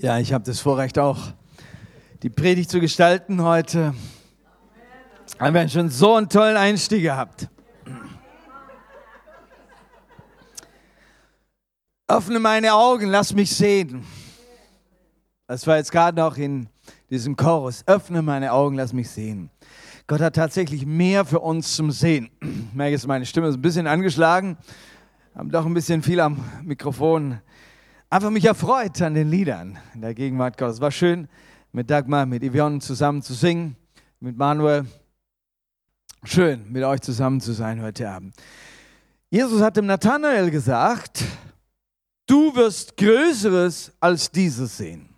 Ja, 0.00 0.16
ich 0.20 0.32
habe 0.32 0.44
das 0.44 0.60
Vorrecht 0.60 0.96
auch, 0.96 1.18
die 2.22 2.30
Predigt 2.30 2.70
zu 2.70 2.78
gestalten 2.78 3.42
heute. 3.42 3.94
Haben 5.40 5.54
wir 5.54 5.68
schon 5.68 5.90
so 5.90 6.14
einen 6.14 6.28
tollen 6.28 6.56
Einstieg 6.56 7.02
gehabt. 7.02 7.48
Öffne 12.06 12.38
meine 12.38 12.74
Augen, 12.74 13.08
lass 13.08 13.34
mich 13.34 13.50
sehen. 13.50 14.04
Das 15.48 15.66
war 15.66 15.78
jetzt 15.78 15.90
gerade 15.90 16.16
noch 16.16 16.36
in 16.36 16.68
diesem 17.10 17.34
Chorus. 17.34 17.82
Öffne 17.88 18.22
meine 18.22 18.52
Augen, 18.52 18.76
lass 18.76 18.92
mich 18.92 19.10
sehen. 19.10 19.50
Gott 20.06 20.20
hat 20.20 20.36
tatsächlich 20.36 20.86
mehr 20.86 21.24
für 21.24 21.40
uns 21.40 21.74
zum 21.74 21.90
Sehen. 21.90 22.30
Ich 22.40 22.72
merke 22.72 22.92
jetzt, 22.92 23.08
meine 23.08 23.26
Stimme 23.26 23.48
ist 23.48 23.56
ein 23.56 23.62
bisschen 23.62 23.88
angeschlagen. 23.88 24.58
Haben 25.34 25.50
doch 25.50 25.66
ein 25.66 25.74
bisschen 25.74 26.04
viel 26.04 26.20
am 26.20 26.44
Mikrofon 26.62 27.40
einfach 28.10 28.30
mich 28.30 28.44
erfreut 28.44 29.00
an 29.02 29.14
den 29.14 29.30
Liedern 29.30 29.78
in 29.94 30.00
der 30.00 30.14
Gegenwart 30.14 30.56
Gottes. 30.56 30.76
Es 30.76 30.80
war 30.80 30.90
schön, 30.90 31.28
mit 31.72 31.90
Dagmar, 31.90 32.26
mit 32.26 32.42
Yvonne 32.42 32.80
zusammen 32.80 33.22
zu 33.22 33.34
singen, 33.34 33.76
mit 34.20 34.36
Manuel. 34.36 34.86
Schön, 36.24 36.70
mit 36.72 36.82
euch 36.82 37.00
zusammen 37.00 37.40
zu 37.40 37.52
sein 37.52 37.82
heute 37.82 38.08
Abend. 38.08 38.34
Jesus 39.30 39.62
hat 39.62 39.76
dem 39.76 39.86
Nathanael 39.86 40.50
gesagt, 40.50 41.22
du 42.26 42.54
wirst 42.56 42.96
Größeres 42.96 43.92
als 44.00 44.30
dieses 44.30 44.76
sehen. 44.76 45.08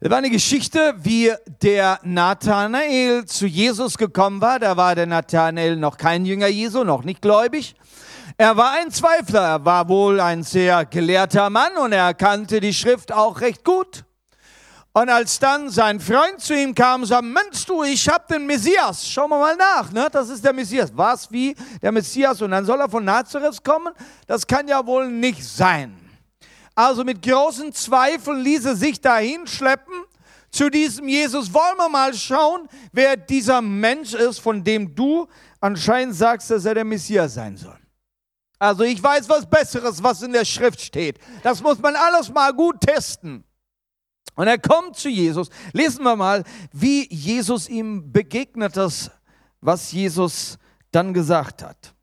Das 0.00 0.10
war 0.10 0.18
eine 0.18 0.30
Geschichte, 0.30 0.94
wie 0.98 1.32
der 1.62 2.00
Nathanael 2.02 3.24
zu 3.24 3.46
Jesus 3.46 3.96
gekommen 3.96 4.42
war. 4.42 4.58
Da 4.58 4.76
war 4.76 4.94
der 4.94 5.06
Nathanael 5.06 5.76
noch 5.76 5.96
kein 5.96 6.26
Jünger 6.26 6.48
Jesu, 6.48 6.84
noch 6.84 7.02
nicht 7.02 7.22
gläubig. 7.22 7.76
Er 8.38 8.54
war 8.54 8.72
ein 8.72 8.90
Zweifler, 8.90 9.40
er 9.40 9.64
war 9.64 9.88
wohl 9.88 10.20
ein 10.20 10.42
sehr 10.42 10.84
gelehrter 10.84 11.48
Mann 11.48 11.74
und 11.78 11.92
er 11.92 12.12
kannte 12.12 12.60
die 12.60 12.74
Schrift 12.74 13.10
auch 13.10 13.40
recht 13.40 13.64
gut. 13.64 14.04
Und 14.92 15.08
als 15.08 15.38
dann 15.38 15.70
sein 15.70 16.00
Freund 16.00 16.38
zu 16.40 16.54
ihm 16.54 16.74
kam 16.74 17.00
und 17.00 17.06
sagte, 17.06 17.24
Mensch 17.24 17.64
du, 17.64 17.82
ich 17.82 18.06
habe 18.10 18.24
den 18.30 18.46
Messias, 18.46 19.08
schauen 19.08 19.30
wir 19.30 19.38
mal 19.38 19.56
nach, 19.56 19.90
ne? 19.90 20.08
das 20.12 20.28
ist 20.28 20.44
der 20.44 20.52
Messias. 20.52 20.92
Was, 20.94 21.32
wie, 21.32 21.56
der 21.80 21.92
Messias 21.92 22.42
und 22.42 22.50
dann 22.50 22.66
soll 22.66 22.78
er 22.78 22.90
von 22.90 23.06
Nazareth 23.06 23.64
kommen? 23.64 23.94
Das 24.26 24.46
kann 24.46 24.68
ja 24.68 24.84
wohl 24.86 25.10
nicht 25.10 25.42
sein. 25.42 25.98
Also 26.74 27.04
mit 27.04 27.22
großen 27.22 27.72
Zweifeln 27.72 28.40
ließ 28.40 28.66
er 28.66 28.76
sich 28.76 29.00
dahin 29.00 29.46
schleppen 29.46 29.94
zu 30.50 30.68
diesem 30.68 31.08
Jesus. 31.08 31.54
Wollen 31.54 31.78
wir 31.78 31.88
mal 31.88 32.12
schauen, 32.12 32.68
wer 32.92 33.16
dieser 33.16 33.62
Mensch 33.62 34.12
ist, 34.12 34.40
von 34.40 34.62
dem 34.62 34.94
du 34.94 35.26
anscheinend 35.58 36.14
sagst, 36.14 36.50
dass 36.50 36.66
er 36.66 36.74
der 36.74 36.84
Messias 36.84 37.32
sein 37.32 37.56
soll. 37.56 37.78
Also 38.58 38.84
ich 38.84 39.02
weiß 39.02 39.28
was 39.28 39.48
Besseres, 39.48 40.02
was 40.02 40.22
in 40.22 40.32
der 40.32 40.44
Schrift 40.44 40.80
steht. 40.80 41.18
Das 41.42 41.62
muss 41.62 41.78
man 41.78 41.94
alles 41.94 42.32
mal 42.32 42.52
gut 42.52 42.80
testen. 42.80 43.44
Und 44.34 44.48
er 44.48 44.58
kommt 44.58 44.96
zu 44.96 45.08
Jesus. 45.08 45.48
Lesen 45.72 46.04
wir 46.04 46.16
mal, 46.16 46.44
wie 46.72 47.06
Jesus 47.12 47.68
ihm 47.68 48.12
begegnet 48.12 48.76
ist, 48.76 49.10
was 49.60 49.92
Jesus 49.92 50.58
dann 50.90 51.12
gesagt 51.12 51.62
hat. 51.62 51.94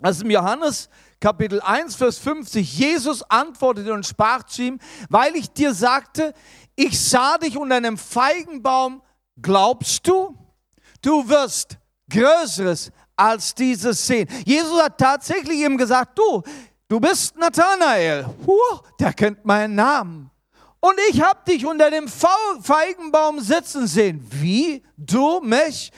Also 0.00 0.24
im 0.24 0.30
Johannes 0.30 0.90
Kapitel 1.20 1.60
1, 1.62 1.96
Vers 1.96 2.18
50. 2.18 2.78
Jesus 2.78 3.22
antwortete 3.22 3.92
und 3.92 4.06
sprach 4.06 4.42
zu 4.44 4.62
ihm, 4.62 4.78
weil 5.08 5.34
ich 5.36 5.50
dir 5.50 5.72
sagte, 5.72 6.34
ich 6.74 7.00
sah 7.00 7.38
dich 7.38 7.56
unter 7.56 7.76
einem 7.76 7.96
Feigenbaum, 7.96 9.02
glaubst 9.40 10.06
du? 10.06 10.36
Du 11.00 11.28
wirst 11.28 11.78
Größeres 12.10 12.92
als 13.16 13.54
dieses 13.54 14.06
sehen. 14.06 14.28
Jesus 14.44 14.80
hat 14.80 14.98
tatsächlich 14.98 15.60
ihm 15.60 15.76
gesagt, 15.76 16.18
du, 16.18 16.42
du 16.88 17.00
bist 17.00 17.36
Nathanael. 17.36 18.26
Huh, 18.46 18.80
der 19.00 19.12
kennt 19.12 19.44
meinen 19.44 19.74
Namen. 19.74 20.30
Und 20.80 20.94
ich 21.10 21.20
habe 21.20 21.40
dich 21.48 21.64
unter 21.66 21.90
dem 21.90 22.06
Feigenbaum 22.08 23.40
sitzen 23.40 23.86
sehen. 23.86 24.24
Wie? 24.30 24.84
Du 24.96 25.40
mich? 25.40 25.90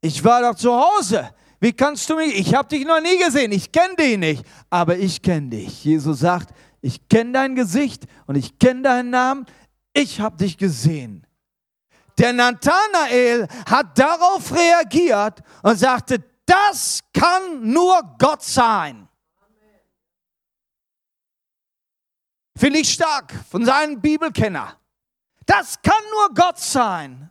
Ich 0.00 0.24
war 0.24 0.40
doch 0.42 0.54
zu 0.54 0.72
Hause. 0.72 1.30
Wie 1.60 1.72
kannst 1.72 2.08
du 2.08 2.16
mich? 2.16 2.38
Ich 2.38 2.54
habe 2.54 2.68
dich 2.68 2.84
noch 2.86 3.00
nie 3.00 3.18
gesehen. 3.18 3.52
Ich 3.52 3.70
kenne 3.70 3.94
dich 3.96 4.16
nicht. 4.16 4.44
Aber 4.70 4.96
ich 4.96 5.20
kenne 5.20 5.50
dich. 5.50 5.84
Jesus 5.84 6.20
sagt, 6.20 6.54
ich 6.80 7.08
kenne 7.08 7.32
dein 7.32 7.54
Gesicht 7.54 8.04
und 8.26 8.36
ich 8.36 8.58
kenne 8.58 8.82
deinen 8.82 9.10
Namen. 9.10 9.46
Ich 9.92 10.20
habe 10.20 10.36
dich 10.36 10.56
gesehen. 10.56 11.26
Der 12.18 12.32
Nathanael 12.32 13.48
hat 13.68 13.98
darauf 13.98 14.52
reagiert 14.54 15.42
und 15.62 15.78
sagte, 15.78 16.22
das 16.52 17.00
kann 17.14 17.62
nur 17.62 18.02
Gott 18.18 18.42
sein. 18.42 19.08
Finde 22.56 22.80
ich 22.80 22.92
stark 22.92 23.32
von 23.50 23.64
seinem 23.64 24.00
Bibelkenner. 24.00 24.78
Das 25.46 25.80
kann 25.80 26.02
nur 26.10 26.34
Gott 26.34 26.58
sein. 26.58 27.30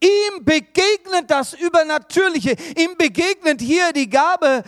Ihm 0.00 0.44
begegnet 0.44 1.28
das 1.28 1.54
Übernatürliche. 1.54 2.56
Ihm 2.78 2.96
begegnet 2.96 3.60
hier 3.60 3.92
die 3.92 4.08
Gabe, 4.08 4.62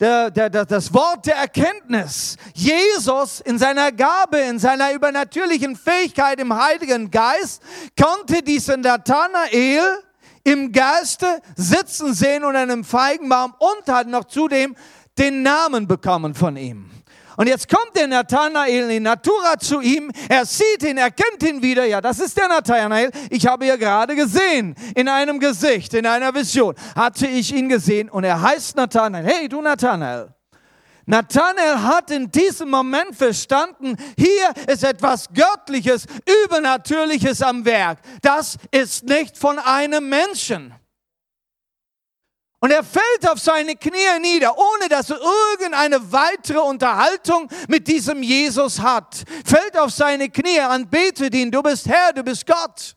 der, 0.00 0.30
der, 0.30 0.50
das 0.50 0.92
Wort 0.92 1.26
der 1.26 1.36
Erkenntnis. 1.36 2.36
Jesus 2.52 3.40
in 3.40 3.58
seiner 3.58 3.92
Gabe, 3.92 4.38
in 4.38 4.58
seiner 4.58 4.92
übernatürlichen 4.92 5.76
Fähigkeit 5.76 6.40
im 6.40 6.52
Heiligen 6.52 7.10
Geist 7.10 7.62
konnte 7.96 8.42
diesen 8.42 8.80
Nathanael 8.80 10.02
im 10.44 10.72
Geiste 10.72 11.40
sitzen 11.56 12.14
sehen 12.14 12.44
unter 12.44 12.60
einem 12.60 12.84
Feigenbaum 12.84 13.54
und 13.58 13.92
hat 13.92 14.06
noch 14.06 14.24
zudem 14.24 14.74
den 15.18 15.42
Namen 15.42 15.86
bekommen 15.86 16.34
von 16.34 16.56
ihm. 16.56 16.90
Und 17.36 17.46
jetzt 17.46 17.68
kommt 17.68 17.96
der 17.96 18.06
Nathanael 18.06 18.90
in 18.90 19.04
Natura 19.04 19.58
zu 19.58 19.80
ihm. 19.80 20.10
Er 20.28 20.44
sieht 20.44 20.82
ihn, 20.82 20.98
er 20.98 21.10
kennt 21.10 21.42
ihn 21.42 21.62
wieder. 21.62 21.86
Ja, 21.86 22.00
das 22.02 22.20
ist 22.20 22.36
der 22.36 22.48
Nathanael. 22.48 23.10
Ich 23.30 23.46
habe 23.46 23.66
ihn 23.66 23.78
gerade 23.78 24.14
gesehen. 24.14 24.74
In 24.94 25.08
einem 25.08 25.40
Gesicht, 25.40 25.94
in 25.94 26.06
einer 26.06 26.34
Vision 26.34 26.74
hatte 26.94 27.26
ich 27.26 27.54
ihn 27.54 27.70
gesehen. 27.70 28.10
Und 28.10 28.24
er 28.24 28.42
heißt 28.42 28.76
Nathanael. 28.76 29.24
Hey, 29.24 29.48
du 29.48 29.62
Nathanael. 29.62 30.34
Nathanael 31.10 31.82
hat 31.82 32.12
in 32.12 32.30
diesem 32.30 32.70
Moment 32.70 33.16
verstanden, 33.16 33.96
hier 34.16 34.54
ist 34.68 34.84
etwas 34.84 35.28
Göttliches, 35.32 36.06
Übernatürliches 36.44 37.42
am 37.42 37.64
Werk. 37.64 37.98
Das 38.22 38.56
ist 38.70 39.02
nicht 39.02 39.36
von 39.36 39.58
einem 39.58 40.08
Menschen. 40.08 40.72
Und 42.60 42.70
er 42.70 42.84
fällt 42.84 43.28
auf 43.28 43.40
seine 43.40 43.74
Knie 43.74 44.20
nieder, 44.20 44.56
ohne 44.56 44.88
dass 44.88 45.10
er 45.10 45.18
irgendeine 45.18 46.12
weitere 46.12 46.60
Unterhaltung 46.60 47.48
mit 47.66 47.88
diesem 47.88 48.22
Jesus 48.22 48.78
hat. 48.78 49.24
Fällt 49.44 49.76
auf 49.76 49.90
seine 49.90 50.30
Knie, 50.30 50.60
anbetet 50.60 51.34
ihn, 51.34 51.50
du 51.50 51.60
bist 51.60 51.88
Herr, 51.88 52.12
du 52.12 52.22
bist 52.22 52.46
Gott. 52.46 52.94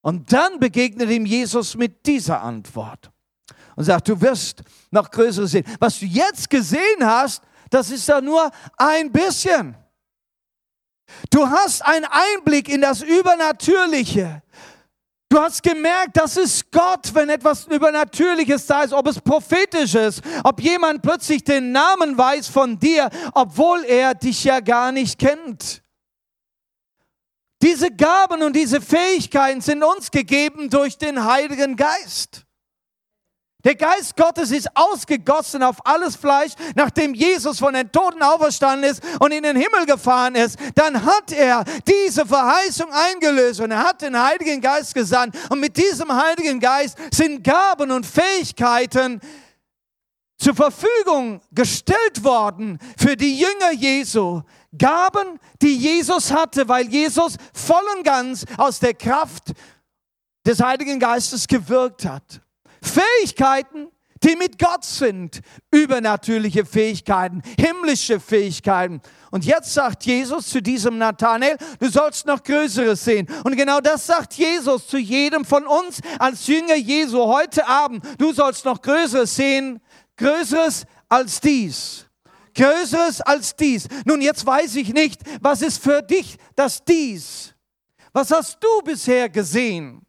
Und 0.00 0.32
dann 0.32 0.60
begegnet 0.60 1.10
ihm 1.10 1.26
Jesus 1.26 1.74
mit 1.74 2.06
dieser 2.06 2.40
Antwort 2.40 3.10
und 3.76 3.84
sagt, 3.84 4.08
du 4.08 4.20
wirst 4.20 4.62
noch 4.90 5.10
Größeres 5.10 5.50
sehen. 5.50 5.64
Was 5.78 5.98
du 5.98 6.06
jetzt 6.06 6.48
gesehen 6.50 7.04
hast, 7.04 7.42
das 7.70 7.90
ist 7.90 8.06
ja 8.08 8.20
nur 8.20 8.50
ein 8.76 9.10
bisschen. 9.12 9.76
Du 11.30 11.48
hast 11.48 11.84
einen 11.84 12.06
Einblick 12.06 12.68
in 12.68 12.80
das 12.80 13.02
Übernatürliche. 13.02 14.42
Du 15.28 15.38
hast 15.38 15.62
gemerkt, 15.62 16.16
das 16.16 16.36
ist 16.36 16.72
Gott, 16.72 17.14
wenn 17.14 17.28
etwas 17.28 17.66
Übernatürliches 17.68 18.66
da 18.66 18.82
ist, 18.82 18.92
ob 18.92 19.06
es 19.06 19.20
prophetisch 19.20 19.94
ist, 19.94 20.22
ob 20.42 20.60
jemand 20.60 21.02
plötzlich 21.02 21.44
den 21.44 21.70
Namen 21.70 22.18
weiß 22.18 22.48
von 22.48 22.80
dir, 22.80 23.08
obwohl 23.32 23.84
er 23.84 24.14
dich 24.16 24.42
ja 24.42 24.58
gar 24.58 24.90
nicht 24.90 25.20
kennt. 25.20 25.84
Diese 27.62 27.90
Gaben 27.92 28.42
und 28.42 28.56
diese 28.56 28.80
Fähigkeiten 28.80 29.60
sind 29.60 29.84
uns 29.84 30.10
gegeben 30.10 30.68
durch 30.68 30.98
den 30.98 31.24
Heiligen 31.24 31.76
Geist. 31.76 32.44
Der 33.64 33.74
Geist 33.74 34.16
Gottes 34.16 34.50
ist 34.50 34.68
ausgegossen 34.74 35.62
auf 35.62 35.84
alles 35.84 36.16
Fleisch, 36.16 36.52
nachdem 36.74 37.14
Jesus 37.14 37.58
von 37.58 37.74
den 37.74 37.92
Toten 37.92 38.22
auferstanden 38.22 38.90
ist 38.90 39.02
und 39.20 39.32
in 39.32 39.42
den 39.42 39.56
Himmel 39.56 39.86
gefahren 39.86 40.34
ist. 40.34 40.58
Dann 40.74 41.04
hat 41.04 41.32
er 41.32 41.64
diese 41.86 42.24
Verheißung 42.24 42.90
eingelöst 42.90 43.60
und 43.60 43.70
er 43.70 43.82
hat 43.82 44.00
den 44.02 44.18
Heiligen 44.18 44.60
Geist 44.60 44.94
gesandt. 44.94 45.36
Und 45.50 45.60
mit 45.60 45.76
diesem 45.76 46.10
Heiligen 46.12 46.58
Geist 46.58 46.96
sind 47.12 47.44
Gaben 47.44 47.90
und 47.90 48.06
Fähigkeiten 48.06 49.20
zur 50.38 50.54
Verfügung 50.54 51.42
gestellt 51.52 52.24
worden 52.24 52.78
für 52.96 53.14
die 53.14 53.38
Jünger 53.38 53.72
Jesu. 53.72 54.42
Gaben, 54.76 55.38
die 55.60 55.76
Jesus 55.76 56.32
hatte, 56.32 56.66
weil 56.66 56.88
Jesus 56.88 57.36
voll 57.52 57.84
und 57.96 58.04
ganz 58.04 58.44
aus 58.56 58.78
der 58.78 58.94
Kraft 58.94 59.52
des 60.46 60.60
Heiligen 60.60 60.98
Geistes 60.98 61.46
gewirkt 61.46 62.06
hat. 62.06 62.40
Fähigkeiten, 62.82 63.88
die 64.22 64.36
mit 64.36 64.58
Gott 64.58 64.84
sind. 64.84 65.40
Übernatürliche 65.70 66.64
Fähigkeiten, 66.64 67.42
himmlische 67.58 68.20
Fähigkeiten. 68.20 69.00
Und 69.30 69.44
jetzt 69.44 69.72
sagt 69.72 70.04
Jesus 70.04 70.48
zu 70.48 70.60
diesem 70.60 70.98
Nathanael, 70.98 71.56
du 71.78 71.88
sollst 71.88 72.26
noch 72.26 72.42
Größeres 72.42 73.04
sehen. 73.04 73.28
Und 73.44 73.56
genau 73.56 73.80
das 73.80 74.06
sagt 74.06 74.34
Jesus 74.34 74.86
zu 74.86 74.98
jedem 74.98 75.44
von 75.44 75.66
uns 75.66 76.00
als 76.18 76.46
Jünger 76.46 76.76
Jesu 76.76 77.18
heute 77.24 77.66
Abend. 77.66 78.04
Du 78.18 78.32
sollst 78.32 78.64
noch 78.64 78.82
Größeres 78.82 79.34
sehen, 79.34 79.80
Größeres 80.16 80.84
als 81.08 81.40
dies. 81.40 82.06
Größeres 82.54 83.20
als 83.20 83.54
dies. 83.56 83.86
Nun, 84.04 84.20
jetzt 84.20 84.44
weiß 84.44 84.76
ich 84.76 84.92
nicht, 84.92 85.22
was 85.40 85.62
ist 85.62 85.82
für 85.82 86.02
dich 86.02 86.36
das 86.56 86.84
dies? 86.84 87.54
Was 88.12 88.30
hast 88.30 88.58
du 88.60 88.82
bisher 88.82 89.28
gesehen? 89.28 90.04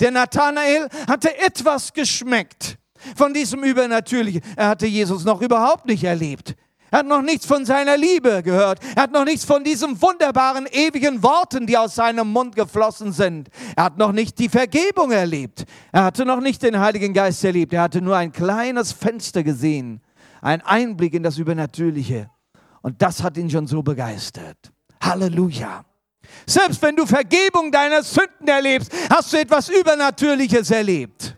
Der 0.00 0.10
Nathanael 0.10 0.88
hatte 1.08 1.36
etwas 1.38 1.92
geschmeckt 1.92 2.78
von 3.16 3.34
diesem 3.34 3.62
Übernatürlichen. 3.64 4.42
Er 4.56 4.68
hatte 4.68 4.86
Jesus 4.86 5.24
noch 5.24 5.40
überhaupt 5.40 5.86
nicht 5.86 6.04
erlebt. 6.04 6.54
Er 6.90 7.00
hat 7.00 7.06
noch 7.06 7.22
nichts 7.22 7.44
von 7.44 7.64
seiner 7.64 7.96
Liebe 7.96 8.44
gehört. 8.44 8.78
Er 8.94 9.02
hat 9.02 9.12
noch 9.12 9.24
nichts 9.24 9.44
von 9.44 9.64
diesen 9.64 10.00
wunderbaren, 10.00 10.66
ewigen 10.70 11.24
Worten, 11.24 11.66
die 11.66 11.76
aus 11.76 11.96
seinem 11.96 12.28
Mund 12.28 12.54
geflossen 12.54 13.12
sind. 13.12 13.48
Er 13.74 13.86
hat 13.86 13.98
noch 13.98 14.12
nicht 14.12 14.38
die 14.38 14.48
Vergebung 14.48 15.10
erlebt. 15.10 15.64
Er 15.90 16.04
hatte 16.04 16.24
noch 16.24 16.40
nicht 16.40 16.62
den 16.62 16.78
Heiligen 16.78 17.12
Geist 17.12 17.42
erlebt. 17.42 17.72
Er 17.72 17.82
hatte 17.82 18.00
nur 18.00 18.16
ein 18.16 18.30
kleines 18.30 18.92
Fenster 18.92 19.42
gesehen. 19.42 20.02
Ein 20.40 20.62
Einblick 20.62 21.14
in 21.14 21.24
das 21.24 21.36
Übernatürliche. 21.36 22.30
Und 22.80 23.02
das 23.02 23.24
hat 23.24 23.36
ihn 23.38 23.50
schon 23.50 23.66
so 23.66 23.82
begeistert. 23.82 24.70
Halleluja. 25.00 25.84
Selbst 26.46 26.80
wenn 26.82 26.96
du 26.96 27.06
Vergebung 27.06 27.70
deiner 27.70 28.02
Sünden 28.02 28.48
erlebst, 28.48 28.92
hast 29.10 29.32
du 29.32 29.38
etwas 29.38 29.68
Übernatürliches 29.68 30.70
erlebt. 30.70 31.36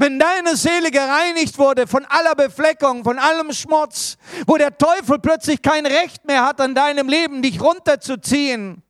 Wenn 0.00 0.18
deine 0.18 0.56
Seele 0.56 0.90
gereinigt 0.90 1.58
wurde 1.58 1.86
von 1.86 2.06
aller 2.06 2.34
Befleckung, 2.34 3.04
von 3.04 3.18
allem 3.18 3.52
Schmutz, 3.52 4.16
wo 4.46 4.56
der 4.56 4.78
Teufel 4.78 5.18
plötzlich 5.18 5.60
kein 5.60 5.84
Recht 5.84 6.24
mehr 6.24 6.42
hat, 6.42 6.58
an 6.62 6.74
deinem 6.74 7.06
Leben 7.06 7.42
dich 7.42 7.60
runterzuziehen. 7.60 8.82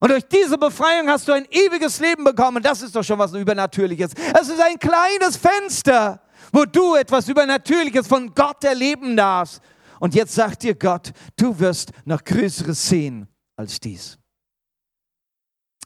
Und 0.00 0.10
durch 0.10 0.28
diese 0.28 0.58
Befreiung 0.58 1.08
hast 1.08 1.28
du 1.28 1.32
ein 1.32 1.46
ewiges 1.48 1.98
Leben 2.00 2.24
bekommen. 2.24 2.62
Das 2.62 2.82
ist 2.82 2.94
doch 2.94 3.02
schon 3.02 3.18
was 3.20 3.32
Übernatürliches. 3.32 4.10
Es 4.38 4.48
ist 4.48 4.60
ein 4.60 4.78
kleines 4.78 5.38
Fenster, 5.38 6.20
wo 6.52 6.64
du 6.66 6.96
etwas 6.96 7.28
Übernatürliches 7.28 8.06
von 8.06 8.34
Gott 8.34 8.64
erleben 8.64 9.16
darfst. 9.16 9.62
Und 10.02 10.16
jetzt 10.16 10.34
sagt 10.34 10.64
dir 10.64 10.74
Gott, 10.74 11.12
du 11.36 11.56
wirst 11.60 11.92
noch 12.04 12.24
Größeres 12.24 12.88
sehen 12.88 13.28
als 13.54 13.78
dies. 13.78 14.18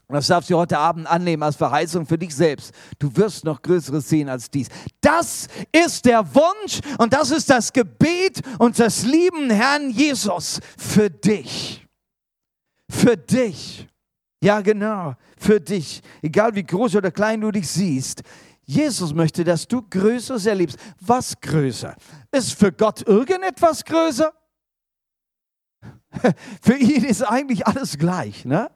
Und 0.07 0.15
das 0.15 0.25
darfst 0.25 0.49
du 0.49 0.57
heute 0.57 0.79
Abend 0.79 1.05
annehmen 1.05 1.43
als 1.43 1.55
Verheißung 1.55 2.07
für 2.07 2.17
dich 2.17 2.35
selbst. 2.35 2.73
Du 2.97 3.15
wirst 3.15 3.43
noch 3.43 3.61
Größeres 3.61 4.09
sehen 4.09 4.27
als 4.27 4.49
dies. 4.49 4.69
Das 5.01 5.47
ist 5.71 6.05
der 6.05 6.33
Wunsch 6.33 6.79
und 6.97 7.13
das 7.13 7.29
ist 7.29 7.47
das 7.51 7.71
Gebet 7.71 8.41
und 8.57 8.79
das 8.79 9.03
lieben 9.03 9.51
Herrn 9.51 9.91
Jesus 9.91 10.61
für 10.79 11.11
dich. 11.11 11.85
Für 12.89 13.17
dich. 13.17 13.87
Ja, 14.41 14.61
genau, 14.61 15.13
für 15.37 15.61
dich. 15.61 16.01
Egal 16.23 16.55
wie 16.55 16.63
groß 16.63 16.95
oder 16.95 17.11
klein 17.11 17.41
du 17.41 17.51
dich 17.51 17.67
siehst. 17.67 18.23
Jesus 18.67 19.13
möchte, 19.13 19.45
dass 19.45 19.65
du 19.65 19.81
Größeres 19.81 20.45
erlebst. 20.45 20.77
Was 20.99 21.39
größer? 21.39 21.95
Ist 22.31 22.53
für 22.53 22.71
Gott 22.71 23.07
irgendetwas 23.07 23.83
größer? 23.83 24.33
Für 26.61 26.75
ihn 26.75 27.03
ist 27.03 27.21
eigentlich 27.21 27.67
alles 27.67 27.97
gleich, 27.97 28.43
ne? 28.45 28.71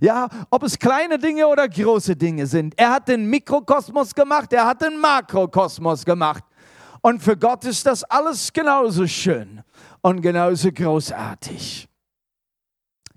Ja, 0.00 0.28
ob 0.50 0.62
es 0.62 0.78
kleine 0.78 1.18
Dinge 1.18 1.46
oder 1.46 1.68
große 1.68 2.16
Dinge 2.16 2.46
sind. 2.46 2.74
Er 2.78 2.90
hat 2.90 3.08
den 3.08 3.26
Mikrokosmos 3.26 4.14
gemacht, 4.14 4.52
er 4.52 4.66
hat 4.66 4.82
den 4.82 4.98
Makrokosmos 4.98 6.04
gemacht. 6.04 6.44
Und 7.00 7.22
für 7.22 7.36
Gott 7.36 7.64
ist 7.64 7.86
das 7.86 8.04
alles 8.04 8.52
genauso 8.52 9.06
schön 9.06 9.62
und 10.00 10.20
genauso 10.20 10.70
großartig. 10.72 11.87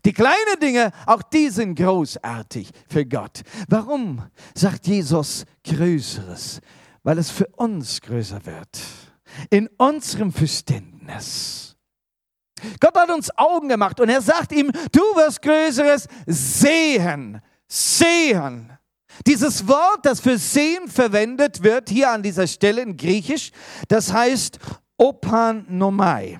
Die 0.06 0.13
kleinen 0.13 0.59
Dinge, 0.59 0.92
auch 1.06 1.21
die 1.21 1.50
sind 1.50 1.75
großartig 1.75 2.69
für 2.88 3.06
Gott. 3.06 3.42
Warum 3.68 4.24
sagt 4.56 4.88
Jesus 4.88 5.45
Größeres? 5.63 6.62
Weil 7.03 7.18
es 7.18 7.30
für 7.30 7.48
uns 7.56 8.01
größer 8.01 8.45
wird. 8.45 8.80
In 9.50 9.68
unserem 9.77 10.31
Verständnis. 10.31 11.75
Gott 12.80 12.95
hat 12.95 13.09
uns 13.09 13.36
Augen 13.38 13.69
gemacht 13.69 14.00
und 14.00 14.09
er 14.09 14.21
sagt 14.21 14.51
ihm, 14.51 14.71
du 14.92 15.01
wirst 15.15 15.42
Größeres 15.42 16.07
sehen. 16.25 17.42
Sehen. 17.68 18.77
Dieses 19.25 19.68
Wort, 19.68 20.06
das 20.06 20.19
für 20.19 20.38
sehen 20.38 20.88
verwendet 20.88 21.63
wird, 21.63 21.89
hier 21.89 22.12
an 22.12 22.24
dieser 22.24 22.47
Stelle 22.47 22.81
in 22.81 22.97
Griechisch, 22.97 23.51
das 23.88 24.12
heißt 24.12 24.57
opanomai. 24.97 26.39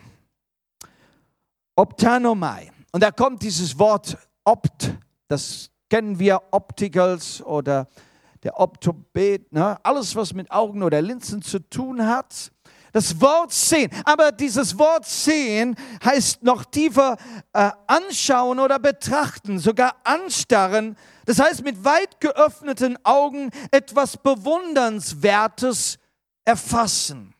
Optanomai. 1.75 2.70
Und 2.92 3.02
da 3.02 3.12
kommt 3.12 3.42
dieses 3.42 3.80
Wort 3.80 4.18
opt, 4.44 4.92
das 5.28 5.70
kennen 5.90 6.20
wir, 6.20 6.42
Opticals 6.52 7.42
oder 7.42 7.88
der 8.44 8.60
Optobet, 8.60 9.52
ne? 9.54 9.78
alles 9.84 10.16
was 10.16 10.34
mit 10.34 10.52
Augen 10.52 10.84
oder 10.84 11.02
Linsen 11.02 11.42
zu 11.42 11.60
tun 11.60 12.06
hat. 12.06 12.52
Das 12.92 13.22
Wort 13.22 13.54
sehen. 13.54 13.90
Aber 14.04 14.32
dieses 14.32 14.78
Wort 14.78 15.06
sehen 15.06 15.76
heißt 16.04 16.44
noch 16.44 16.66
tiefer 16.66 17.16
äh, 17.54 17.72
anschauen 17.88 18.60
oder 18.60 18.80
betrachten, 18.80 19.60
sogar 19.60 19.96
anstarren. 20.04 20.98
Das 21.26 21.40
heißt 21.40 21.64
mit 21.64 21.86
weit 21.86 22.20
geöffneten 22.20 22.98
Augen 23.04 23.52
etwas 23.72 24.18
Bewundernswertes 24.18 26.00
erfassen. 26.44 27.34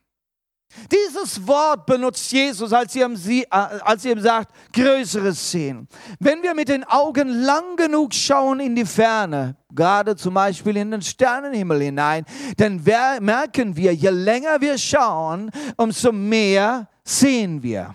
Dieses 0.91 1.45
Wort 1.47 1.85
benutzt 1.85 2.31
Jesus, 2.31 2.71
als 2.73 2.95
er, 2.95 3.07
ihm, 3.07 3.45
als 3.50 4.06
er 4.06 4.12
ihm 4.12 4.21
sagt, 4.21 4.53
Größeres 4.73 5.51
sehen. 5.51 5.88
Wenn 6.19 6.41
wir 6.44 6.53
mit 6.53 6.69
den 6.69 6.83
Augen 6.83 7.27
lang 7.29 7.75
genug 7.75 8.13
schauen 8.13 8.59
in 8.59 8.75
die 8.75 8.85
Ferne, 8.85 9.56
gerade 9.73 10.15
zum 10.15 10.33
Beispiel 10.33 10.77
in 10.77 10.91
den 10.91 11.01
Sternenhimmel 11.01 11.81
hinein, 11.81 12.25
dann 12.57 12.81
merken 13.21 13.75
wir, 13.75 13.94
je 13.94 14.09
länger 14.09 14.59
wir 14.62 14.77
schauen, 14.77 15.51
umso 15.77 16.12
mehr 16.12 16.88
sehen 17.03 17.62
wir. 17.62 17.94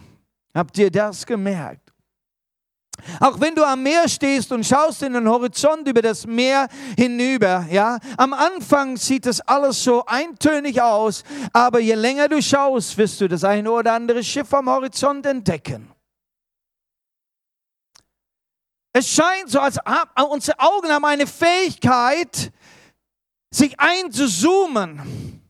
Habt 0.55 0.79
ihr 0.79 0.90
das 0.90 1.26
gemerkt? 1.26 1.85
Auch 3.20 3.40
wenn 3.40 3.54
du 3.54 3.64
am 3.64 3.82
Meer 3.82 4.08
stehst 4.08 4.52
und 4.52 4.64
schaust 4.64 5.02
in 5.02 5.12
den 5.12 5.28
Horizont 5.28 5.87
über 5.88 6.02
das 6.02 6.26
Meer 6.26 6.69
hinüber, 6.96 7.66
ja, 7.70 7.98
am 8.16 8.32
Anfang 8.32 8.96
sieht 8.96 9.26
das 9.26 9.40
alles 9.40 9.82
so 9.82 10.04
eintönig 10.06 10.81
aus, 10.81 11.22
aber 11.52 11.81
je 11.81 11.94
länger 11.94 12.28
du 12.28 12.40
schaust, 12.43 12.96
wirst 12.98 13.20
du 13.20 13.28
das 13.28 13.44
eine 13.44 13.70
oder 13.70 13.93
andere 13.93 14.22
Schiff 14.22 14.52
am 14.54 14.69
Horizont 14.69 15.26
entdecken. 15.26 15.90
Es 18.93 19.08
scheint 19.08 19.50
so, 19.50 19.60
als 19.60 19.78
unsere 20.31 20.58
Augen 20.58 20.88
haben 20.88 21.04
eine 21.04 21.26
Fähigkeit, 21.26 22.50
sich 23.50 23.78
einzuzoomen 23.78 25.43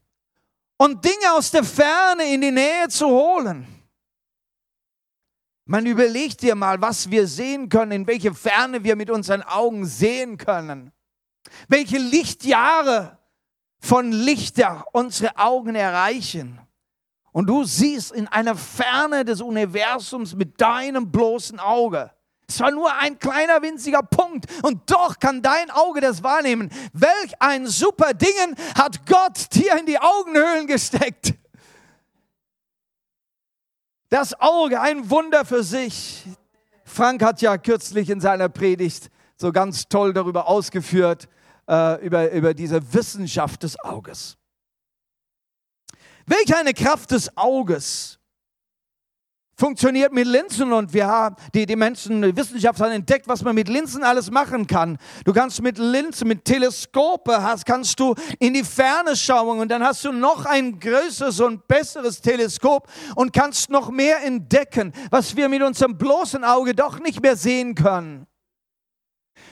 und 0.79 1.05
Dinge 1.05 1.33
aus 1.33 1.51
der 1.51 1.65
Ferne 1.65 2.25
in 2.33 2.41
die 2.41 2.51
Nähe 2.51 2.89
zu 2.89 3.07
holen. 3.07 3.76
Man 5.69 5.85
überlegt 5.85 6.43
dir 6.43 6.55
mal, 6.55 6.81
was 6.81 7.11
wir 7.11 7.27
sehen 7.27 7.69
können, 7.69 7.91
in 7.91 8.07
welche 8.07 8.33
Ferne 8.33 8.85
wir 8.85 8.95
mit 8.95 9.11
unseren 9.11 9.43
Augen 9.43 9.85
sehen 9.85 10.39
können. 10.39 10.93
Welche 11.67 11.99
Lichtjahre 11.99 13.19
von 13.81 14.13
Lichter 14.13 14.85
unsere 14.93 15.37
Augen 15.37 15.75
erreichen. 15.75 16.61
Und 17.33 17.49
du 17.49 17.65
siehst 17.65 18.13
in 18.13 18.29
einer 18.29 18.55
Ferne 18.55 19.25
des 19.25 19.41
Universums 19.41 20.37
mit 20.37 20.61
deinem 20.61 21.11
bloßen 21.11 21.59
Auge. 21.59 22.13
Es 22.49 22.61
war 22.61 22.71
nur 22.71 22.95
ein 22.95 23.19
kleiner 23.19 23.61
winziger 23.61 24.05
Punkt 24.05 24.47
und 24.63 24.89
doch 24.89 25.19
kann 25.19 25.43
dein 25.43 25.71
Auge 25.73 26.01
das 26.01 26.23
wahrnehmen. 26.23 26.71
Welch 26.93 27.35
ein 27.41 27.67
super 27.67 28.15
Dingen 28.15 28.55
hat 28.77 29.05
Gott 29.05 29.53
dir 29.53 29.77
in 29.77 29.87
die 29.87 29.99
Augenhöhlen 29.99 30.69
gesteckt. 30.69 31.35
Das 34.09 34.41
Auge, 34.41 34.81
ein 34.81 35.11
Wunder 35.11 35.45
für 35.45 35.65
sich. 35.65 36.25
Frank 36.85 37.23
hat 37.23 37.43
ja 37.43 37.59
kürzlich 37.59 38.09
in 38.09 38.21
seiner 38.21 38.49
Predigt 38.49 39.11
so 39.37 39.51
ganz 39.51 39.89
toll 39.89 40.13
darüber 40.13 40.47
ausgeführt, 40.47 41.29
äh, 41.69 42.05
über, 42.05 42.31
über 42.31 42.55
diese 42.55 42.95
Wissenschaft 42.95 43.65
des 43.65 43.79
Auges. 43.81 44.37
Welch 46.27 46.55
eine 46.55 46.73
Kraft 46.73 47.11
des 47.11 47.37
Auges 47.37 48.19
funktioniert 49.57 50.13
mit 50.13 50.27
Linsen 50.27 50.73
und 50.73 50.93
wir 50.93 51.07
haben, 51.07 51.37
die, 51.55 51.65
die 51.65 51.77
Menschen, 51.77 52.21
die 52.21 52.37
Wissenschaft 52.37 52.81
entdeckt, 52.81 53.27
was 53.27 53.43
man 53.43 53.55
mit 53.55 53.69
Linsen 53.69 54.05
alles 54.05 54.31
machen 54.31 54.67
kann. 54.67 54.99
Du 55.25 55.33
kannst 55.33 55.63
mit 55.63 55.79
Linsen, 55.79 56.29
mit 56.29 56.45
Teleskope 56.45 57.43
hast, 57.43 57.65
kannst 57.65 57.99
du 57.99 58.15
in 58.39 58.55
die 58.55 58.65
Ferne 58.65 59.17
schauen 59.17 59.59
und 59.59 59.71
dann 59.71 59.83
hast 59.83 60.05
du 60.05 60.13
noch 60.13 60.45
ein 60.45 60.79
größeres 60.79 61.41
und 61.41 61.67
besseres 61.67 62.21
Teleskop 62.21 62.89
und 63.15 63.33
kannst 63.33 63.71
noch 63.71 63.91
mehr 63.91 64.23
entdecken, 64.23 64.93
was 65.11 65.35
wir 65.37 65.49
mit 65.49 65.63
unserem 65.63 65.97
bloßen 65.97 66.45
Auge 66.45 66.75
doch 66.75 67.01
nicht 67.01 67.23
mehr 67.23 67.37
sehen 67.37 67.75
können. 67.75 68.27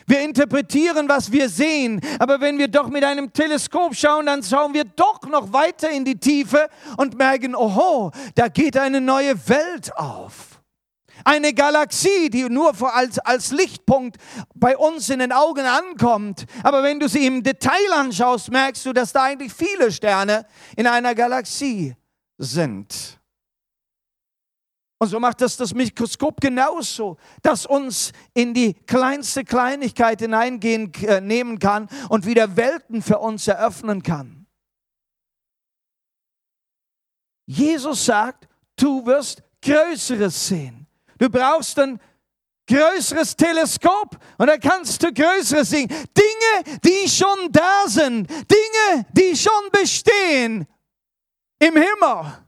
Wir 0.07 0.21
interpretieren, 0.21 1.09
was 1.09 1.33
wir 1.33 1.49
sehen, 1.49 2.01
aber 2.19 2.41
wenn 2.41 2.59
wir 2.59 2.69
doch 2.69 2.89
mit 2.89 3.05
einem 3.05 3.33
Teleskop 3.33 3.95
schauen, 3.95 4.27
dann 4.27 4.43
schauen 4.43 4.75
wir 4.75 4.85
doch 4.85 5.23
noch 5.23 5.53
weiter 5.53 5.91
in 5.91 6.05
die 6.05 6.19
Tiefe 6.19 6.69
und 6.97 7.17
merken, 7.17 7.55
oho, 7.55 8.11
da 8.35 8.49
geht 8.49 8.77
eine 8.77 9.01
neue 9.01 9.35
Welt 9.49 9.97
auf. 9.97 10.61
Eine 11.25 11.55
Galaxie, 11.55 12.29
die 12.29 12.49
nur 12.51 12.75
als, 12.95 13.19
als 13.21 13.51
Lichtpunkt 13.51 14.17
bei 14.55 14.77
uns 14.77 15.09
in 15.09 15.21
den 15.21 15.33
Augen 15.33 15.65
ankommt. 15.65 16.45
Aber 16.63 16.83
wenn 16.83 17.01
du 17.01 17.09
sie 17.09 17.27
im 17.27 17.43
Detail 17.43 17.93
anschaust, 17.95 18.51
merkst 18.51 18.85
du, 18.85 18.93
dass 18.93 19.13
da 19.13 19.23
eigentlich 19.23 19.53
viele 19.53 19.91
Sterne 19.91 20.45
in 20.77 20.87
einer 20.87 21.15
Galaxie 21.15 21.95
sind. 22.37 23.19
Und 24.99 25.09
so 25.09 25.21
macht 25.21 25.41
das 25.41 25.57
das 25.57 25.75
Mikroskop 25.75 26.41
genauso, 26.41 27.17
das 27.43 27.67
uns 27.67 28.13
in 28.33 28.55
die 28.55 28.75
kleinste 28.75 29.45
Kleinigkeit 29.45 30.21
hineingehen 30.21 30.93
äh, 31.03 31.21
nehmen 31.21 31.59
kann 31.59 31.89
und 32.09 32.27
wieder 32.27 32.57
Welten 32.57 33.03
für 33.03 33.19
uns 33.19 33.47
eröffnen 33.49 34.03
kann. 34.03 34.47
Jesus 37.47 38.05
sagt, 38.07 38.49
du 38.77 39.05
wirst 39.05 39.43
Größeres 39.63 40.49
sehen. 40.49 40.87
Du 41.19 41.29
brauchst 41.29 41.79
ein 41.79 42.01
größeres 42.67 43.37
Teleskop 43.37 44.17
und 44.39 44.47
da 44.47 44.57
kannst 44.57 45.03
du 45.03 45.13
Größeres 45.13 45.71
sehen. 45.71 45.89
Dinge, 45.89 46.79
die 46.83 47.09
schon 47.09 47.53
da 47.53 47.85
sind, 47.87 48.29
Dinge, 48.31 49.07
die 49.13 49.37
schon 49.37 49.71
bestehen 49.71 50.67
im 51.59 51.75
Himmel, 51.75 52.47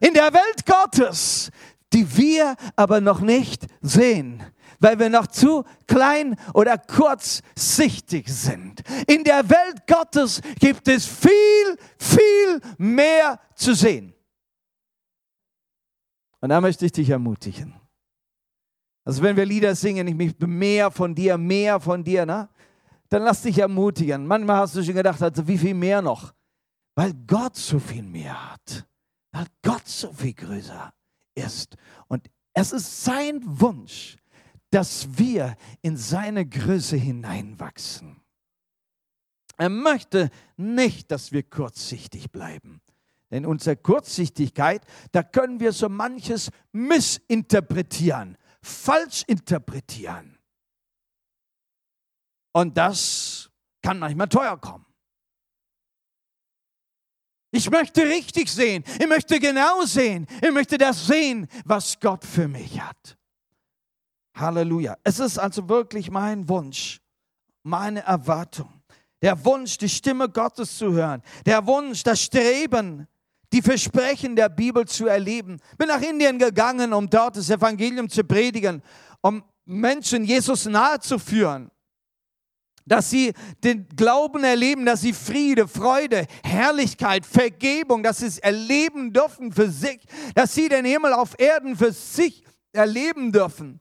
in 0.00 0.14
der 0.14 0.32
Welt 0.32 0.64
Gottes, 0.64 1.50
die 1.92 2.16
wir 2.16 2.56
aber 2.76 3.00
noch 3.00 3.20
nicht 3.20 3.66
sehen 3.80 4.42
weil 4.80 4.98
wir 4.98 5.10
noch 5.10 5.26
zu 5.26 5.64
klein 5.86 6.36
oder 6.54 6.78
kurzsichtig 6.78 8.28
sind. 8.28 8.82
In 9.06 9.24
der 9.24 9.48
Welt 9.48 9.86
Gottes 9.86 10.40
gibt 10.58 10.88
es 10.88 11.06
viel, 11.06 11.76
viel 11.98 12.60
mehr 12.78 13.40
zu 13.54 13.74
sehen. 13.74 14.14
Und 16.40 16.50
da 16.50 16.60
möchte 16.60 16.86
ich 16.86 16.92
dich 16.92 17.10
ermutigen. 17.10 17.74
Also 19.04 19.22
wenn 19.22 19.36
wir 19.36 19.46
Lieder 19.46 19.74
singen, 19.74 20.06
ich 20.06 20.14
möchte 20.14 20.46
mehr 20.46 20.90
von 20.90 21.14
dir, 21.14 21.36
mehr 21.38 21.80
von 21.80 22.04
dir, 22.04 22.26
ne? 22.26 22.48
dann 23.08 23.22
lass 23.22 23.42
dich 23.42 23.58
ermutigen. 23.58 24.26
Manchmal 24.26 24.58
hast 24.58 24.76
du 24.76 24.84
schon 24.84 24.94
gedacht, 24.94 25.20
also 25.22 25.48
wie 25.48 25.58
viel 25.58 25.74
mehr 25.74 26.02
noch? 26.02 26.34
Weil 26.94 27.14
Gott 27.26 27.56
so 27.56 27.78
viel 27.78 28.02
mehr 28.02 28.52
hat. 28.52 28.86
Weil 29.32 29.46
Gott 29.62 29.86
so 29.86 30.12
viel 30.12 30.34
größer 30.34 30.92
ist. 31.38 31.76
Und 32.08 32.28
es 32.52 32.72
ist 32.72 33.04
sein 33.04 33.40
Wunsch, 33.44 34.16
dass 34.70 35.18
wir 35.18 35.56
in 35.82 35.96
seine 35.96 36.46
Größe 36.46 36.96
hineinwachsen. 36.96 38.20
Er 39.56 39.70
möchte 39.70 40.30
nicht, 40.56 41.10
dass 41.10 41.32
wir 41.32 41.42
kurzsichtig 41.42 42.30
bleiben. 42.30 42.80
Denn 43.30 43.44
unsere 43.44 43.76
Kurzsichtigkeit, 43.76 44.84
da 45.12 45.22
können 45.22 45.60
wir 45.60 45.72
so 45.72 45.88
manches 45.88 46.50
missinterpretieren, 46.72 48.38
falsch 48.62 49.24
interpretieren. 49.26 50.38
Und 52.52 52.76
das 52.76 53.50
kann 53.82 53.98
manchmal 53.98 54.28
teuer 54.28 54.58
kommen. 54.58 54.87
Ich 57.50 57.70
möchte 57.70 58.02
richtig 58.02 58.50
sehen. 58.50 58.84
Ich 58.98 59.06
möchte 59.06 59.40
genau 59.40 59.84
sehen. 59.84 60.26
Ich 60.42 60.50
möchte 60.52 60.76
das 60.76 61.06
sehen, 61.06 61.46
was 61.64 61.98
Gott 61.98 62.24
für 62.24 62.46
mich 62.46 62.80
hat. 62.80 63.16
Halleluja. 64.34 64.96
Es 65.02 65.18
ist 65.18 65.38
also 65.38 65.68
wirklich 65.68 66.10
mein 66.10 66.48
Wunsch, 66.48 67.00
meine 67.62 68.00
Erwartung. 68.00 68.82
Der 69.22 69.44
Wunsch, 69.44 69.78
die 69.78 69.88
Stimme 69.88 70.28
Gottes 70.28 70.78
zu 70.78 70.92
hören. 70.92 71.22
Der 71.44 71.66
Wunsch, 71.66 72.02
das 72.02 72.22
Streben, 72.22 73.08
die 73.52 73.62
Versprechen 73.62 74.36
der 74.36 74.48
Bibel 74.48 74.86
zu 74.86 75.06
erleben. 75.06 75.60
Bin 75.76 75.88
nach 75.88 76.02
Indien 76.02 76.38
gegangen, 76.38 76.92
um 76.92 77.08
dort 77.08 77.36
das 77.36 77.50
Evangelium 77.50 78.08
zu 78.08 78.22
predigen, 78.22 78.82
um 79.22 79.42
Menschen 79.64 80.24
Jesus 80.24 80.66
nahe 80.66 81.00
zu 81.00 81.18
führen. 81.18 81.70
Dass 82.88 83.10
sie 83.10 83.32
den 83.62 83.86
Glauben 83.94 84.44
erleben, 84.44 84.86
dass 84.86 85.02
sie 85.02 85.12
Friede, 85.12 85.68
Freude, 85.68 86.26
Herrlichkeit, 86.42 87.26
Vergebung, 87.26 88.02
dass 88.02 88.18
sie 88.18 88.26
es 88.26 88.38
erleben 88.38 89.12
dürfen 89.12 89.52
für 89.52 89.70
sich, 89.70 90.00
dass 90.34 90.54
sie 90.54 90.68
den 90.68 90.84
Himmel 90.84 91.12
auf 91.12 91.38
Erden 91.38 91.76
für 91.76 91.92
sich 91.92 92.42
erleben 92.72 93.32
dürfen. 93.32 93.80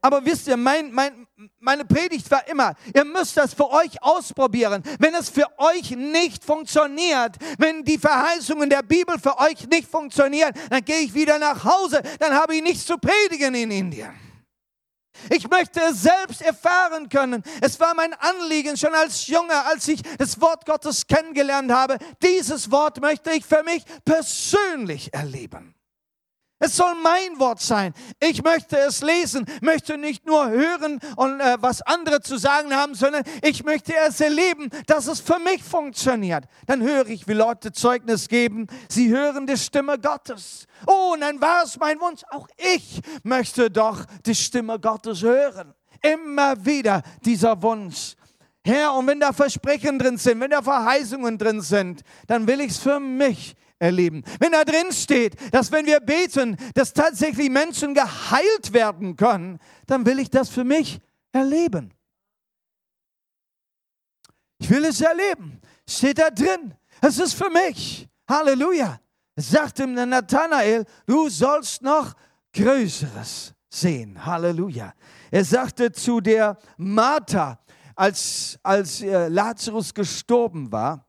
Aber 0.00 0.24
wisst 0.24 0.46
ihr, 0.46 0.56
mein, 0.56 0.92
mein, 0.92 1.26
meine 1.58 1.84
Predigt 1.84 2.30
war 2.30 2.46
immer, 2.48 2.74
ihr 2.94 3.04
müsst 3.04 3.36
das 3.36 3.54
für 3.54 3.68
euch 3.70 4.00
ausprobieren. 4.02 4.82
Wenn 4.98 5.14
es 5.14 5.28
für 5.28 5.46
euch 5.58 5.90
nicht 5.96 6.44
funktioniert, 6.44 7.36
wenn 7.58 7.82
die 7.82 7.98
Verheißungen 7.98 8.70
der 8.70 8.82
Bibel 8.82 9.18
für 9.18 9.36
euch 9.38 9.66
nicht 9.68 9.88
funktionieren, 9.90 10.52
dann 10.70 10.84
gehe 10.84 11.00
ich 11.00 11.14
wieder 11.14 11.38
nach 11.38 11.64
Hause, 11.64 12.02
dann 12.18 12.34
habe 12.34 12.54
ich 12.54 12.62
nichts 12.62 12.86
zu 12.86 12.96
predigen 12.98 13.54
in 13.54 13.70
Indien. 13.70 14.25
Ich 15.30 15.48
möchte 15.48 15.80
es 15.80 16.02
selbst 16.02 16.42
erfahren 16.42 17.08
können. 17.08 17.42
Es 17.60 17.78
war 17.78 17.94
mein 17.94 18.14
Anliegen 18.14 18.76
schon 18.76 18.94
als 18.94 19.26
Junge, 19.26 19.64
als 19.66 19.86
ich 19.88 20.02
das 20.18 20.40
Wort 20.40 20.66
Gottes 20.66 21.06
kennengelernt 21.06 21.70
habe. 21.70 21.98
Dieses 22.22 22.70
Wort 22.70 23.00
möchte 23.00 23.30
ich 23.30 23.44
für 23.44 23.62
mich 23.62 23.84
persönlich 24.04 25.12
erleben. 25.14 25.75
Es 26.66 26.74
soll 26.74 26.96
mein 27.00 27.38
Wort 27.38 27.60
sein. 27.60 27.94
Ich 28.18 28.42
möchte 28.42 28.76
es 28.76 29.00
lesen, 29.00 29.46
möchte 29.60 29.96
nicht 29.96 30.26
nur 30.26 30.50
hören 30.50 30.98
und 31.14 31.38
äh, 31.38 31.56
was 31.60 31.80
andere 31.82 32.20
zu 32.20 32.38
sagen 32.38 32.74
haben, 32.74 32.96
sondern 32.96 33.22
ich 33.40 33.62
möchte 33.62 33.94
es 34.08 34.20
erleben, 34.20 34.70
dass 34.88 35.06
es 35.06 35.20
für 35.20 35.38
mich 35.38 35.62
funktioniert. 35.62 36.46
Dann 36.66 36.82
höre 36.82 37.06
ich, 37.06 37.28
wie 37.28 37.34
Leute 37.34 37.70
Zeugnis 37.70 38.26
geben. 38.26 38.66
Sie 38.88 39.10
hören 39.10 39.46
die 39.46 39.56
Stimme 39.56 39.96
Gottes. 39.96 40.66
Oh, 40.88 41.12
und 41.12 41.20
dann 41.20 41.40
war 41.40 41.62
es 41.62 41.78
mein 41.78 42.00
Wunsch. 42.00 42.22
Auch 42.30 42.48
ich 42.56 43.00
möchte 43.22 43.70
doch 43.70 44.04
die 44.26 44.34
Stimme 44.34 44.80
Gottes 44.80 45.22
hören. 45.22 45.72
Immer 46.02 46.56
wieder 46.64 47.02
dieser 47.24 47.62
Wunsch. 47.62 48.16
Herr, 48.64 48.92
und 48.94 49.06
wenn 49.06 49.20
da 49.20 49.32
Versprechen 49.32 50.00
drin 50.00 50.18
sind, 50.18 50.40
wenn 50.40 50.50
da 50.50 50.62
Verheißungen 50.62 51.38
drin 51.38 51.60
sind, 51.60 52.02
dann 52.26 52.44
will 52.48 52.60
ich 52.60 52.72
es 52.72 52.78
für 52.78 52.98
mich 52.98 53.54
erleben. 53.78 54.24
Wenn 54.38 54.52
da 54.52 54.64
drin 54.64 54.92
steht, 54.92 55.36
dass 55.52 55.70
wenn 55.72 55.86
wir 55.86 56.00
beten, 56.00 56.56
dass 56.74 56.92
tatsächlich 56.92 57.50
Menschen 57.50 57.94
geheilt 57.94 58.72
werden 58.72 59.16
können, 59.16 59.58
dann 59.86 60.06
will 60.06 60.18
ich 60.18 60.30
das 60.30 60.48
für 60.48 60.64
mich 60.64 61.00
erleben. 61.32 61.92
Ich 64.58 64.70
will 64.70 64.84
es 64.84 65.00
erleben. 65.00 65.60
Steht 65.88 66.18
da 66.18 66.30
drin. 66.30 66.74
Es 67.00 67.18
ist 67.18 67.34
für 67.34 67.50
mich. 67.50 68.08
Halleluja. 68.28 69.00
Sagt 69.36 69.80
ihm 69.80 69.92
Nathanael, 69.94 70.86
du 71.04 71.28
sollst 71.28 71.82
noch 71.82 72.14
Größeres 72.54 73.52
sehen. 73.68 74.24
Halleluja. 74.24 74.94
Er 75.30 75.44
sagte 75.44 75.92
zu 75.92 76.20
der 76.20 76.56
Martha, 76.78 77.60
als, 77.94 78.58
als 78.62 79.02
äh, 79.02 79.28
Lazarus 79.28 79.92
gestorben 79.92 80.70
war, 80.72 81.05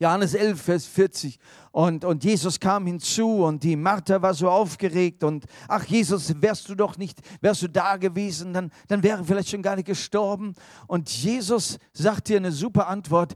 Johannes 0.00 0.32
11, 0.32 0.60
Vers 0.60 0.86
40. 0.86 1.38
Und, 1.72 2.06
und 2.06 2.24
Jesus 2.24 2.58
kam 2.58 2.86
hinzu 2.86 3.44
und 3.44 3.62
die 3.62 3.76
Martha 3.76 4.22
war 4.22 4.32
so 4.32 4.48
aufgeregt 4.48 5.22
und 5.22 5.44
ach 5.68 5.84
Jesus, 5.84 6.32
wärst 6.40 6.68
du 6.70 6.74
doch 6.74 6.96
nicht, 6.96 7.20
wärst 7.42 7.62
du 7.62 7.68
da 7.68 7.98
gewesen, 7.98 8.54
dann, 8.54 8.72
dann 8.88 9.02
wäre 9.02 9.22
vielleicht 9.22 9.50
schon 9.50 9.62
gar 9.62 9.76
nicht 9.76 9.84
gestorben. 9.86 10.54
Und 10.86 11.10
Jesus 11.10 11.78
sagt 11.92 12.28
dir 12.28 12.38
eine 12.38 12.50
super 12.50 12.88
Antwort, 12.88 13.34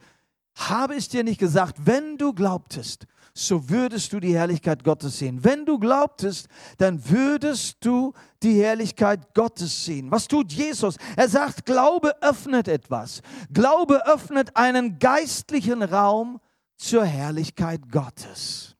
habe 0.55 0.97
ich 0.97 1.09
dir 1.09 1.23
nicht 1.23 1.39
gesagt, 1.39 1.77
wenn 1.85 2.17
du 2.17 2.33
glaubtest, 2.33 3.07
so 3.35 3.69
würdest 3.69 4.13
du 4.13 4.21
die 4.21 4.35
Herrlichkeit 4.35 4.85
Gottes 4.85 5.19
sehen. 5.19 5.43
Wenn 5.43 5.67
du 5.67 5.79
glaubtest, 5.79 6.47
dann 6.79 7.11
würdest 7.11 7.85
du 7.85 8.13
die 8.43 8.63
Herrlichkeit 8.63 9.35
Gottes 9.35 9.85
sehen. 9.85 10.11
Was 10.11 10.29
tut 10.29 10.53
Jesus? 10.53 10.97
Er 11.17 11.29
sagt, 11.29 11.67
Glaube 11.67 12.23
öffnet 12.23 12.69
etwas. 12.69 13.21
Glaube 13.53 14.07
öffnet 14.07 14.57
einen 14.57 14.99
geistlichen 14.99 15.83
Raum 15.83 16.41
zur 16.77 17.05
Herrlichkeit 17.05 17.91
Gottes. 17.91 18.75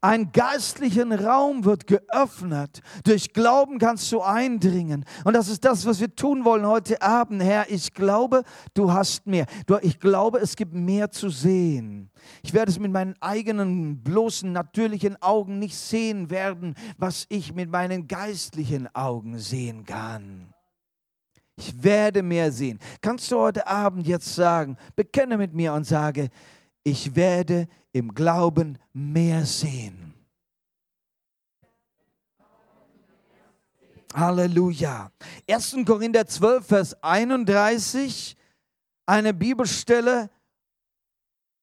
Ein 0.00 0.30
geistlichen 0.32 1.12
Raum 1.12 1.64
wird 1.64 1.86
geöffnet. 1.86 2.80
Durch 3.04 3.32
Glauben 3.32 3.78
kannst 3.78 4.10
du 4.12 4.20
eindringen. 4.20 5.04
Und 5.24 5.34
das 5.34 5.48
ist 5.48 5.64
das, 5.64 5.86
was 5.86 6.00
wir 6.00 6.14
tun 6.14 6.44
wollen 6.44 6.66
heute 6.66 7.00
Abend. 7.02 7.42
Herr, 7.42 7.70
ich 7.70 7.92
glaube, 7.92 8.42
du 8.74 8.92
hast 8.92 9.26
mehr. 9.26 9.46
Ich 9.82 9.98
glaube, 9.98 10.38
es 10.38 10.56
gibt 10.56 10.74
mehr 10.74 11.10
zu 11.10 11.30
sehen. 11.30 12.10
Ich 12.42 12.52
werde 12.52 12.70
es 12.70 12.78
mit 12.78 12.92
meinen 12.92 13.14
eigenen 13.20 14.02
bloßen 14.02 14.52
natürlichen 14.52 15.20
Augen 15.22 15.58
nicht 15.58 15.76
sehen 15.76 16.30
werden, 16.30 16.74
was 16.98 17.26
ich 17.28 17.54
mit 17.54 17.70
meinen 17.70 18.06
geistlichen 18.06 18.94
Augen 18.94 19.38
sehen 19.38 19.84
kann. 19.84 20.52
Ich 21.56 21.82
werde 21.82 22.22
mehr 22.22 22.52
sehen. 22.52 22.78
Kannst 23.00 23.30
du 23.32 23.38
heute 23.38 23.66
Abend 23.66 24.06
jetzt 24.06 24.34
sagen, 24.34 24.76
bekenne 24.94 25.38
mit 25.38 25.54
mir 25.54 25.72
und 25.72 25.84
sage, 25.84 26.28
ich 26.84 27.16
werde 27.16 27.66
im 27.92 28.14
Glauben 28.14 28.78
mehr 28.92 29.44
sehen. 29.46 30.14
Halleluja. 34.14 35.10
1. 35.48 35.76
Korinther 35.86 36.26
12, 36.26 36.66
Vers 36.66 37.02
31, 37.02 38.36
eine 39.04 39.34
Bibelstelle, 39.34 40.30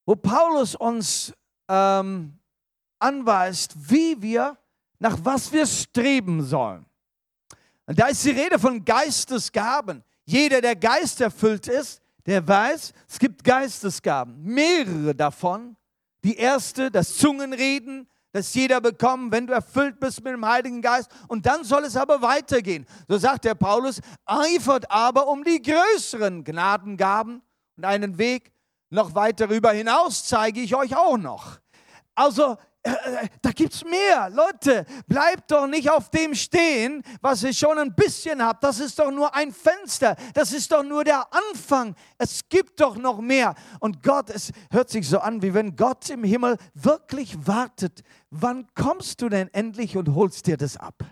wo 0.06 0.16
Paulus 0.16 0.76
uns 0.76 1.34
ähm, 1.68 2.38
anweist, 3.00 3.74
wie 3.90 4.22
wir, 4.22 4.58
nach 5.00 5.18
was 5.24 5.52
wir 5.52 5.66
streben 5.66 6.44
sollen. 6.44 6.86
Und 7.86 8.00
da 8.00 8.08
ist 8.08 8.24
die 8.24 8.32
Rede 8.32 8.58
von 8.58 8.84
Geistesgaben. 8.84 10.04
Jeder, 10.26 10.62
der 10.62 10.76
Geist 10.76 11.20
erfüllt 11.22 11.68
ist, 11.68 12.02
der 12.26 12.48
weiß, 12.48 12.94
es 13.08 13.20
gibt 13.20 13.44
Geistesgaben, 13.44 14.42
mehrere 14.42 15.14
davon, 15.14 15.76
Die 16.24 16.38
erste, 16.38 16.90
das 16.90 17.18
Zungenreden, 17.18 18.08
das 18.32 18.54
jeder 18.54 18.80
bekommt, 18.80 19.32
wenn 19.34 19.46
du 19.46 19.54
erfüllt 19.54 20.00
bist 20.00 20.24
mit 20.24 20.34
dem 20.34 20.46
Heiligen 20.46 20.82
Geist. 20.82 21.12
Und 21.28 21.46
dann 21.46 21.66
soll 21.66 21.84
es 21.84 21.98
aber 21.98 22.22
weitergehen. 22.22 22.86
So 23.08 23.18
sagt 23.18 23.44
der 23.44 23.56
Paulus, 23.56 24.00
eifert 24.26 24.90
aber 24.90 25.28
um 25.28 25.44
die 25.44 25.62
größeren 25.62 26.44
Gnadengaben 26.44 27.42
und 27.76 27.86
einen 27.86 28.18
Weg 28.18 28.54
noch 28.90 29.16
weiter 29.16 29.48
darüber 29.48 29.72
hinaus 29.72 30.26
zeige 30.26 30.62
ich 30.62 30.76
euch 30.76 30.96
auch 30.96 31.18
noch. 31.18 31.60
Also 32.16 32.58
da 33.42 33.52
gibt 33.52 33.74
es 33.74 33.84
mehr. 33.86 34.30
Leute, 34.30 34.86
bleibt 35.08 35.52
doch 35.52 35.68
nicht 35.68 35.90
auf 35.90 36.10
dem 36.10 36.36
stehen, 36.36 37.02
was 37.22 37.44
ihr 37.44 37.54
schon 37.54 37.78
ein 37.78 37.96
bisschen 37.96 38.44
habt. 38.44 38.64
Das 38.64 38.80
ist 38.80 39.00
doch 39.00 39.10
nur 39.10 39.34
ein 39.34 39.54
Fenster. 39.54 40.16
Das 40.34 40.52
ist 40.52 40.72
doch 40.72 40.84
nur 40.84 41.04
der 41.04 41.26
Anfang. 41.34 41.96
Es 42.18 42.48
gibt 42.50 42.80
doch 42.82 42.98
noch 42.98 43.22
mehr. 43.22 43.56
Und 43.80 44.04
Gott, 44.04 44.30
es 44.30 44.52
hört 44.70 44.90
sich 44.90 45.08
so 45.08 45.20
an, 45.20 45.42
wie 45.42 45.54
wenn 45.54 45.76
Gott 45.76 46.10
im 46.10 46.24
Himmel 46.24 46.58
wirklich 46.74 47.48
wartet. 47.48 48.02
Wann 48.30 48.68
kommst 48.76 49.22
du 49.22 49.30
denn 49.30 49.48
endlich 49.54 49.96
und 49.96 50.14
holst 50.14 50.48
dir 50.48 50.58
das 50.58 50.76
ab? 50.76 51.04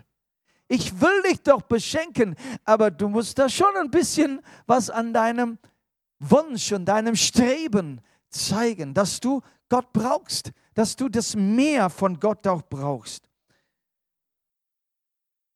Ich 0.68 1.00
will 1.00 1.22
dich 1.22 1.42
doch 1.42 1.62
beschenken, 1.62 2.34
aber 2.64 2.90
du 2.90 3.08
musst 3.08 3.38
da 3.38 3.48
schon 3.48 3.76
ein 3.76 3.90
bisschen 3.90 4.40
was 4.66 4.90
an 4.90 5.12
deinem 5.12 5.58
Wunsch 6.18 6.72
und 6.72 6.86
deinem 6.86 7.16
Streben 7.16 8.00
zeigen, 8.30 8.94
dass 8.94 9.20
du 9.20 9.42
Gott 9.72 9.92
brauchst 9.92 10.52
dass 10.74 10.96
du 10.96 11.08
das 11.08 11.36
mehr 11.36 11.90
von 11.90 12.18
Gott 12.18 12.46
auch 12.46 12.62
brauchst. 12.62 13.28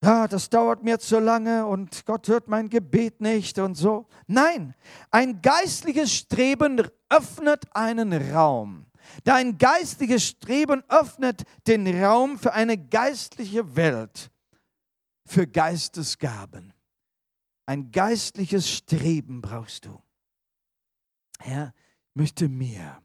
Ja, 0.03 0.29
das 0.29 0.51
dauert 0.51 0.85
mir 0.85 0.99
zu 0.99 1.19
lange 1.19 1.67
und 1.67 2.05
Gott 2.07 2.29
hört 2.29 2.49
mein 2.49 2.69
Gebet 2.69 3.21
nicht 3.21 3.59
und 3.59 3.75
so. 3.75 4.07
Nein, 4.27 4.75
ein 5.11 5.41
geistliches 5.43 6.13
Streben 6.13 6.87
öffnet 7.09 7.65
einen 7.75 8.13
Raum. 8.33 8.87
Dein 9.25 9.57
geistliches 9.57 10.25
Streben 10.25 10.83
öffnet 10.89 11.45
den 11.67 12.05
Raum 12.05 12.39
für 12.39 12.53
eine 12.53 12.77
geistliche 12.77 13.75
Welt, 13.75 14.31
für 15.25 15.47
Geistesgaben. 15.47 16.73
Ein 17.67 17.91
geistliches 17.91 18.71
Streben 18.71 19.41
brauchst 19.41 19.87
du. 19.87 20.01
Herr, 21.41 21.73
möchte 22.15 22.49
mehr 22.49 23.03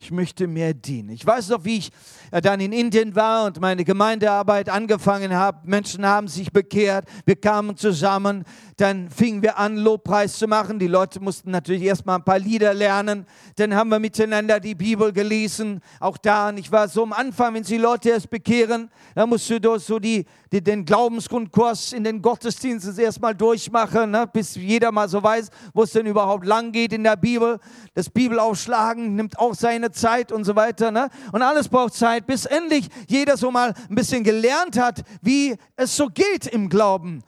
ich 0.00 0.12
möchte 0.12 0.46
mehr 0.46 0.74
dienen. 0.74 1.10
Ich 1.10 1.26
weiß 1.26 1.48
noch, 1.48 1.64
wie 1.64 1.78
ich 1.78 1.90
äh, 2.30 2.40
dann 2.40 2.60
in 2.60 2.72
Indien 2.72 3.16
war 3.16 3.46
und 3.46 3.60
meine 3.60 3.84
Gemeindearbeit 3.84 4.68
angefangen 4.68 5.34
habe. 5.34 5.58
Menschen 5.64 6.06
haben 6.06 6.28
sich 6.28 6.52
bekehrt, 6.52 7.04
wir 7.26 7.34
kamen 7.34 7.76
zusammen, 7.76 8.44
dann 8.76 9.10
fingen 9.10 9.42
wir 9.42 9.58
an, 9.58 9.76
Lobpreis 9.76 10.38
zu 10.38 10.46
machen. 10.46 10.78
Die 10.78 10.86
Leute 10.86 11.18
mussten 11.18 11.50
natürlich 11.50 11.82
erstmal 11.82 12.18
ein 12.18 12.24
paar 12.24 12.38
Lieder 12.38 12.74
lernen. 12.74 13.26
Dann 13.56 13.74
haben 13.74 13.90
wir 13.90 13.98
miteinander 13.98 14.60
die 14.60 14.76
Bibel 14.76 15.12
gelesen. 15.12 15.80
Auch 15.98 16.16
da, 16.16 16.50
und 16.50 16.58
ich 16.58 16.70
war 16.70 16.86
so 16.86 17.02
am 17.02 17.12
Anfang, 17.12 17.54
wenn 17.54 17.64
sie 17.64 17.76
Leute 17.76 18.10
erst 18.10 18.30
bekehren, 18.30 18.90
dann 19.16 19.28
musst 19.28 19.50
du 19.50 19.78
so 19.80 19.98
die, 19.98 20.26
die, 20.52 20.62
den 20.62 20.84
Glaubensgrundkurs 20.84 21.92
in 21.92 22.04
den 22.04 22.22
Gottesdiensten 22.22 22.96
erstmal 22.98 23.34
durchmachen, 23.34 24.12
ne, 24.12 24.28
bis 24.32 24.54
jeder 24.54 24.92
mal 24.92 25.08
so 25.08 25.20
weiß, 25.20 25.50
wo 25.74 25.82
es 25.82 25.90
denn 25.90 26.06
überhaupt 26.06 26.46
lang 26.46 26.70
geht 26.70 26.92
in 26.92 27.02
der 27.02 27.16
Bibel. 27.16 27.58
Das 27.94 28.08
Bibelaufschlagen 28.08 29.16
nimmt 29.16 29.36
auch 29.40 29.54
seine 29.54 29.87
Zeit 29.92 30.32
und 30.32 30.44
so 30.44 30.56
weiter. 30.56 30.90
Ne? 30.90 31.08
Und 31.32 31.42
alles 31.42 31.68
braucht 31.68 31.94
Zeit, 31.94 32.26
bis 32.26 32.44
endlich 32.44 32.88
jeder 33.08 33.36
so 33.36 33.50
mal 33.50 33.74
ein 33.88 33.94
bisschen 33.94 34.24
gelernt 34.24 34.78
hat, 34.78 35.02
wie 35.22 35.56
es 35.76 35.96
so 35.96 36.08
geht 36.08 36.46
im 36.46 36.68
Glauben 36.68 37.22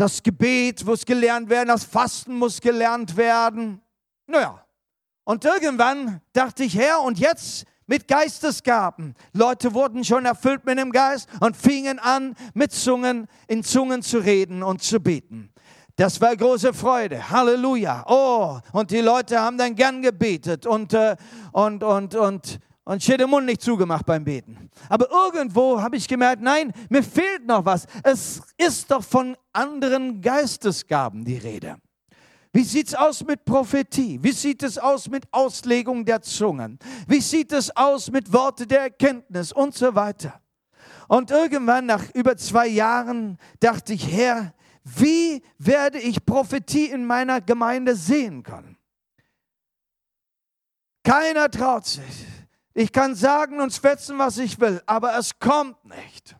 das 0.00 0.22
Gebet 0.22 0.82
muss 0.86 1.04
gelernt 1.04 1.50
werden, 1.50 1.68
das 1.68 1.84
Fasten 1.84 2.34
muss 2.34 2.62
gelernt 2.62 3.18
werden. 3.18 3.82
Naja, 4.26 4.64
und 5.24 5.44
irgendwann 5.44 6.22
dachte 6.32 6.64
ich, 6.64 6.74
Herr, 6.74 7.02
und 7.02 7.18
jetzt 7.18 7.66
mit 7.86 8.08
Geistesgaben. 8.08 9.14
Leute 9.34 9.74
wurden 9.74 10.02
schon 10.02 10.24
erfüllt 10.24 10.64
mit 10.64 10.78
dem 10.78 10.90
Geist 10.90 11.28
und 11.40 11.54
fingen 11.54 11.98
an, 11.98 12.34
mit 12.54 12.72
Zungen, 12.72 13.26
in 13.46 13.62
Zungen 13.62 14.00
zu 14.00 14.18
reden 14.18 14.62
und 14.62 14.82
zu 14.82 15.00
beten. 15.00 15.52
Das 16.00 16.18
war 16.18 16.34
große 16.34 16.72
Freude. 16.72 17.28
Halleluja. 17.28 18.06
Oh, 18.08 18.58
und 18.72 18.90
die 18.90 19.02
Leute 19.02 19.38
haben 19.38 19.58
dann 19.58 19.74
gern 19.74 20.00
gebetet 20.00 20.64
und, 20.64 20.94
äh, 20.94 21.14
und, 21.52 21.84
und, 21.84 22.14
und 22.14 22.58
und 22.84 23.06
ich 23.06 23.16
den 23.18 23.28
Mund 23.28 23.44
nicht 23.44 23.60
zugemacht 23.60 24.06
beim 24.06 24.24
Beten. 24.24 24.70
Aber 24.88 25.10
irgendwo 25.10 25.78
habe 25.78 25.98
ich 25.98 26.08
gemerkt, 26.08 26.40
nein, 26.40 26.72
mir 26.88 27.02
fehlt 27.02 27.46
noch 27.46 27.66
was. 27.66 27.86
Es 28.02 28.40
ist 28.56 28.90
doch 28.90 29.04
von 29.04 29.36
anderen 29.52 30.22
Geistesgaben 30.22 31.22
die 31.22 31.36
Rede. 31.36 31.76
Wie 32.50 32.64
sieht 32.64 32.88
es 32.88 32.94
aus 32.94 33.22
mit 33.22 33.44
Prophetie? 33.44 34.18
Wie 34.22 34.32
sieht 34.32 34.62
es 34.62 34.78
aus 34.78 35.06
mit 35.06 35.24
Auslegung 35.32 36.06
der 36.06 36.22
Zungen? 36.22 36.78
Wie 37.08 37.20
sieht 37.20 37.52
es 37.52 37.76
aus 37.76 38.10
mit 38.10 38.32
Worte 38.32 38.66
der 38.66 38.80
Erkenntnis 38.80 39.52
und 39.52 39.74
so 39.74 39.94
weiter? 39.94 40.40
Und 41.08 41.30
irgendwann 41.30 41.84
nach 41.84 42.04
über 42.14 42.38
zwei 42.38 42.68
Jahren 42.68 43.36
dachte 43.60 43.92
ich, 43.92 44.10
Herr, 44.10 44.54
wie 44.84 45.42
werde 45.58 45.98
ich 45.98 46.24
Prophetie 46.24 46.86
in 46.86 47.04
meiner 47.04 47.40
Gemeinde 47.40 47.94
sehen 47.94 48.42
können? 48.42 48.76
Keiner 51.02 51.50
traut 51.50 51.86
sich. 51.86 52.26
Ich 52.74 52.92
kann 52.92 53.14
sagen 53.14 53.60
und 53.60 53.72
schwätzen, 53.72 54.18
was 54.18 54.38
ich 54.38 54.60
will, 54.60 54.82
aber 54.86 55.16
es 55.18 55.38
kommt 55.38 55.84
nicht. 55.84 56.36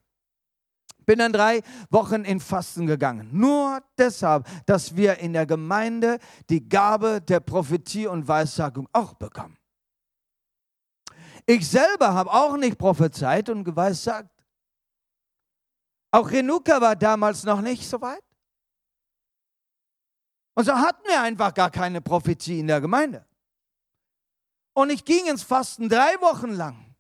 Bin 1.07 1.19
dann 1.19 1.33
drei 1.33 1.63
Wochen 1.91 2.25
in 2.25 2.41
Fasten 2.41 2.87
gegangen. 2.87 3.29
Nur 3.33 3.83
deshalb, 3.99 4.47
dass 4.67 4.95
wir 4.97 5.19
in 5.19 5.33
der 5.33 5.47
Gemeinde 5.47 6.19
die 6.49 6.69
Gabe 6.69 7.21
der 7.21 7.41
Prophetie 7.41 8.07
und 8.07 8.29
Weissagung 8.29 8.89
auch 8.93 9.15
bekommen. 9.15 9.57
Ich 11.47 11.69
selber 11.69 12.15
habe 12.15 12.31
auch 12.31 12.57
nicht 12.57 12.79
prophezeit 12.79 13.49
und 13.49 13.65
geweissagt. 13.65 14.31
Auch 16.13 16.31
Renuka 16.31 16.81
war 16.81 16.95
damals 16.95 17.45
noch 17.45 17.61
nicht 17.61 17.89
so 17.89 18.01
weit. 18.01 18.23
Und 20.61 20.67
so 20.67 20.75
hatten 20.75 21.03
wir 21.07 21.23
einfach 21.23 21.55
gar 21.55 21.71
keine 21.71 22.03
Prophetie 22.03 22.61
in 22.61 22.67
der 22.67 22.83
Gemeinde. 22.83 23.25
Und 24.75 24.91
ich 24.91 25.03
ging 25.07 25.25
ins 25.25 25.43
Fasten 25.43 25.89
drei 25.89 26.21
Wochen 26.21 26.51
lang. 26.51 26.95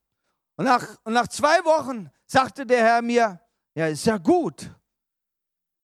Und 0.56 0.64
nach, 0.64 0.96
und 1.04 1.12
nach 1.12 1.28
zwei 1.28 1.62
Wochen 1.66 2.08
sagte 2.24 2.64
der 2.64 2.82
Herr 2.82 3.02
mir, 3.02 3.38
ja, 3.74 3.88
ist 3.88 4.06
ja 4.06 4.16
gut. 4.16 4.74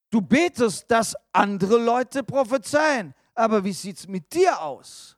Du 0.09 0.23
betest, 0.23 0.91
dass 0.91 1.15
andere 1.33 1.77
Leute 1.77 2.25
prophezeien. 2.25 3.13
Aber 3.35 3.63
wie 3.63 3.75
sieht 3.75 3.99
es 3.99 4.09
mit 4.09 4.33
dir 4.33 4.59
aus? 4.59 5.15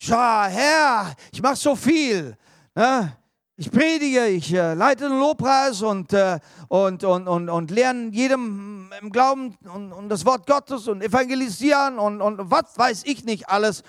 Ja, 0.00 0.46
Herr, 0.46 1.14
ich 1.30 1.40
mache 1.40 1.54
so 1.54 1.76
viel. 1.76 2.36
Ne? 2.74 3.16
Ich 3.58 3.70
predige, 3.70 4.26
ich 4.26 4.52
äh, 4.52 4.74
leite 4.74 5.08
den 5.08 5.18
Lobpreis 5.18 5.80
und, 5.80 6.12
äh, 6.12 6.40
und, 6.68 7.04
und, 7.04 7.26
und, 7.26 7.48
und 7.48 7.70
lerne 7.70 8.10
jedem 8.10 8.92
im 9.00 9.10
Glauben 9.10 9.56
und, 9.72 9.94
und 9.94 10.10
das 10.10 10.26
Wort 10.26 10.46
Gottes 10.46 10.88
und 10.88 11.02
evangelisieren 11.02 11.98
und, 11.98 12.20
und 12.20 12.50
was 12.50 12.76
weiß 12.76 13.04
ich 13.06 13.24
nicht 13.24 13.48
alles. 13.48 13.82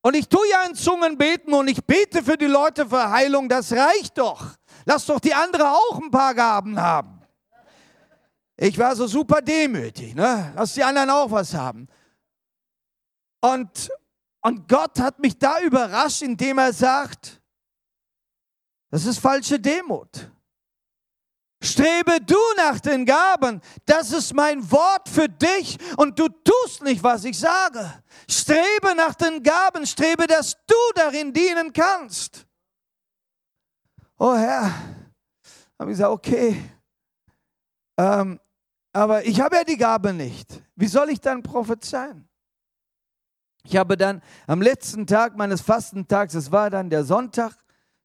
Und 0.00 0.14
ich 0.14 0.28
tue 0.28 0.48
ja 0.48 0.62
in 0.62 0.76
Zungen 0.76 1.18
beten 1.18 1.52
und 1.54 1.66
ich 1.66 1.84
bete 1.84 2.22
für 2.22 2.36
die 2.36 2.46
Leute 2.46 2.86
für 2.86 3.10
Heilung, 3.10 3.48
das 3.48 3.72
reicht 3.72 4.16
doch. 4.16 4.46
Lass 4.84 5.06
doch 5.06 5.18
die 5.18 5.34
anderen 5.34 5.66
auch 5.66 6.00
ein 6.00 6.12
paar 6.12 6.32
Gaben 6.32 6.80
haben. 6.80 7.20
Ich 8.56 8.78
war 8.78 8.94
so 8.94 9.08
super 9.08 9.42
demütig, 9.42 10.14
ne? 10.14 10.52
Lass 10.54 10.74
die 10.74 10.84
anderen 10.84 11.10
auch 11.10 11.32
was 11.32 11.52
haben. 11.52 11.88
Und, 13.40 13.90
und 14.42 14.68
Gott 14.68 15.00
hat 15.00 15.18
mich 15.18 15.36
da 15.36 15.58
überrascht, 15.60 16.22
indem 16.22 16.58
er 16.58 16.72
sagt, 16.72 17.39
das 18.90 19.06
ist 19.06 19.18
falsche 19.18 19.58
Demut. 19.58 20.30
Strebe 21.62 22.20
du 22.22 22.38
nach 22.56 22.80
den 22.80 23.04
Gaben. 23.04 23.60
Das 23.84 24.12
ist 24.12 24.32
mein 24.32 24.70
Wort 24.70 25.08
für 25.08 25.28
dich 25.28 25.78
und 25.98 26.18
du 26.18 26.28
tust 26.28 26.82
nicht, 26.82 27.02
was 27.02 27.24
ich 27.24 27.38
sage. 27.38 28.02
Strebe 28.28 28.94
nach 28.96 29.14
den 29.14 29.42
Gaben, 29.42 29.86
strebe, 29.86 30.26
dass 30.26 30.56
du 30.66 30.74
darin 30.94 31.32
dienen 31.32 31.72
kannst. 31.72 32.46
Oh 34.18 34.34
Herr, 34.34 34.72
habe 35.78 35.90
ich 35.90 35.96
gesagt, 35.96 36.10
okay, 36.10 36.62
ähm, 37.98 38.40
aber 38.92 39.24
ich 39.26 39.40
habe 39.40 39.56
ja 39.56 39.64
die 39.64 39.76
Gabe 39.76 40.12
nicht. 40.12 40.62
Wie 40.74 40.86
soll 40.86 41.10
ich 41.10 41.20
dann 41.20 41.42
prophezeien? 41.42 42.26
Ich 43.64 43.76
habe 43.76 43.96
dann 43.96 44.22
am 44.46 44.62
letzten 44.62 45.06
Tag 45.06 45.36
meines 45.36 45.60
Fastentags, 45.60 46.34
es 46.34 46.50
war 46.50 46.70
dann 46.70 46.88
der 46.88 47.04
Sonntag, 47.04 47.54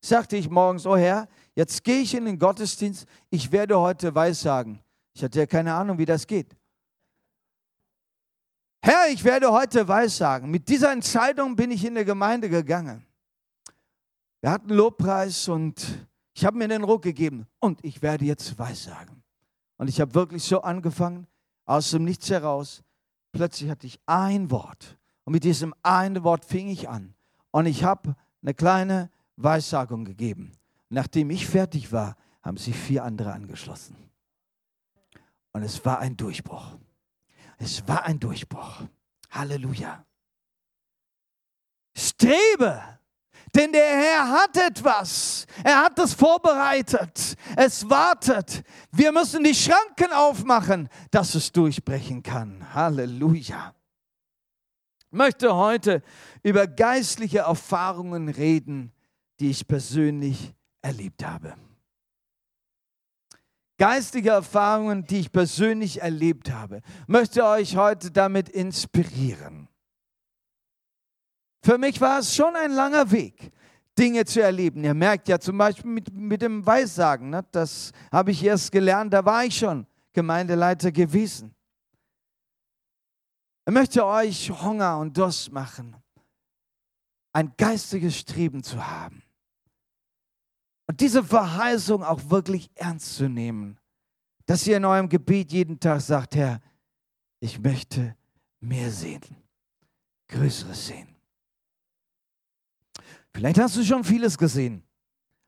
sagte 0.08 0.38
ich 0.38 0.50
morgens, 0.50 0.86
oh 0.86 0.98
Herr, 0.98 1.28
jetzt 1.56 1.84
gehe 1.84 2.02
ich 2.02 2.14
in 2.14 2.26
den 2.26 2.40
Gottesdienst, 2.40 3.06
ich 3.30 3.52
werde 3.52 3.80
heute 3.80 4.14
Weissagen. 4.14 4.80
Ich 5.14 5.24
hatte 5.24 5.40
ja 5.40 5.46
keine 5.46 5.74
Ahnung, 5.74 5.98
wie 5.98 6.06
das 6.06 6.28
geht. 6.28 6.56
Herr, 8.82 9.08
ich 9.10 9.24
werde 9.24 9.52
heute 9.52 9.88
Weissagen. 9.88 10.52
Mit 10.52 10.70
dieser 10.70 10.92
Entscheidung 10.92 11.56
bin 11.56 11.72
ich 11.72 11.84
in 11.84 11.96
der 11.96 12.06
Gemeinde 12.06 12.50
gegangen. 12.50 13.06
Wir 14.42 14.52
hatten 14.52 14.70
Lobpreis 14.70 15.48
und 15.48 16.08
ich 16.36 16.46
habe 16.46 16.58
mir 16.58 16.68
den 16.68 16.84
Ruck 16.84 17.02
gegeben 17.02 17.48
und 17.60 17.84
ich 17.84 18.02
werde 18.02 18.26
jetzt 18.26 18.60
Weissagen. 18.60 19.24
Und 19.78 19.88
ich 19.88 20.00
habe 20.00 20.14
wirklich 20.14 20.44
so 20.44 20.62
angefangen, 20.62 21.26
aus 21.66 21.90
dem 21.90 22.04
Nichts 22.04 22.30
heraus. 22.30 22.84
Plötzlich 23.32 23.70
hatte 23.70 23.88
ich 23.88 24.00
ein 24.06 24.52
Wort 24.52 25.00
und 25.24 25.34
mit 25.34 25.44
diesem 25.44 25.74
einen 25.82 26.24
Wort 26.24 26.46
fing 26.46 26.70
ich 26.70 26.88
an. 26.88 27.16
Und 27.52 27.66
ich 27.66 27.84
habe 27.84 28.16
eine 28.44 28.54
kleine 28.54 29.10
Weissagung 29.38 30.06
gegeben. 30.06 30.52
Nachdem 30.90 31.30
ich 31.30 31.48
fertig 31.48 31.92
war, 31.92 32.16
haben 32.42 32.58
sich 32.58 32.76
vier 32.76 33.04
andere 33.04 33.34
angeschlossen. 33.34 33.96
Und 35.52 35.64
es 35.64 35.84
war 35.86 36.00
ein 36.00 36.16
Durchbruch. 36.16 36.78
Es 37.58 37.88
war 37.88 38.04
ein 38.04 38.20
Durchbruch. 38.20 38.84
Halleluja. 39.32 40.06
Strebe, 41.98 42.82
denn 43.56 43.72
der 43.72 43.88
Herr 43.88 44.30
hat 44.30 44.58
etwas. 44.58 45.48
Er 45.64 45.84
hat 45.84 45.98
es 46.00 46.14
vorbereitet. 46.14 47.36
Es 47.56 47.90
wartet. 47.90 48.64
Wir 48.92 49.12
müssen 49.14 49.44
die 49.44 49.56
Schranken 49.56 50.12
aufmachen, 50.12 50.90
dass 51.10 51.36
es 51.36 51.52
durchbrechen 51.52 52.22
kann. 52.22 52.74
Halleluja. 52.74 53.74
Ich 55.00 55.18
möchte 55.18 55.56
heute 55.56 56.04
über 56.44 56.68
geistliche 56.68 57.40
Erfahrungen 57.40 58.28
reden, 58.28 58.92
die 59.40 59.50
ich 59.50 59.68
persönlich 59.68 60.54
erlebt 60.82 61.26
habe. 61.26 61.56
Geistige 63.78 64.30
Erfahrungen, 64.30 65.06
die 65.06 65.20
ich 65.20 65.32
persönlich 65.32 66.02
erlebt 66.02 66.50
habe, 66.52 66.82
möchte 67.08 67.44
euch 67.46 67.76
heute 67.76 68.10
damit 68.10 68.48
inspirieren. 68.48 69.68
Für 71.62 71.78
mich 71.78 72.00
war 72.00 72.20
es 72.20 72.34
schon 72.34 72.56
ein 72.56 72.72
langer 72.72 73.12
Weg, 73.12 73.52
Dinge 73.98 74.24
zu 74.24 74.42
erleben. 74.42 74.84
Ihr 74.84 74.94
merkt 74.94 75.28
ja 75.28 75.40
zum 75.40 75.58
Beispiel 75.58 75.90
mit, 75.92 76.14
mit 76.14 76.42
dem 76.42 76.66
Weissagen, 76.66 77.32
ne? 77.32 77.44
das 77.52 77.92
habe 78.12 78.32
ich 78.32 78.44
erst 78.44 78.72
gelernt, 78.72 79.14
da 79.14 79.26
war 79.26 79.44
ich 79.44 79.58
schon 79.58 79.86
Gemeindeleiter 80.14 80.92
gewesen. 80.92 81.54
Ich 83.68 83.74
möchte 83.74 84.06
euch 84.06 84.52
Hunger 84.52 85.00
und 85.00 85.18
Durst 85.18 85.52
machen, 85.52 85.96
ein 87.34 87.52
geistiges 87.58 88.16
Streben 88.16 88.64
zu 88.64 88.86
haben. 88.86 89.25
Und 90.88 91.02
diese 91.02 91.24
Verheißung 91.24 92.04
auch 92.04 92.30
wirklich 92.30 92.70
ernst 92.76 93.16
zu 93.16 93.28
nehmen, 93.28 93.80
dass 94.46 94.68
ihr 94.68 94.78
in 94.78 94.86
eurem 94.86 95.10
Gebet 95.10 95.52
jeden 95.52 95.80
Tag 95.80 96.02
sagt, 96.02 96.36
Herr, 96.36 96.62
ich 97.40 97.60
möchte 97.60 98.16
mehr 98.60 98.92
sehen, 98.92 99.22
Größeres 100.28 100.88
sehen. 100.88 101.16
Vielleicht 103.34 103.60
hast 103.60 103.76
du 103.76 103.84
schon 103.84 104.04
vieles 104.04 104.38
gesehen, 104.38 104.84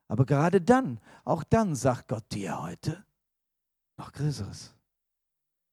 aber 0.07 0.25
gerade 0.25 0.59
dann, 0.59 0.99
auch 1.23 1.43
dann 1.43 1.75
sagt 1.75 2.07
Gott 2.09 2.25
dir 2.31 2.61
heute 2.61 3.05
noch 3.97 4.11
Größeres, 4.11 4.75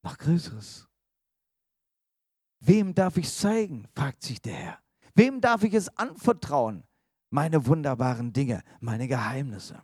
noch 0.03 0.17
Größeres. 0.19 0.89
Wem 2.61 2.95
darf 2.95 3.17
ich 3.17 3.27
es 3.27 3.39
zeigen, 3.39 3.87
fragt 3.95 4.23
sich 4.23 4.41
der 4.41 4.55
Herr. 4.55 4.79
Wem 5.15 5.41
darf 5.41 5.63
ich 5.65 5.75
es 5.75 5.89
anvertrauen? 5.97 6.85
Meine 7.35 7.67
wunderbaren 7.67 8.33
Dinge, 8.33 8.63
meine 8.79 9.09
Geheimnisse. 9.09 9.83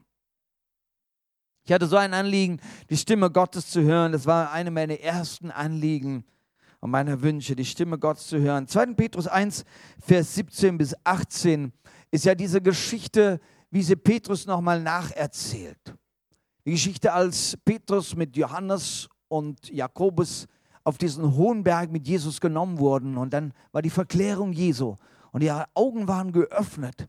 Ich 1.65 1.73
hatte 1.73 1.89
so 1.89 1.97
ein 1.97 2.15
Anliegen, 2.15 2.61
die 2.91 2.97
Stimme 2.97 3.29
Gottes 3.29 3.71
zu 3.71 3.83
hören. 3.83 4.13
Das 4.13 4.25
war 4.25 4.53
eine 4.53 4.71
meiner 4.71 5.01
ersten 5.01 5.51
Anliegen 5.51 6.25
und 6.79 6.93
meiner 6.93 7.23
Wünsche, 7.23 7.57
die 7.57 7.65
Stimme 7.65 7.99
Gottes 7.99 8.29
zu 8.29 8.39
hören. 8.39 8.69
2. 8.69 8.95
Petrus 8.95 9.27
1, 9.27 9.65
Vers 10.01 10.33
17 10.37 10.79
bis 10.79 10.95
18 11.03 11.73
ist 12.13 12.25
ja 12.25 12.37
diese 12.37 12.63
Geschichte, 12.63 13.41
wie 13.73 13.83
sie 13.83 13.97
Petrus 13.97 14.47
nochmal 14.47 14.81
nacherzählt. 14.81 15.97
Die 16.65 16.71
Geschichte, 16.71 17.13
als 17.13 17.57
Petrus 17.65 18.15
mit 18.15 18.37
Johannes 18.37 19.09
und 19.27 19.69
Jakobus 19.71 20.47
auf 20.85 20.99
diesen 20.99 21.35
hohen 21.35 21.65
Berg 21.65 21.91
mit 21.91 22.07
Jesus 22.07 22.41
genommen 22.41 22.79
wurden 22.79 23.17
und 23.17 23.35
dann 23.35 23.53
war 23.73 23.83
die 23.83 23.91
Verklärung 23.91 24.53
Jesu 24.53 24.95
und 25.33 25.43
ihre 25.43 25.65
Augen 25.75 26.07
waren 26.07 26.31
geöffnet. 26.31 27.09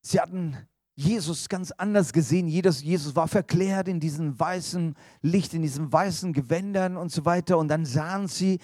Sie 0.00 0.20
hatten 0.20 0.56
Jesus 0.94 1.48
ganz 1.48 1.70
anders 1.70 2.12
gesehen. 2.12 2.48
Jesus 2.48 3.14
war 3.14 3.28
verklärt 3.28 3.86
in 3.86 4.00
diesem 4.00 4.38
weißen 4.38 4.96
Licht, 5.22 5.54
in 5.54 5.62
diesen 5.62 5.92
weißen 5.92 6.32
Gewändern 6.32 6.96
und 6.96 7.12
so 7.12 7.24
weiter. 7.24 7.56
Und 7.58 7.68
dann 7.68 7.84
sahen 7.84 8.26
sie 8.26 8.58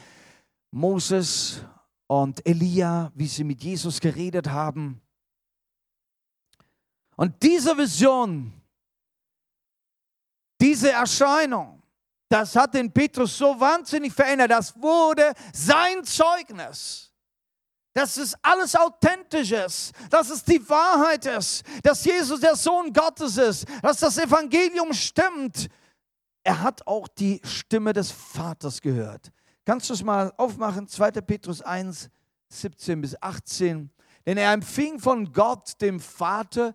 Moses 0.72 1.64
und 2.08 2.44
Elia, 2.44 3.12
wie 3.14 3.28
sie 3.28 3.44
mit 3.44 3.62
Jesus 3.62 4.00
geredet 4.00 4.48
haben. 4.48 5.00
Und 7.16 7.40
diese 7.40 7.78
Vision, 7.78 8.52
diese 10.60 10.90
Erscheinung, 10.90 11.82
das 12.28 12.56
hat 12.56 12.74
den 12.74 12.90
Petrus 12.90 13.38
so 13.38 13.60
wahnsinnig 13.60 14.12
verändert. 14.12 14.50
Das 14.50 14.74
wurde 14.82 15.34
sein 15.52 16.02
Zeugnis. 16.02 17.13
Dass 17.94 18.16
es 18.16 18.34
alles 18.42 18.74
authentisch 18.74 19.52
ist, 19.52 19.92
dass 20.10 20.28
es 20.28 20.42
die 20.44 20.68
Wahrheit 20.68 21.26
ist, 21.26 21.64
dass 21.82 22.04
Jesus 22.04 22.40
der 22.40 22.56
Sohn 22.56 22.92
Gottes 22.92 23.36
ist, 23.36 23.66
dass 23.82 24.00
das 24.00 24.18
Evangelium 24.18 24.92
stimmt. 24.92 25.68
Er 26.42 26.60
hat 26.60 26.86
auch 26.86 27.08
die 27.08 27.40
Stimme 27.44 27.92
des 27.92 28.10
Vaters 28.10 28.80
gehört. 28.80 29.30
Kannst 29.64 29.88
du 29.88 29.94
es 29.94 30.02
mal 30.02 30.32
aufmachen? 30.36 30.88
2. 30.88 31.12
Petrus 31.22 31.62
1, 31.62 32.10
17 32.48 33.00
bis 33.00 33.22
18. 33.22 33.90
Denn 34.26 34.36
er 34.38 34.52
empfing 34.52 34.98
von 34.98 35.32
Gott, 35.32 35.80
dem 35.80 36.00
Vater, 36.00 36.74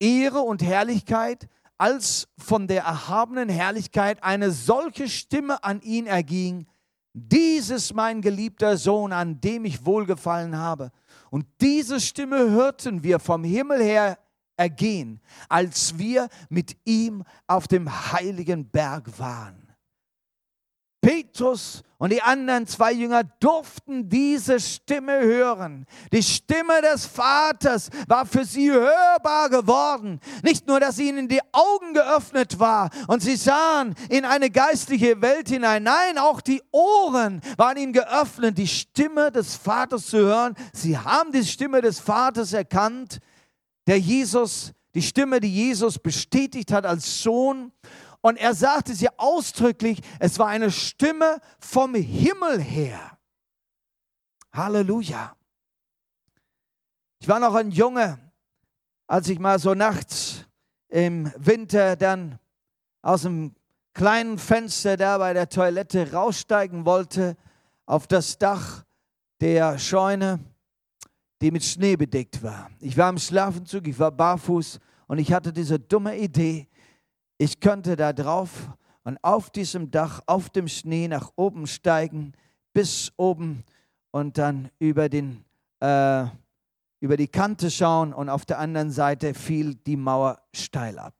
Ehre 0.00 0.40
und 0.40 0.62
Herrlichkeit, 0.62 1.48
als 1.78 2.28
von 2.36 2.66
der 2.66 2.82
erhabenen 2.82 3.48
Herrlichkeit 3.48 4.22
eine 4.22 4.50
solche 4.50 5.08
Stimme 5.08 5.64
an 5.64 5.80
ihn 5.80 6.06
erging, 6.06 6.66
dies 7.12 7.70
ist 7.70 7.94
mein 7.94 8.22
geliebter 8.22 8.76
Sohn, 8.76 9.12
an 9.12 9.40
dem 9.40 9.64
ich 9.64 9.84
wohlgefallen 9.84 10.56
habe. 10.56 10.92
Und 11.30 11.46
diese 11.60 12.00
Stimme 12.00 12.50
hörten 12.50 13.02
wir 13.02 13.18
vom 13.18 13.44
Himmel 13.44 13.82
her 13.82 14.18
ergehen, 14.56 15.20
als 15.48 15.98
wir 15.98 16.28
mit 16.48 16.76
ihm 16.84 17.24
auf 17.46 17.66
dem 17.66 18.12
heiligen 18.12 18.68
Berg 18.68 19.18
waren. 19.18 19.69
Petrus 21.00 21.82
und 21.96 22.12
die 22.12 22.22
anderen 22.22 22.66
zwei 22.66 22.92
Jünger 22.92 23.24
durften 23.40 24.08
diese 24.08 24.60
Stimme 24.60 25.20
hören. 25.20 25.86
Die 26.12 26.22
Stimme 26.22 26.80
des 26.82 27.06
Vaters 27.06 27.90
war 28.06 28.26
für 28.26 28.44
sie 28.44 28.70
hörbar 28.70 29.50
geworden. 29.50 30.20
Nicht 30.42 30.66
nur, 30.66 30.80
dass 30.80 30.98
ihnen 30.98 31.28
die 31.28 31.40
Augen 31.52 31.94
geöffnet 31.94 32.58
war 32.58 32.90
und 33.06 33.22
sie 33.22 33.36
sahen 33.36 33.94
in 34.08 34.24
eine 34.24 34.50
geistliche 34.50 35.20
Welt 35.20 35.48
hinein. 35.48 35.82
Nein, 35.82 36.18
auch 36.18 36.40
die 36.40 36.62
Ohren 36.70 37.40
waren 37.56 37.76
ihnen 37.76 37.92
geöffnet, 37.92 38.56
die 38.56 38.68
Stimme 38.68 39.30
des 39.30 39.56
Vaters 39.56 40.06
zu 40.06 40.18
hören. 40.18 40.54
Sie 40.72 40.96
haben 40.96 41.32
die 41.32 41.44
Stimme 41.44 41.82
des 41.82 41.98
Vaters 41.98 42.52
erkannt, 42.52 43.18
der 43.86 43.98
Jesus, 43.98 44.72
die 44.94 45.02
Stimme, 45.02 45.40
die 45.40 45.52
Jesus 45.52 45.98
bestätigt 45.98 46.72
hat 46.72 46.86
als 46.86 47.22
Sohn 47.22 47.72
und 48.22 48.36
er 48.36 48.54
sagte 48.54 48.94
sie 48.94 49.08
ausdrücklich, 49.18 50.00
es 50.18 50.38
war 50.38 50.48
eine 50.48 50.70
Stimme 50.70 51.40
vom 51.58 51.94
Himmel 51.94 52.60
her. 52.60 53.18
Halleluja. 54.52 55.34
Ich 57.20 57.28
war 57.28 57.38
noch 57.38 57.54
ein 57.54 57.70
Junge, 57.70 58.18
als 59.06 59.28
ich 59.28 59.38
mal 59.38 59.58
so 59.58 59.74
nachts 59.74 60.46
im 60.88 61.32
Winter 61.36 61.96
dann 61.96 62.38
aus 63.02 63.22
dem 63.22 63.54
kleinen 63.94 64.38
Fenster 64.38 64.96
da 64.96 65.18
bei 65.18 65.32
der 65.32 65.48
Toilette 65.48 66.12
raussteigen 66.12 66.84
wollte 66.84 67.36
auf 67.86 68.06
das 68.06 68.38
Dach 68.38 68.84
der 69.40 69.78
Scheune, 69.78 70.40
die 71.40 71.50
mit 71.50 71.64
Schnee 71.64 71.96
bedeckt 71.96 72.42
war. 72.42 72.70
Ich 72.80 72.96
war 72.96 73.10
im 73.10 73.18
Schlafenzug, 73.18 73.86
ich 73.88 73.98
war 73.98 74.10
barfuß 74.10 74.78
und 75.06 75.18
ich 75.18 75.32
hatte 75.32 75.52
diese 75.52 75.78
dumme 75.78 76.16
Idee, 76.16 76.68
ich 77.40 77.58
könnte 77.58 77.96
da 77.96 78.12
drauf 78.12 78.68
und 79.02 79.16
auf 79.24 79.48
diesem 79.48 79.90
Dach, 79.90 80.20
auf 80.26 80.50
dem 80.50 80.68
Schnee 80.68 81.08
nach 81.08 81.32
oben 81.36 81.66
steigen, 81.66 82.34
bis 82.74 83.14
oben 83.16 83.64
und 84.10 84.36
dann 84.36 84.70
über, 84.78 85.08
den, 85.08 85.42
äh, 85.80 86.26
über 87.00 87.16
die 87.16 87.28
Kante 87.28 87.70
schauen 87.70 88.12
und 88.12 88.28
auf 88.28 88.44
der 88.44 88.58
anderen 88.58 88.90
Seite 88.90 89.32
fiel 89.32 89.74
die 89.74 89.96
Mauer 89.96 90.42
steil 90.54 90.98
ab. 90.98 91.14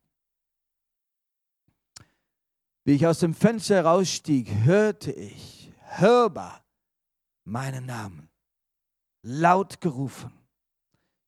Wie 2.84 2.96
ich 2.96 3.06
aus 3.06 3.20
dem 3.20 3.32
Fenster 3.32 3.82
rausstieg, 3.82 4.52
hörte 4.64 5.12
ich 5.12 5.72
hörbar 5.86 6.62
meinen 7.44 7.86
Namen 7.86 8.28
laut 9.22 9.80
gerufen. 9.80 10.30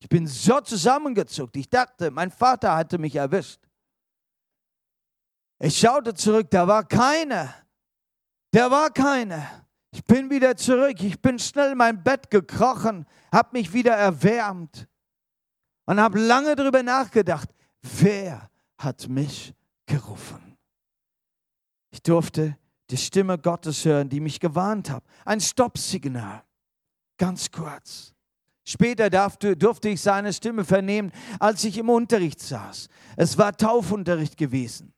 Ich 0.01 0.09
bin 0.11 0.27
so 0.27 0.61
zusammengezuckt. 0.61 1.57
Ich 1.57 1.71
dachte, 1.71 2.11
mein 2.11 2.31
Vater 2.31 2.77
hatte 2.77 2.99
mich 2.99 3.17
erwischt. 3.17 3.62
Ich 5.65 5.79
schaute 5.79 6.13
zurück, 6.13 6.51
da 6.51 6.67
war 6.67 6.83
keiner. 6.83 7.55
Da 8.51 8.69
war 8.69 8.91
keiner. 8.91 9.65
Ich 9.93 10.05
bin 10.05 10.29
wieder 10.29 10.57
zurück. 10.57 11.01
Ich 11.01 11.23
bin 11.23 11.39
schnell 11.39 11.71
in 11.71 11.79
mein 11.79 12.03
Bett 12.03 12.31
gekrochen, 12.31 13.07
habe 13.31 13.51
mich 13.53 13.73
wieder 13.73 13.93
erwärmt 13.93 14.89
und 15.85 16.01
habe 16.01 16.19
lange 16.19 16.57
darüber 16.57 16.83
nachgedacht, 16.83 17.49
wer 17.81 18.51
hat 18.77 19.09
mich 19.09 19.55
gerufen? 19.87 20.59
Ich 21.91 22.03
durfte 22.03 22.59
die 22.91 22.97
Stimme 22.97 23.39
Gottes 23.39 23.85
hören, 23.85 24.09
die 24.09 24.19
mich 24.19 24.41
gewarnt 24.41 24.91
hat. 24.91 25.05
Ein 25.25 25.41
Stoppsignal. 25.41 26.43
Ganz 27.19 27.53
kurz. 27.53 28.13
Später 28.65 29.09
durfte, 29.09 29.57
durfte 29.57 29.91
ich 29.91 30.01
seine 30.01 30.33
Stimme 30.33 30.65
vernehmen, 30.65 31.13
als 31.39 31.63
ich 31.63 31.79
im 31.79 31.89
Unterricht 31.89 32.41
saß. 32.41 32.89
Es 33.17 33.39
war 33.39 33.57
Taufunterricht 33.57 34.37
gewesen. 34.37 34.92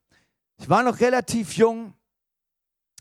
Ich 0.58 0.68
war 0.68 0.82
noch 0.82 1.00
relativ 1.00 1.54
jung, 1.54 1.94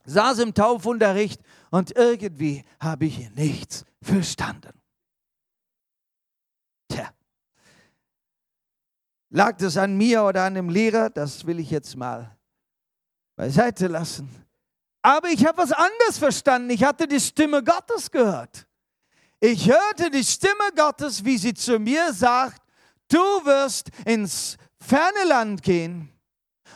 saß 0.06 0.40
im 0.40 0.54
Taufunterricht 0.54 1.42
und 1.72 1.96
irgendwie 1.96 2.64
habe 2.80 3.06
ich 3.06 3.30
nichts 3.32 3.86
verstanden. 4.02 4.74
Tja, 6.90 7.14
lag 9.30 9.58
das 9.58 9.78
an 9.78 9.96
mir 9.96 10.24
oder 10.24 10.44
an 10.44 10.56
dem 10.56 10.70
Lehrer? 10.70 11.10
Das 11.10 11.46
will 11.46 11.60
ich 11.60 11.72
jetzt 11.72 11.96
mal 11.96 12.36
beiseite 13.36 13.88
lassen. 13.88 14.30
Aber 15.02 15.30
ich 15.30 15.46
habe 15.46 15.58
was 15.58 15.72
anderes 15.72 16.18
verstanden. 16.18 16.70
Ich 16.70 16.84
hatte 16.84 17.08
die 17.08 17.20
Stimme 17.20 17.64
Gottes 17.64 18.10
gehört. 18.10 18.68
Ich 19.40 19.70
hörte 19.70 20.10
die 20.10 20.24
Stimme 20.24 20.72
Gottes, 20.76 21.26
wie 21.26 21.38
sie 21.38 21.54
zu 21.54 21.78
mir 21.78 22.14
sagt, 22.14 22.62
du 23.10 23.18
wirst 23.18 23.90
ins 24.06 24.58
ferne 24.80 25.26
Land 25.28 25.62
gehen 25.62 26.13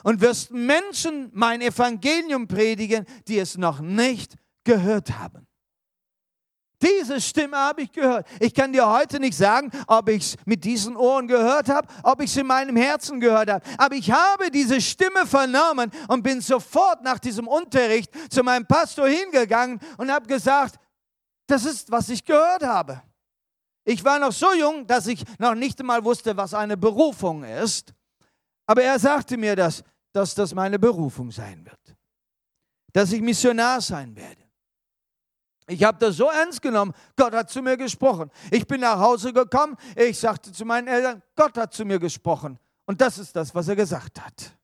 und 0.04 0.22
wirst 0.22 0.52
Menschen 0.52 1.30
mein 1.34 1.62
Evangelium 1.62 2.48
predigen, 2.48 3.06
die 3.28 3.40
es 3.40 3.58
noch 3.58 3.80
nicht 3.80 4.36
gehört 4.64 5.18
haben. 5.18 5.48
Diese 6.82 7.20
Stimme 7.20 7.58
habe 7.58 7.82
ich 7.82 7.92
gehört. 7.92 8.28
Ich 8.40 8.54
kann 8.54 8.72
dir 8.72 8.88
heute 8.88 9.20
nicht 9.20 9.36
sagen, 9.36 9.72
ob 9.88 10.10
ich 10.10 10.24
es 10.24 10.36
mit 10.46 10.64
diesen 10.64 10.96
Ohren 10.96 11.28
gehört 11.28 11.70
habe, 11.70 11.88
ob 12.04 12.22
ich 12.22 12.30
es 12.30 12.38
in 12.38 12.46
meinem 12.46 12.76
Herzen 12.76 13.20
gehört 13.20 13.50
habe. 13.50 13.66
Aber 13.80 13.96
ich 13.96 14.12
habe 14.12 14.52
diese 14.52 14.80
Stimme 14.80 15.26
vernommen 15.26 15.92
und 16.08 16.22
bin 16.22 16.40
sofort 16.40 17.04
nach 17.04 17.18
diesem 17.18 17.48
Unterricht 17.48 18.12
zu 18.32 18.44
meinem 18.44 18.68
Pastor 18.68 19.08
hingegangen 19.08 19.80
und 19.98 20.12
habe 20.12 20.28
gesagt, 20.28 20.76
das 21.48 21.66
ist, 21.66 21.90
was 21.90 22.10
ich 22.10 22.24
gehört 22.24 22.64
habe. 22.64 23.02
Ich 23.84 24.04
war 24.04 24.20
noch 24.20 24.34
so 24.34 24.54
jung, 24.54 24.86
dass 24.86 25.08
ich 25.08 25.24
noch 25.40 25.56
nicht 25.56 25.80
einmal 25.80 26.04
wusste, 26.04 26.38
was 26.38 26.54
eine 26.54 26.78
Berufung 26.78 27.44
ist. 27.44 27.94
Aber 28.68 28.84
er 28.84 29.00
sagte 29.00 29.38
mir 29.38 29.56
das, 29.56 29.84
dass 30.12 30.36
das 30.36 30.54
meine 30.54 30.78
Berufung 30.78 31.32
sein 31.32 31.66
wird. 31.66 31.98
Dass 32.94 33.12
ich 33.12 33.22
Missionar 33.22 33.82
sein 33.82 34.16
werde. 34.16 34.44
Ich 35.70 35.84
habe 35.84 35.98
das 35.98 36.16
so 36.16 36.30
ernst 36.30 36.62
genommen. 36.62 36.94
Gott 37.16 37.34
hat 37.34 37.50
zu 37.50 37.62
mir 37.62 37.76
gesprochen. 37.76 38.32
Ich 38.52 38.66
bin 38.68 38.82
nach 38.82 39.00
Hause 39.00 39.34
gekommen. 39.34 39.76
Ich 39.96 40.18
sagte 40.18 40.52
zu 40.52 40.66
meinen 40.66 40.88
Eltern, 40.88 41.22
Gott 41.36 41.58
hat 41.58 41.74
zu 41.74 41.84
mir 41.84 42.00
gesprochen. 42.00 42.58
Und 42.86 43.02
das 43.02 43.18
ist 43.18 43.36
das, 43.36 43.54
was 43.54 43.68
er 43.68 43.76
gesagt 43.76 44.24
hat. 44.24 44.58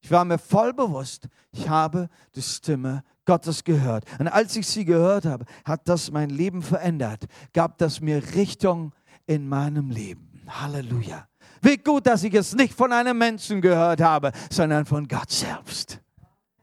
Ich 0.00 0.10
war 0.10 0.24
mir 0.24 0.38
voll 0.38 0.72
bewusst, 0.72 1.28
ich 1.50 1.68
habe 1.68 2.08
die 2.34 2.42
Stimme 2.42 3.02
Gottes 3.24 3.64
gehört. 3.64 4.04
Und 4.18 4.28
als 4.28 4.56
ich 4.56 4.66
sie 4.66 4.84
gehört 4.84 5.26
habe, 5.26 5.44
hat 5.64 5.88
das 5.88 6.10
mein 6.10 6.30
Leben 6.30 6.62
verändert. 6.62 7.26
Gab 7.52 7.76
das 7.78 8.00
mir 8.00 8.22
Richtung 8.34 8.94
in 9.26 9.48
meinem 9.48 9.90
Leben. 9.90 10.42
Halleluja. 10.48 11.28
Wie 11.62 11.76
gut, 11.76 12.06
dass 12.06 12.22
ich 12.24 12.34
es 12.34 12.54
nicht 12.54 12.74
von 12.74 12.92
einem 12.92 13.18
Menschen 13.18 13.60
gehört 13.60 14.00
habe, 14.00 14.32
sondern 14.50 14.84
von 14.86 15.06
Gott 15.06 15.30
selbst. 15.30 16.00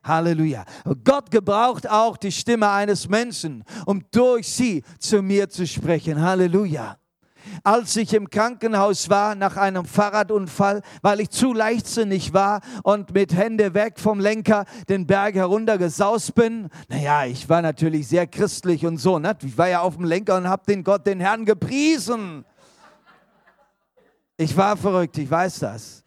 Halleluja. 0.03 0.65
Gott 1.03 1.31
gebraucht 1.31 1.89
auch 1.89 2.17
die 2.17 2.31
Stimme 2.31 2.69
eines 2.69 3.09
Menschen, 3.09 3.63
um 3.85 4.03
durch 4.11 4.47
sie 4.47 4.83
zu 4.99 5.21
mir 5.21 5.49
zu 5.49 5.65
sprechen. 5.65 6.21
Halleluja. 6.21 6.97
Als 7.63 7.95
ich 7.95 8.13
im 8.13 8.29
Krankenhaus 8.29 9.09
war 9.09 9.35
nach 9.35 9.55
einem 9.55 9.85
Fahrradunfall, 9.85 10.81
weil 11.01 11.19
ich 11.19 11.29
zu 11.29 11.53
leichtsinnig 11.53 12.33
war 12.33 12.61
und 12.83 13.13
mit 13.13 13.35
Hände 13.35 13.73
weg 13.73 13.99
vom 13.99 14.19
Lenker 14.19 14.65
den 14.89 15.05
Berg 15.05 15.35
heruntergesaust 15.35 16.33
bin. 16.35 16.69
Naja, 16.89 17.25
ich 17.25 17.47
war 17.47 17.61
natürlich 17.61 18.07
sehr 18.07 18.27
christlich 18.27 18.85
und 18.85 18.97
so. 18.97 19.19
Ne? 19.19 19.35
Ich 19.43 19.57
war 19.57 19.69
ja 19.69 19.81
auf 19.81 19.95
dem 19.95 20.05
Lenker 20.05 20.37
und 20.37 20.47
habe 20.47 20.63
den 20.67 20.83
Gott, 20.83 21.05
den 21.05 21.19
Herrn 21.19 21.45
gepriesen. 21.45 22.45
Ich 24.37 24.55
war 24.57 24.75
verrückt, 24.75 25.17
ich 25.17 25.31
weiß 25.31 25.59
das. 25.59 26.03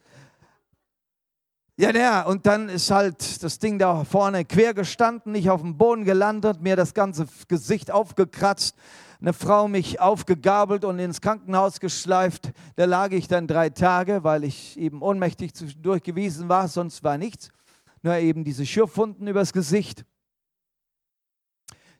Ja, 1.77 1.91
ja, 1.91 2.23
und 2.23 2.45
dann 2.45 2.69
ist 2.69 2.91
halt 2.91 3.41
das 3.41 3.57
Ding 3.57 3.79
da 3.79 4.03
vorne 4.03 4.45
quer 4.45 4.73
gestanden, 4.73 5.33
ich 5.33 5.49
auf 5.49 5.61
dem 5.61 5.77
Boden 5.77 6.03
gelandet, 6.03 6.61
mir 6.61 6.75
das 6.75 6.93
ganze 6.93 7.25
Gesicht 7.47 7.89
aufgekratzt, 7.89 8.75
eine 9.21 9.33
Frau 9.33 9.67
mich 9.67 9.99
aufgegabelt 9.99 10.85
und 10.85 10.99
ins 10.99 11.21
Krankenhaus 11.21 11.79
geschleift. 11.79 12.51
Da 12.75 12.85
lag 12.85 13.11
ich 13.11 13.27
dann 13.27 13.47
drei 13.47 13.69
Tage, 13.69 14.23
weil 14.23 14.43
ich 14.43 14.77
eben 14.77 15.01
ohnmächtig 15.01 15.55
zwischendurch 15.55 16.03
gewesen 16.03 16.49
war, 16.49 16.67
sonst 16.67 17.03
war 17.03 17.17
nichts. 17.17 17.49
Nur 18.03 18.15
eben 18.15 18.43
diese 18.43 18.65
Schürfwunden 18.65 19.27
übers 19.27 19.53
Gesicht. 19.53 20.05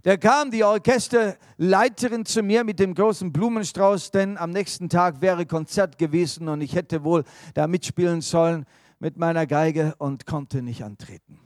Da 0.02 0.16
kam 0.16 0.50
die 0.50 0.64
Orchesterleiterin 0.64 2.26
zu 2.26 2.42
mir 2.42 2.64
mit 2.64 2.80
dem 2.80 2.96
großen 2.96 3.34
Blumenstrauß, 3.34 4.12
denn 4.12 4.38
am 4.38 4.52
nächsten 4.52 4.88
Tag 4.88 5.20
wäre 5.20 5.46
Konzert 5.46 5.98
gewesen 5.98 6.48
und 6.48 6.62
ich 6.62 6.74
hätte 6.74 7.04
wohl 7.04 7.26
da 7.54 7.68
mitspielen 7.68 8.22
sollen 8.22 8.66
mit 9.00 9.18
meiner 9.18 9.46
Geige 9.46 9.96
und 9.98 10.26
konnte 10.26 10.62
nicht 10.62 10.86
antreten. 10.86 11.42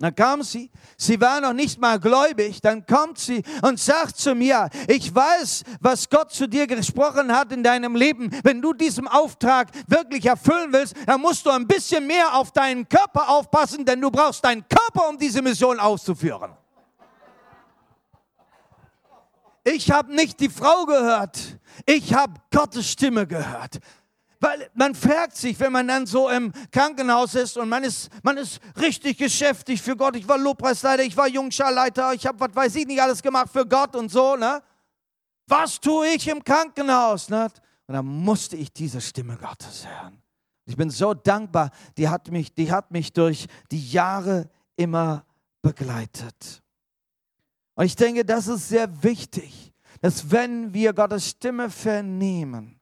Dann 0.00 0.14
kam 0.14 0.42
sie, 0.42 0.70
sie 0.98 1.18
war 1.18 1.40
noch 1.40 1.54
nicht 1.54 1.80
mal 1.80 1.98
gläubig, 1.98 2.60
dann 2.60 2.84
kommt 2.84 3.18
sie 3.18 3.42
und 3.62 3.78
sagt 3.78 4.18
zu 4.18 4.34
mir, 4.34 4.68
ich 4.86 5.14
weiß, 5.14 5.62
was 5.80 6.10
Gott 6.10 6.30
zu 6.30 6.48
dir 6.48 6.66
gesprochen 6.66 7.34
hat 7.34 7.52
in 7.52 7.62
deinem 7.62 7.96
Leben. 7.96 8.28
Wenn 8.42 8.60
du 8.60 8.74
diesen 8.74 9.08
Auftrag 9.08 9.68
wirklich 9.86 10.26
erfüllen 10.26 10.72
willst, 10.72 10.94
dann 11.06 11.22
musst 11.22 11.46
du 11.46 11.50
ein 11.50 11.66
bisschen 11.66 12.06
mehr 12.06 12.34
auf 12.34 12.50
deinen 12.50 12.86
Körper 12.86 13.30
aufpassen, 13.30 13.86
denn 13.86 14.00
du 14.00 14.10
brauchst 14.10 14.44
deinen 14.44 14.64
Körper, 14.68 15.08
um 15.08 15.16
diese 15.16 15.40
Mission 15.40 15.78
auszuführen. 15.78 16.50
Ich 19.64 19.90
habe 19.90 20.14
nicht 20.14 20.40
die 20.40 20.48
Frau 20.48 20.84
gehört, 20.86 21.38
ich 21.86 22.14
habe 22.14 22.34
Gottes 22.50 22.88
Stimme 22.90 23.26
gehört. 23.26 23.78
Weil 24.40 24.68
man 24.74 24.96
fragt 24.96 25.36
sich, 25.36 25.58
wenn 25.60 25.70
man 25.70 25.86
dann 25.86 26.04
so 26.04 26.28
im 26.28 26.52
Krankenhaus 26.72 27.36
ist 27.36 27.56
und 27.56 27.68
man 27.68 27.84
ist, 27.84 28.10
man 28.24 28.36
ist 28.36 28.58
richtig 28.80 29.18
geschäftig 29.18 29.80
für 29.80 29.96
Gott. 29.96 30.16
Ich 30.16 30.26
war 30.26 30.36
Lobpreisleiter, 30.36 31.04
ich 31.04 31.16
war 31.16 31.28
Jungscharleiter, 31.28 32.12
ich 32.12 32.26
habe, 32.26 32.40
was 32.40 32.52
weiß 32.52 32.74
ich 32.74 32.86
nicht, 32.86 33.00
alles 33.00 33.22
gemacht 33.22 33.50
für 33.52 33.64
Gott 33.64 33.94
und 33.94 34.10
so. 34.10 34.34
Ne? 34.34 34.60
Was 35.46 35.78
tue 35.78 36.08
ich 36.08 36.26
im 36.26 36.42
Krankenhaus? 36.42 37.28
Ne? 37.28 37.48
Und 37.86 37.94
dann 37.94 38.04
musste 38.06 38.56
ich 38.56 38.72
diese 38.72 39.00
Stimme 39.00 39.36
Gottes 39.36 39.86
hören. 39.86 40.20
Ich 40.64 40.76
bin 40.76 40.90
so 40.90 41.14
dankbar, 41.14 41.70
die 41.96 42.08
hat 42.08 42.28
mich, 42.30 42.52
die 42.52 42.72
hat 42.72 42.90
mich 42.90 43.12
durch 43.12 43.46
die 43.70 43.90
Jahre 43.90 44.50
immer 44.76 45.24
begleitet. 45.60 46.61
Und 47.74 47.86
ich 47.86 47.96
denke, 47.96 48.24
das 48.24 48.48
ist 48.48 48.68
sehr 48.68 49.02
wichtig, 49.02 49.72
dass 50.00 50.30
wenn 50.30 50.74
wir 50.74 50.92
Gottes 50.92 51.28
Stimme 51.28 51.70
vernehmen, 51.70 52.80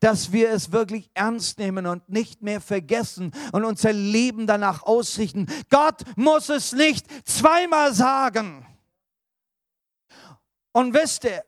dass 0.00 0.32
wir 0.32 0.50
es 0.50 0.72
wirklich 0.72 1.10
ernst 1.14 1.58
nehmen 1.58 1.86
und 1.86 2.08
nicht 2.08 2.42
mehr 2.42 2.60
vergessen 2.60 3.32
und 3.52 3.64
unser 3.64 3.92
Leben 3.92 4.46
danach 4.46 4.82
ausrichten. 4.82 5.46
Gott 5.70 6.02
muss 6.16 6.48
es 6.48 6.72
nicht 6.72 7.06
zweimal 7.26 7.92
sagen. 7.92 8.66
Und 10.72 10.92
wisst 10.94 11.24
ihr, 11.24 11.44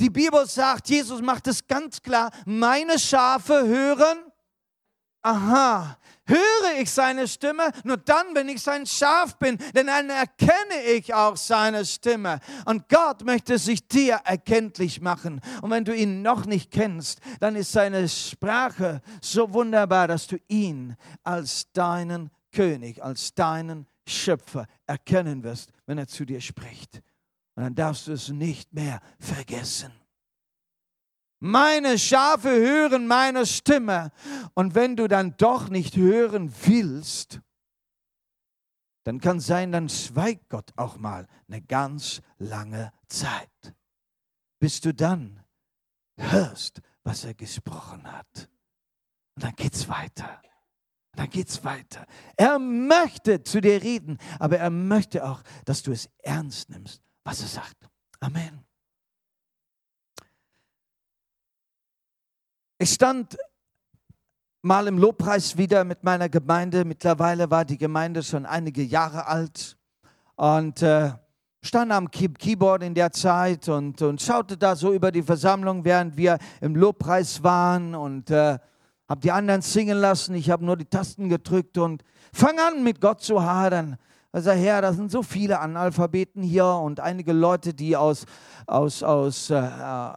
die 0.00 0.10
Bibel 0.10 0.46
sagt, 0.46 0.88
Jesus 0.88 1.20
macht 1.20 1.46
es 1.46 1.66
ganz 1.66 2.00
klar, 2.00 2.30
meine 2.46 2.98
Schafe 2.98 3.66
hören. 3.66 4.18
Aha, 5.22 5.98
höre 6.30 6.80
ich 6.80 6.90
seine 6.90 7.28
Stimme, 7.28 7.70
nur 7.84 7.96
dann, 7.96 8.34
wenn 8.34 8.48
ich 8.48 8.62
sein 8.62 8.86
Schaf 8.86 9.36
bin, 9.38 9.58
denn 9.74 9.88
dann 9.88 10.08
erkenne 10.08 10.82
ich 10.96 11.12
auch 11.12 11.36
seine 11.36 11.84
Stimme. 11.84 12.40
Und 12.64 12.88
Gott 12.88 13.24
möchte 13.24 13.58
sich 13.58 13.86
dir 13.86 14.20
erkenntlich 14.24 15.00
machen. 15.00 15.40
Und 15.60 15.70
wenn 15.70 15.84
du 15.84 15.94
ihn 15.94 16.22
noch 16.22 16.46
nicht 16.46 16.70
kennst, 16.70 17.20
dann 17.40 17.56
ist 17.56 17.72
seine 17.72 18.08
Sprache 18.08 19.02
so 19.20 19.52
wunderbar, 19.52 20.08
dass 20.08 20.26
du 20.26 20.36
ihn 20.48 20.96
als 21.22 21.70
deinen 21.72 22.30
König, 22.52 23.02
als 23.02 23.34
deinen 23.34 23.86
Schöpfer 24.06 24.66
erkennen 24.86 25.42
wirst, 25.42 25.70
wenn 25.86 25.98
er 25.98 26.08
zu 26.08 26.24
dir 26.24 26.40
spricht. 26.40 27.02
Und 27.54 27.64
dann 27.64 27.74
darfst 27.74 28.06
du 28.06 28.12
es 28.12 28.28
nicht 28.28 28.72
mehr 28.72 29.00
vergessen. 29.18 29.92
Meine 31.40 31.98
Schafe 31.98 32.50
hören 32.50 33.06
meine 33.06 33.46
Stimme. 33.46 34.12
Und 34.54 34.74
wenn 34.74 34.94
du 34.94 35.08
dann 35.08 35.36
doch 35.38 35.70
nicht 35.70 35.96
hören 35.96 36.52
willst, 36.64 37.40
dann 39.04 39.20
kann 39.20 39.40
sein, 39.40 39.72
dann 39.72 39.88
schweigt 39.88 40.50
Gott 40.50 40.70
auch 40.76 40.98
mal 40.98 41.26
eine 41.48 41.62
ganz 41.62 42.20
lange 42.38 42.92
Zeit, 43.08 43.74
bis 44.58 44.82
du 44.82 44.92
dann 44.92 45.42
hörst, 46.18 46.82
was 47.02 47.24
er 47.24 47.32
gesprochen 47.32 48.12
hat. 48.12 48.50
Und 49.34 49.44
dann 49.44 49.56
geht's 49.56 49.88
weiter. 49.88 50.42
Dann 51.16 51.30
geht's 51.30 51.64
weiter. 51.64 52.06
Er 52.36 52.58
möchte 52.58 53.42
zu 53.42 53.62
dir 53.62 53.82
reden, 53.82 54.18
aber 54.38 54.58
er 54.58 54.70
möchte 54.70 55.24
auch, 55.28 55.42
dass 55.64 55.82
du 55.82 55.90
es 55.90 56.08
ernst 56.18 56.68
nimmst, 56.68 57.02
was 57.24 57.40
er 57.40 57.48
sagt. 57.48 57.88
Amen. 58.20 58.64
Ich 62.82 62.94
stand 62.94 63.36
mal 64.62 64.86
im 64.86 64.96
Lobpreis 64.96 65.58
wieder 65.58 65.84
mit 65.84 66.02
meiner 66.02 66.30
Gemeinde. 66.30 66.86
Mittlerweile 66.86 67.50
war 67.50 67.66
die 67.66 67.76
Gemeinde 67.76 68.22
schon 68.22 68.46
einige 68.46 68.82
Jahre 68.82 69.26
alt. 69.26 69.76
Und 70.36 70.80
äh, 70.80 71.10
stand 71.60 71.92
am 71.92 72.10
Keyboard 72.10 72.82
in 72.82 72.94
der 72.94 73.12
Zeit 73.12 73.68
und, 73.68 74.00
und 74.00 74.22
schaute 74.22 74.56
da 74.56 74.76
so 74.76 74.94
über 74.94 75.12
die 75.12 75.22
Versammlung, 75.22 75.84
während 75.84 76.16
wir 76.16 76.38
im 76.62 76.74
Lobpreis 76.74 77.42
waren 77.42 77.94
und 77.94 78.30
äh, 78.30 78.58
habe 79.06 79.20
die 79.20 79.30
anderen 79.30 79.60
singen 79.60 79.98
lassen. 79.98 80.34
Ich 80.34 80.48
habe 80.48 80.64
nur 80.64 80.78
die 80.78 80.86
Tasten 80.86 81.28
gedrückt 81.28 81.76
und 81.76 82.02
fang 82.32 82.58
an, 82.60 82.82
mit 82.82 83.02
Gott 83.02 83.20
zu 83.20 83.42
hadern. 83.42 83.98
Also 84.32 84.52
Herr, 84.52 84.80
da 84.80 84.94
sind 84.94 85.10
so 85.10 85.22
viele 85.22 85.60
Analphabeten 85.60 86.42
hier 86.42 86.64
und 86.64 86.98
einige 86.98 87.34
Leute, 87.34 87.74
die 87.74 87.94
aus, 87.94 88.24
aus, 88.66 89.02
aus 89.02 89.50
äh, 89.50 89.56
äh 89.58 90.12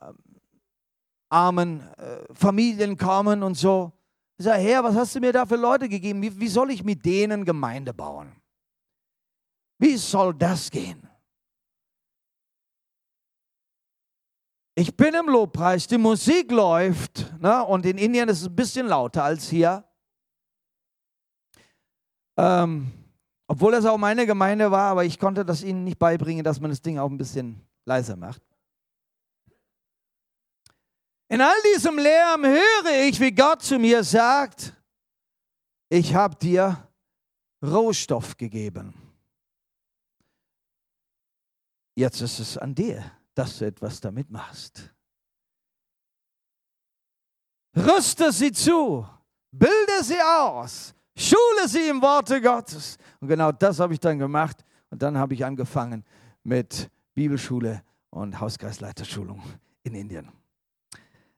armen 1.34 1.82
äh, 1.98 2.34
Familien 2.34 2.96
kommen 2.98 3.42
und 3.42 3.56
so. 3.56 3.92
Ich 4.38 4.46
sage, 4.46 4.62
Herr, 4.62 4.84
was 4.84 4.96
hast 4.96 5.16
du 5.16 5.20
mir 5.20 5.34
da 5.34 5.46
für 5.46 5.56
Leute 5.56 5.90
gegeben? 5.90 6.22
Wie, 6.22 6.40
wie 6.40 6.48
soll 6.48 6.72
ich 6.72 6.84
mit 6.84 7.04
denen 7.04 7.44
Gemeinde 7.44 7.94
bauen? 7.94 8.32
Wie 9.80 9.98
soll 9.98 10.34
das 10.34 10.70
gehen? 10.70 11.10
Ich 14.76 14.96
bin 14.96 15.14
im 15.14 15.28
Lobpreis, 15.28 15.88
die 15.88 15.98
Musik 15.98 16.52
läuft 16.52 17.32
ne, 17.40 17.64
und 17.64 17.86
in 17.86 17.98
Indien 17.98 18.30
ist 18.30 18.42
es 18.42 18.48
ein 18.48 18.56
bisschen 18.56 18.88
lauter 18.88 19.24
als 19.24 19.50
hier. 19.50 19.84
Ähm, 22.38 22.92
obwohl 23.48 23.72
das 23.72 23.86
auch 23.86 23.98
meine 23.98 24.26
Gemeinde 24.26 24.72
war, 24.72 24.92
aber 24.92 25.06
ich 25.06 25.20
konnte 25.20 25.46
das 25.46 25.64
ihnen 25.64 25.84
nicht 25.84 26.00
beibringen, 26.00 26.44
dass 26.44 26.60
man 26.60 26.72
das 26.72 26.82
Ding 26.82 26.98
auch 26.98 27.10
ein 27.10 27.18
bisschen 27.18 27.62
leiser 27.86 28.16
macht. 28.16 28.42
In 31.34 31.42
all 31.42 31.56
diesem 31.74 31.98
Lärm 31.98 32.46
höre 32.46 33.08
ich, 33.08 33.20
wie 33.20 33.32
Gott 33.32 33.64
zu 33.64 33.80
mir 33.80 34.04
sagt, 34.04 34.76
ich 35.90 36.14
habe 36.14 36.36
dir 36.36 36.88
Rohstoff 37.62 38.38
gegeben. 38.38 38.94
Jetzt 41.96 42.22
ist 42.22 42.40
es 42.40 42.58
an 42.58 42.76
dir 42.76 43.04
dass 43.34 43.58
du 43.58 43.66
etwas 43.66 44.00
damit 44.00 44.30
machst. 44.30 44.94
Rüste 47.76 48.32
sie 48.32 48.52
zu, 48.52 49.08
bilde 49.52 50.04
sie 50.04 50.22
aus, 50.22 50.94
schule 51.16 51.68
sie 51.68 51.90
im 51.90 52.02
Worte 52.02 52.40
Gottes. 52.40 52.98
Und 53.20 53.28
genau 53.28 53.52
das 53.52 53.80
habe 53.80 53.94
ich 53.94 54.00
dann 54.00 54.20
gemacht. 54.20 54.64
Und 54.92 55.02
dann 55.02 55.18
habe 55.18 55.34
ich 55.34 55.44
angefangen 55.44 56.06
mit 56.44 56.90
Bibelschule 57.16 57.84
und 58.12 58.40
Hauskreisleiterschulung 58.40 59.42
in 59.82 59.96
Indien. 59.96 60.43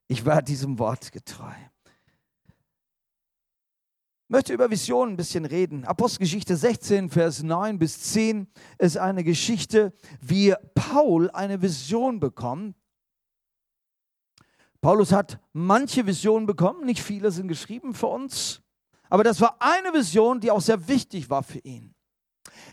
Ich 0.07 0.25
war 0.25 0.41
diesem 0.41 0.77
Wort 0.77 1.11
getreu. 1.11 1.53
Ich 4.27 4.29
möchte 4.29 4.53
über 4.53 4.69
Visionen 4.71 5.13
ein 5.13 5.17
bisschen 5.17 5.45
reden. 5.45 5.85
Apostelgeschichte 5.85 6.55
16, 6.55 7.09
Vers 7.09 7.43
9 7.43 7.77
bis 7.77 8.01
10 8.01 8.47
ist 8.79 8.97
eine 8.97 9.23
Geschichte, 9.23 9.93
wie 10.19 10.53
Paul 10.73 11.29
eine 11.31 11.61
Vision 11.61 12.19
bekommt. 12.19 12.75
Paulus 14.81 15.11
hat 15.11 15.39
manche 15.53 16.05
Visionen 16.05 16.45
bekommen, 16.45 16.85
nicht 16.85 17.01
viele 17.01 17.31
sind 17.31 17.47
geschrieben 17.47 17.95
für 17.95 18.07
uns, 18.07 18.61
aber 19.09 19.23
das 19.23 19.41
war 19.41 19.57
eine 19.59 19.93
Vision, 19.93 20.39
die 20.39 20.51
auch 20.51 20.61
sehr 20.61 20.87
wichtig 20.87 21.29
war 21.29 21.41
für 21.41 21.59
ihn. 21.59 21.95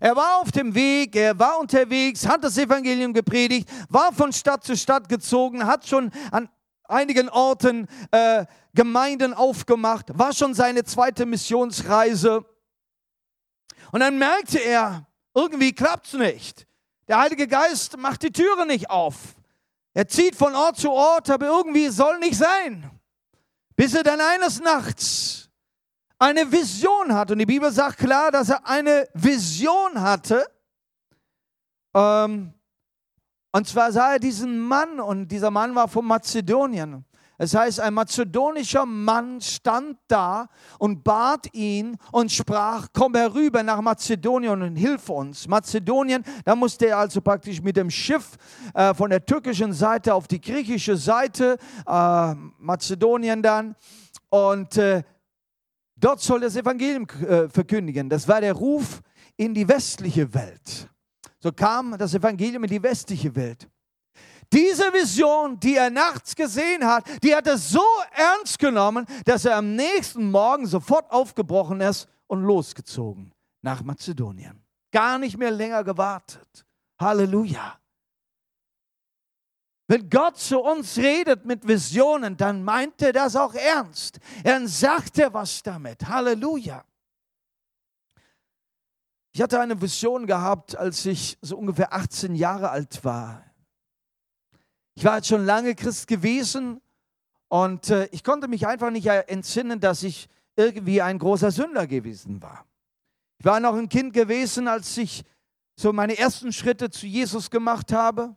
Er 0.01 0.15
war 0.17 0.41
auf 0.41 0.53
dem 0.53 0.75
Weg, 0.75 1.17
er 1.17 1.39
war 1.39 1.59
unterwegs, 1.59 2.29
hat 2.29 2.45
das 2.45 2.59
Evangelium 2.59 3.15
gepredigt, 3.15 3.71
war 3.89 4.13
von 4.13 4.33
Stadt 4.33 4.65
zu 4.65 4.77
Stadt 4.77 5.09
gezogen, 5.09 5.67
hat 5.67 5.87
schon 5.87 6.11
an 6.31 6.51
einigen 6.93 7.29
Orten 7.29 7.89
äh, 8.11 8.47
Gemeinden 8.75 9.35
aufgemacht, 9.35 10.17
war 10.19 10.33
schon 10.33 10.55
seine 10.55 10.85
zweite 10.85 11.27
Missionsreise. 11.27 12.45
Und 13.91 14.01
dann 14.01 14.19
merkte 14.19 14.59
er, 14.59 15.07
irgendwie 15.35 15.73
klappt 15.73 16.07
es 16.07 16.13
nicht. 16.15 16.67
Der 17.09 17.19
Heilige 17.19 17.47
Geist 17.47 17.97
macht 17.97 18.23
die 18.23 18.31
Türe 18.31 18.67
nicht 18.67 18.89
auf. 18.91 19.35
Er 19.95 20.09
zieht 20.09 20.37
von 20.37 20.55
Ort 20.55 20.79
zu 20.79 20.91
Ort, 20.91 21.29
aber 21.29 21.47
irgendwie 21.47 21.89
soll 21.89 22.19
nicht 22.19 22.37
sein. 22.37 22.91
Bis 23.77 23.95
er 23.95 24.03
dann 24.03 24.21
eines 24.21 24.61
Nachts 24.61 25.51
eine 26.19 26.51
Vision 26.51 27.13
hat. 27.13 27.31
Und 27.31 27.39
die 27.39 27.47
Bibel 27.47 27.71
sagt 27.73 27.99
klar, 27.99 28.31
dass 28.31 28.49
er 28.49 28.67
eine 28.67 29.09
Vision 29.13 30.01
hatte. 30.01 30.47
Ähm, 31.95 32.55
und 33.53 33.67
zwar 33.69 33.93
sah 33.93 34.15
er 34.15 34.19
diesen 34.19 34.59
Mann 34.59 34.99
und 34.99 35.29
dieser 35.29 35.51
Mann 35.51 35.75
war 35.75 35.89
von 35.89 36.07
Mazedonien. 36.07 37.05
Es 37.39 37.55
heißt, 37.55 37.81
ein 37.81 37.95
mazedonischer 37.95 38.87
Mann 38.87 39.41
stand 39.41 39.99
da 40.07 40.49
und 40.79 41.03
bat 41.03 41.53
ihn 41.53 41.97
und 42.13 42.31
sprach, 42.31 42.87
komm 42.93 43.17
herüber 43.17 43.65
nach 43.65 43.81
Mazedonien 43.81 44.63
und 44.63 44.77
hilf 44.77 45.09
uns. 45.09 45.49
Mazedonien, 45.49 46.23
da 46.45 46.55
musste 46.55 46.87
er 46.87 46.99
also 46.99 47.21
praktisch 47.21 47.61
mit 47.61 47.77
dem 47.77 47.91
Schiff 47.91 48.37
äh, 48.75 48.95
von 48.95 49.11
der 49.11 49.27
türkischen 49.27 49.73
Seite 49.73 50.15
auf 50.15 50.29
die 50.29 50.41
griechische 50.41 50.97
Seite, 50.97 51.59
äh, 51.85 52.35
Mazedonien 52.59 53.43
dann. 53.43 53.75
Und 54.29 54.77
äh, 54.77 55.03
dort 55.97 56.21
soll 56.21 56.41
das 56.41 56.55
Evangelium 56.55 57.07
äh, 57.27 57.49
verkündigen. 57.49 58.09
Das 58.09 58.29
war 58.29 58.41
der 58.41 58.53
Ruf 58.53 59.03
in 59.37 59.53
die 59.53 59.67
westliche 59.67 60.33
Welt. 60.33 60.92
So 61.43 61.51
kam 61.51 61.99
das 61.99 62.15
Evangelium 62.15 62.63
in 62.65 62.71
die 62.71 62.83
westliche 62.83 63.35
Welt. 63.35 63.69
Diese 64.53 64.93
Vision, 64.93 65.59
die 65.59 65.77
er 65.77 65.91
nachts 65.91 66.37
gesehen 66.37 66.87
hat, 66.87 67.05
die 67.25 67.35
hat 67.35 67.47
er 67.47 67.57
so 67.57 67.85
ernst 68.13 68.59
genommen, 68.59 69.07
dass 69.25 69.45
er 69.47 69.57
am 69.57 69.75
nächsten 69.75 70.31
Morgen 70.31 70.67
sofort 70.67 71.11
aufgebrochen 71.11 71.81
ist 71.81 72.07
und 72.27 72.45
losgezogen 72.45 73.33
nach 73.63 73.83
Mazedonien. 73.83 74.63
Gar 74.93 75.19
nicht 75.19 75.39
mehr 75.39 75.51
länger 75.51 75.83
gewartet. 75.83 76.67
Halleluja. 77.01 77.79
Wenn 79.89 80.09
Gott 80.09 80.39
zu 80.39 80.61
uns 80.61 80.97
redet 80.97 81.45
mit 81.45 81.67
Visionen, 81.67 82.37
dann 82.37 82.63
meint 82.63 83.03
er 83.03 83.13
das 83.13 83.35
auch 83.35 83.55
ernst. 83.55 84.21
Er 84.45 84.67
sagt 84.69 85.19
er 85.19 85.33
was 85.35 85.63
damit. 85.63 86.07
Halleluja. 86.07 86.85
Ich 89.35 89.41
hatte 89.41 89.59
eine 89.61 89.81
Vision 89.81 90.27
gehabt, 90.27 90.77
als 90.77 91.07
ich 91.07 91.39
so 91.41 91.57
ungefähr 91.57 91.95
18 91.95 92.35
Jahre 92.35 92.71
alt 92.71 93.03
war. 93.03 93.43
Ich 94.95 95.05
war 95.05 95.17
jetzt 95.17 95.29
schon 95.29 95.47
lange 95.47 95.75
Christ 95.75 96.07
gewesen 96.07 96.83
und 97.49 97.89
äh, 97.89 98.09
ich 98.13 98.25
konnte 98.25 98.47
mich 98.47 98.67
einfach 98.67 98.91
nicht 98.91 99.07
entsinnen, 99.07 99.81
dass 99.81 100.03
ich 100.03 100.29
irgendwie 100.55 101.01
ein 101.01 101.19
großer 101.19 101.51
Sünder 101.51 101.87
gewesen 101.87 102.43
war. 102.43 102.67
Ich 103.39 103.47
war 103.47 103.59
noch 103.59 103.75
ein 103.75 103.89
Kind 103.89 104.13
gewesen, 104.13 104.69
als 104.69 104.95
ich 104.99 105.25
so 105.77 105.95
meine 105.95 106.19
ersten 106.19 106.53
Schritte 106.53 106.91
zu 106.91 107.07
Jesus 107.07 107.51
gemacht 107.51 107.91
habe, 107.91 108.37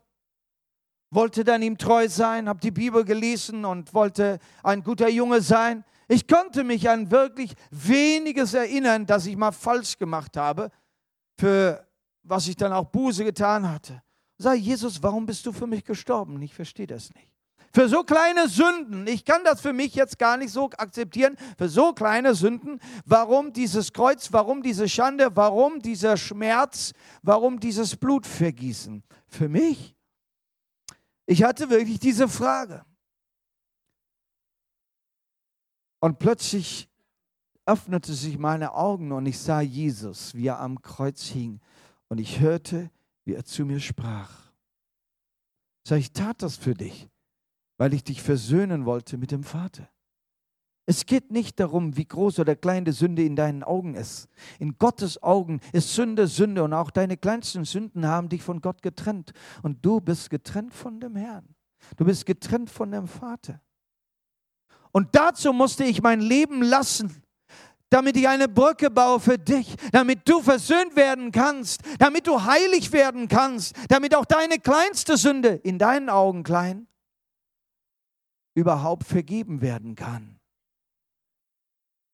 wollte 1.12 1.43
dann 1.43 1.62
ihm 1.62 1.77
treu 1.77 2.08
sein, 2.08 2.47
habe 2.47 2.62
die 2.62 2.71
Bibel 2.71 3.03
gelesen 3.03 3.65
und 3.65 3.93
wollte 3.93 4.39
ein 4.63 4.81
guter 4.81 5.10
Junge 5.10 5.41
sein. 5.41 5.84
Ich 6.08 6.25
konnte 6.25 6.63
mich 6.63 6.89
an 6.89 7.12
wirklich 7.12 7.53
weniges 7.69 8.53
erinnern, 8.53 9.05
das 9.05 9.25
ich 9.25 9.36
mal 9.36 9.51
falsch 9.51 9.97
gemacht 9.97 10.38
habe 10.38 10.71
für 11.38 11.86
was 12.24 12.48
ich 12.48 12.56
dann 12.56 12.74
auch 12.74 12.86
Buße 12.86 13.24
getan 13.24 13.69
hatte. 13.69 14.02
Sag 14.38 14.58
Jesus, 14.58 15.02
warum 15.02 15.26
bist 15.26 15.45
du 15.45 15.52
für 15.52 15.67
mich 15.67 15.84
gestorben? 15.84 16.41
Ich 16.41 16.54
verstehe 16.54 16.88
das 16.88 17.13
nicht. 17.13 17.32
Für 17.74 17.89
so 17.89 18.04
kleine 18.04 18.48
Sünden, 18.48 19.06
ich 19.06 19.26
kann 19.26 19.43
das 19.43 19.60
für 19.60 19.74
mich 19.74 19.95
jetzt 19.95 20.17
gar 20.17 20.38
nicht 20.38 20.52
so 20.52 20.69
akzeptieren, 20.78 21.36
für 21.58 21.67
so 21.67 21.91
kleine 21.91 22.34
Sünden, 22.34 22.80
warum 23.06 23.52
dieses 23.52 23.91
Kreuz, 23.91 24.32
warum 24.32 24.63
diese 24.63 24.88
Schande, 24.88 25.36
warum 25.36 25.82
dieser 25.82 26.15
Schmerz, 26.15 26.93
warum 27.21 27.60
dieses 27.60 27.98
Blutvergießen? 27.98 29.04
Für 29.28 29.50
mich? 29.50 29.93
Ich 31.26 31.43
hatte 31.43 31.69
wirklich 31.69 32.00
diese 32.00 32.30
Frage. 32.30 32.86
Und 36.00 36.19
plötzlich 36.19 36.88
öffnete 37.65 38.13
sich 38.13 38.38
meine 38.38 38.73
Augen 38.73 39.12
und 39.12 39.25
ich 39.25 39.39
sah 39.39 39.62
Jesus, 39.62 40.36
wie 40.36 40.47
er 40.47 40.60
am 40.60 40.82
Kreuz 40.82 41.23
hing. 41.23 41.60
Und 42.08 42.19
ich 42.19 42.39
hörte, 42.39 42.91
wie 43.23 43.34
er 43.34 43.45
zu 43.45 43.65
mir 43.65 43.80
sprach. 43.80 44.51
Sag 45.87 46.00
ich, 46.00 46.12
tat 46.12 46.42
das 46.42 46.58
für 46.58 46.73
dich, 46.73 47.10
weil 47.77 47.94
ich 47.94 48.04
dich 48.04 48.21
versöhnen 48.21 48.85
wollte 48.85 49.17
mit 49.17 49.31
dem 49.31 49.44
Vater. 49.44 49.89
Es 50.87 51.08
geht 51.08 51.31
nicht 51.31 51.60
darum, 51.60 51.98
wie 51.98 52.06
groß 52.06 52.39
oder 52.39 52.56
klein 52.56 52.85
die 52.85 52.92
Sünde 52.92 53.23
in 53.23 53.35
deinen 53.35 53.63
Augen 53.63 53.96
ist. 53.96 54.29
In 54.60 54.77
Gottes 54.77 55.21
Augen 55.23 55.60
ist 55.73 55.96
Sünde 55.96 56.27
Sünde 56.27 56.63
und 56.63 56.73
auch 56.73 56.92
deine 56.92 57.17
kleinsten 57.17 57.65
Sünden 57.65 58.06
haben 58.06 58.29
dich 58.29 58.44
von 58.44 58.62
Gott 58.62 58.83
getrennt. 58.83 59.33
Und 59.63 59.83
du 59.83 60.00
bist 60.00 60.29
getrennt 60.29 60.75
von 60.75 61.00
dem 61.00 61.15
Herrn. 61.15 61.56
Du 61.98 62.06
bist 62.06 62.27
getrennt 62.27 62.69
von 62.69 62.92
dem 62.92 63.08
Vater. 63.08 63.62
Und 64.92 65.10
dazu 65.13 65.54
musste 65.54 65.83
ich 65.83 66.04
mein 66.04 66.21
Leben 66.21 66.62
lassen 66.62 67.25
damit 67.90 68.17
ich 68.17 68.27
eine 68.27 68.48
Brücke 68.48 68.90
baue 68.90 69.19
für 69.19 69.38
dich, 69.38 69.75
damit 69.92 70.27
du 70.27 70.42
versöhnt 70.42 70.96
werden 70.96 71.31
kannst, 71.31 71.81
damit 72.00 72.27
du 72.27 72.44
heilig 72.44 72.92
werden 72.92 73.27
kannst, 73.27 73.75
damit 73.90 74.15
auch 74.15 74.25
deine 74.25 74.60
kleinste 74.60 75.17
Sünde, 75.17 75.50
in 75.50 75.77
deinen 75.77 76.10
Augen 76.10 76.44
klein, 76.44 76.88
überhaupt 78.54 79.06
vergeben 79.06 79.62
werden 79.62 79.96
kann. 79.96 80.40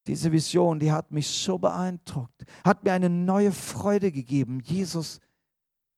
Diese 0.07 0.31
Vision, 0.31 0.79
die 0.79 0.91
hat 0.91 1.11
mich 1.11 1.27
so 1.27 1.59
beeindruckt, 1.59 2.43
hat 2.63 2.83
mir 2.83 2.93
eine 2.93 3.09
neue 3.09 3.51
Freude 3.51 4.11
gegeben. 4.11 4.59
Jesus, 4.63 5.19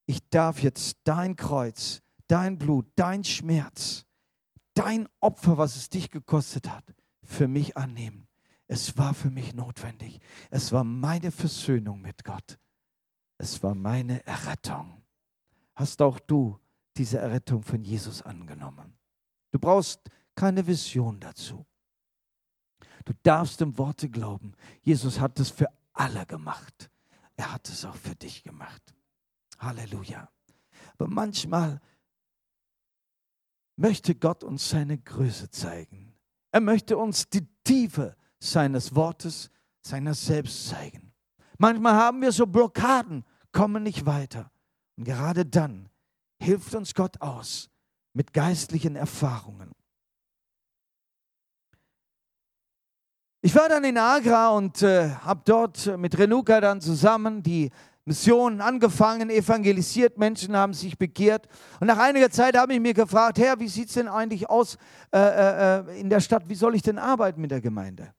ich 0.06 0.28
darf 0.30 0.62
jetzt 0.62 0.98
dein 1.06 1.36
Kreuz, 1.38 2.02
dein 2.28 2.58
Blut, 2.58 2.86
dein 2.96 3.24
Schmerz, 3.24 4.06
dein 4.74 5.08
Opfer, 5.22 5.58
was 5.58 5.78
es 5.78 5.90
dich 5.90 6.10
gekostet 6.10 6.70
hat, 6.70 6.84
für 7.24 7.48
mich 7.48 7.78
annehmen. 7.78 8.28
Es 8.68 8.98
war 8.98 9.14
für 9.14 9.30
mich 9.30 9.54
notwendig. 9.54 10.20
Es 10.50 10.72
war 10.72 10.84
meine 10.84 11.32
Versöhnung 11.32 12.02
mit 12.02 12.24
Gott. 12.24 12.58
Es 13.38 13.62
war 13.62 13.76
meine 13.76 14.26
Errettung. 14.26 15.04
Hast 15.76 16.02
auch 16.02 16.20
du 16.20 16.60
diese 16.96 17.18
Errettung 17.18 17.64
von 17.64 17.84
Jesus 17.84 18.22
angenommen? 18.22 18.98
Du 19.52 19.60
brauchst 19.60 20.00
keine 20.36 20.66
Vision 20.66 21.20
dazu. 21.20 21.66
Du 23.06 23.14
darfst 23.24 23.62
im 23.62 23.78
Worte 23.78 24.10
glauben. 24.10 24.54
Jesus 24.82 25.20
hat 25.20 25.40
es 25.40 25.50
für 25.50 25.68
alle 25.94 26.26
gemacht. 26.26 26.90
Er 27.36 27.54
hat 27.54 27.68
es 27.70 27.84
auch 27.86 27.96
für 27.96 28.16
dich 28.16 28.44
gemacht. 28.44 28.96
Halleluja. 29.60 30.30
Aber 30.98 31.08
manchmal 31.08 31.82
möchte 33.76 34.16
Gott 34.16 34.44
uns 34.44 34.70
seine 34.70 34.98
Größe 34.98 35.50
zeigen. 35.50 36.14
Er 36.52 36.62
möchte 36.62 36.98
uns 36.98 37.30
die 37.30 37.48
Tiefe 37.64 38.16
seines 38.52 38.96
Wortes, 38.96 39.50
seiner 39.82 40.14
selbst 40.14 40.70
zeigen. 40.70 41.14
Manchmal 41.58 41.94
haben 41.94 42.22
wir 42.22 42.32
so 42.32 42.46
Blockaden, 42.46 43.24
kommen 43.52 43.84
nicht 43.84 44.06
weiter. 44.06 44.52
Und 44.98 45.06
gerade 45.06 45.46
dann 45.46 45.90
hilft 46.40 46.76
uns 46.76 46.94
Gott 46.94 47.22
aus 47.22 47.70
mit 48.14 48.34
geistlichen 48.34 48.96
Erfahrungen. 48.96 49.72
Ich 53.42 53.54
war 53.56 53.68
dann 53.68 53.84
in 53.84 53.98
Agra 53.98 54.50
und 54.52 54.82
äh, 54.84 55.10
habe 55.10 55.42
dort 55.44 55.98
mit 55.98 56.18
Renuka 56.18 56.62
dann 56.62 56.80
zusammen 56.80 57.44
die 57.44 57.72
Mission 58.06 58.62
angefangen, 58.62 59.30
evangelisiert, 59.30 60.18
Menschen 60.18 60.56
haben 60.56 60.74
sich 60.74 60.98
bekehrt. 60.98 61.48
Und 61.80 61.88
nach 61.88 61.98
einiger 61.98 62.30
Zeit 62.30 62.58
habe 62.58 62.74
ich 62.74 62.80
mir 62.80 62.94
gefragt, 62.94 63.40
Herr, 63.40 63.60
wie 63.60 63.68
sieht 63.68 63.88
es 63.88 63.94
denn 63.96 64.08
eigentlich 64.08 64.50
aus 64.50 64.78
äh, 65.14 65.20
äh, 65.20 65.80
äh, 65.80 66.00
in 66.00 66.10
der 66.10 66.20
Stadt? 66.20 66.48
Wie 66.48 66.56
soll 66.56 66.76
ich 66.76 66.82
denn 66.82 66.98
arbeiten 66.98 67.42
mit 67.42 67.52
der 67.52 67.62
Gemeinde? 67.62 68.14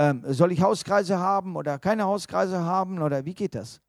Ähm, 0.00 0.24
soll 0.26 0.50
ich 0.50 0.62
Hauskreise 0.62 1.18
haben 1.18 1.56
oder 1.56 1.78
keine 1.78 2.04
Hauskreise 2.04 2.64
haben 2.64 3.02
oder 3.02 3.26
wie 3.26 3.34
geht 3.34 3.54
das? 3.54 3.82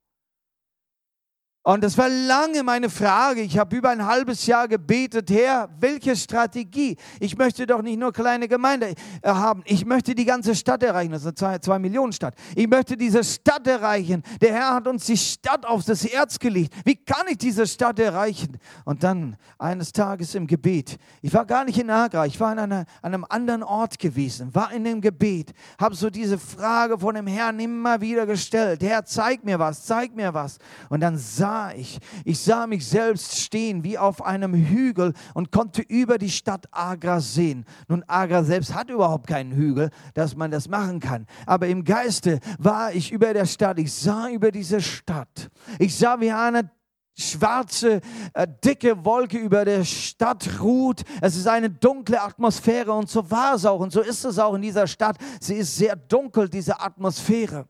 Und 1.64 1.84
das 1.84 1.95
war 1.95 2.09
lange 2.09 2.64
meine 2.64 2.89
Frage. 2.89 3.41
Ich 3.41 3.59
habe 3.59 3.76
über 3.76 3.89
ein 3.89 4.03
halbes 4.03 4.47
Jahr 4.47 4.68
gebetet, 4.68 5.30
Herr, 5.30 5.70
welche 5.80 6.16
Strategie? 6.16 6.97
Ich 7.20 7.38
möchte 7.38 7.68
doch 7.68 7.84
nicht 7.84 7.99
nur 7.99 8.12
kleine 8.12 8.47
Gemeinde 8.47 8.95
äh, 9.22 9.30
haben. 9.30 9.62
Ich 9.66 9.86
möchte 9.86 10.16
die 10.16 10.26
ganze 10.26 10.55
Stadt 10.55 10.82
erreichen. 10.82 11.12
Das 11.12 11.22
ist 11.22 11.28
eine 11.28 11.36
zwei, 11.36 11.59
zwei 11.59 11.78
Millionen 11.78 12.14
Stadt. 12.14 12.34
Ich 12.55 12.68
möchte 12.68 12.97
diese 12.97 13.24
Stadt 13.24 13.68
erreichen. 13.68 14.24
Der 14.41 14.53
Herr 14.53 14.74
hat 14.74 14.88
uns 14.88 15.05
die 15.05 15.18
Stadt 15.18 15.64
auf 15.68 15.86
das 15.86 16.03
Herz 16.03 16.39
gelegt. 16.39 16.74
Wie 16.84 16.95
kann 16.95 17.28
ich 17.30 17.38
diese 17.38 17.68
Stadt 17.68 17.99
erreichen? 17.99 18.57
Und 18.84 19.03
dann 19.03 19.38
eines 19.59 19.91
Tages 19.91 20.34
im 20.34 20.47
Gebet. 20.47 20.97
Ich 21.22 21.32
war 21.32 21.45
gar 21.45 21.64
nicht 21.64 21.78
in 21.78 21.91
Agra. 21.91 22.26
Ich 22.26 22.39
war 22.39 22.53
an, 22.53 22.59
einer, 22.59 22.86
an 23.03 23.14
einem 23.14 23.26
anderen 23.30 23.62
Ort 23.62 23.99
gewesen. 23.99 24.55
War 24.55 24.74
in 24.74 24.84
dem 24.84 24.99
Gebet. 24.99 25.51
Habe 25.80 25.93
so 25.93 26.09
diese 26.09 26.39
Frage 26.39 26.97
von 26.97 27.14
dem 27.14 27.28
Herrn 27.28 27.59
immer 27.59 28.01
wieder 28.01 28.26
gestellt. 28.26 28.82
Herr, 28.82 29.05
zeig 29.05 29.43
mir 29.43 29.59
was. 29.59 29.86
Zeig 29.86 30.16
mir 30.16 30.34
was. 30.34 30.57
Und 30.89 31.01
dann 31.01 31.20
sah 31.20 31.51
sah 31.52 31.74
ich. 31.74 31.99
Ich 32.24 32.39
sah 32.39 32.66
mich 32.66 32.88
selbst 32.88 33.38
stehen 33.38 33.84
wie 33.84 33.97
auf 33.97 34.24
einem 34.24 34.54
Hügel 34.54 35.14
und 35.34 35.52
konnte 35.52 35.82
über 35.82 36.18
die 36.18 36.30
Stadt 36.30 36.66
Agra 36.72 37.20
sehen. 37.20 37.66
Nun, 37.89 38.04
Agra 38.08 38.43
selbst 38.43 38.74
hat 38.74 38.89
überhaupt 38.89 39.28
keinen 39.28 39.52
Hügel, 39.52 39.89
dass 40.14 40.36
man 40.36 40.49
das 40.49 40.70
machen 40.70 41.02
kann. 41.02 41.28
Aber 41.45 41.68
im 41.68 41.84
Geiste 41.84 42.39
war 42.58 42.93
ich 42.93 43.12
über 43.12 43.34
der 43.34 43.45
Stadt. 43.45 43.80
Ich 43.80 43.91
sah 43.91 44.30
über 44.30 44.52
diese 44.52 44.80
Stadt. 44.80 45.49
Ich 45.78 45.97
sah, 45.97 46.22
wie 46.22 46.32
eine 46.32 46.72
schwarze, 47.18 47.99
äh, 48.34 48.47
dicke 48.64 49.04
Wolke 49.04 49.38
über 49.38 49.66
der 49.66 49.84
Stadt 49.84 50.62
ruht. 50.62 51.02
Es 51.20 51.36
ist 51.36 51.47
eine 51.47 51.70
dunkle 51.70 52.22
Atmosphäre 52.22 52.93
und 52.93 53.10
so 53.10 53.30
war 53.30 53.56
es 53.56 53.66
auch 53.66 53.82
und 53.82 53.91
so 53.91 53.99
ist 53.99 54.24
es 54.24 54.39
auch 54.39 54.54
in 54.54 54.62
dieser 54.62 54.88
Stadt. 54.88 55.18
Sie 55.41 55.56
ist 55.56 55.76
sehr 55.76 55.97
dunkel, 55.97 56.47
diese 56.47 56.80
Atmosphäre. 56.80 57.68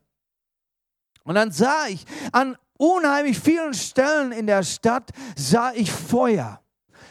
Und 1.24 1.34
dann 1.34 1.50
sah 1.50 1.86
ich 1.88 2.04
an 2.30 2.56
unheimlich 2.82 3.38
vielen 3.38 3.74
Stellen 3.74 4.32
in 4.32 4.48
der 4.48 4.64
Stadt 4.64 5.10
sah 5.36 5.72
ich 5.72 5.92
Feuer. 5.92 6.60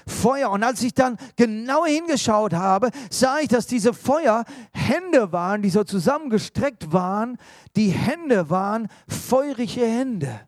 Feuer. 0.05 0.51
Und 0.51 0.63
als 0.63 0.83
ich 0.83 0.93
dann 0.93 1.17
genau 1.37 1.85
hingeschaut 1.85 2.53
habe, 2.53 2.91
sah 3.09 3.39
ich, 3.39 3.47
dass 3.47 3.67
diese 3.67 3.93
Feuer 3.93 4.43
Hände 4.73 5.31
waren, 5.31 5.61
die 5.61 5.69
so 5.69 5.83
zusammengestreckt 5.83 6.91
waren. 6.91 7.37
Die 7.77 7.89
Hände 7.89 8.49
waren 8.49 8.89
feurige 9.07 9.85
Hände. 9.85 10.41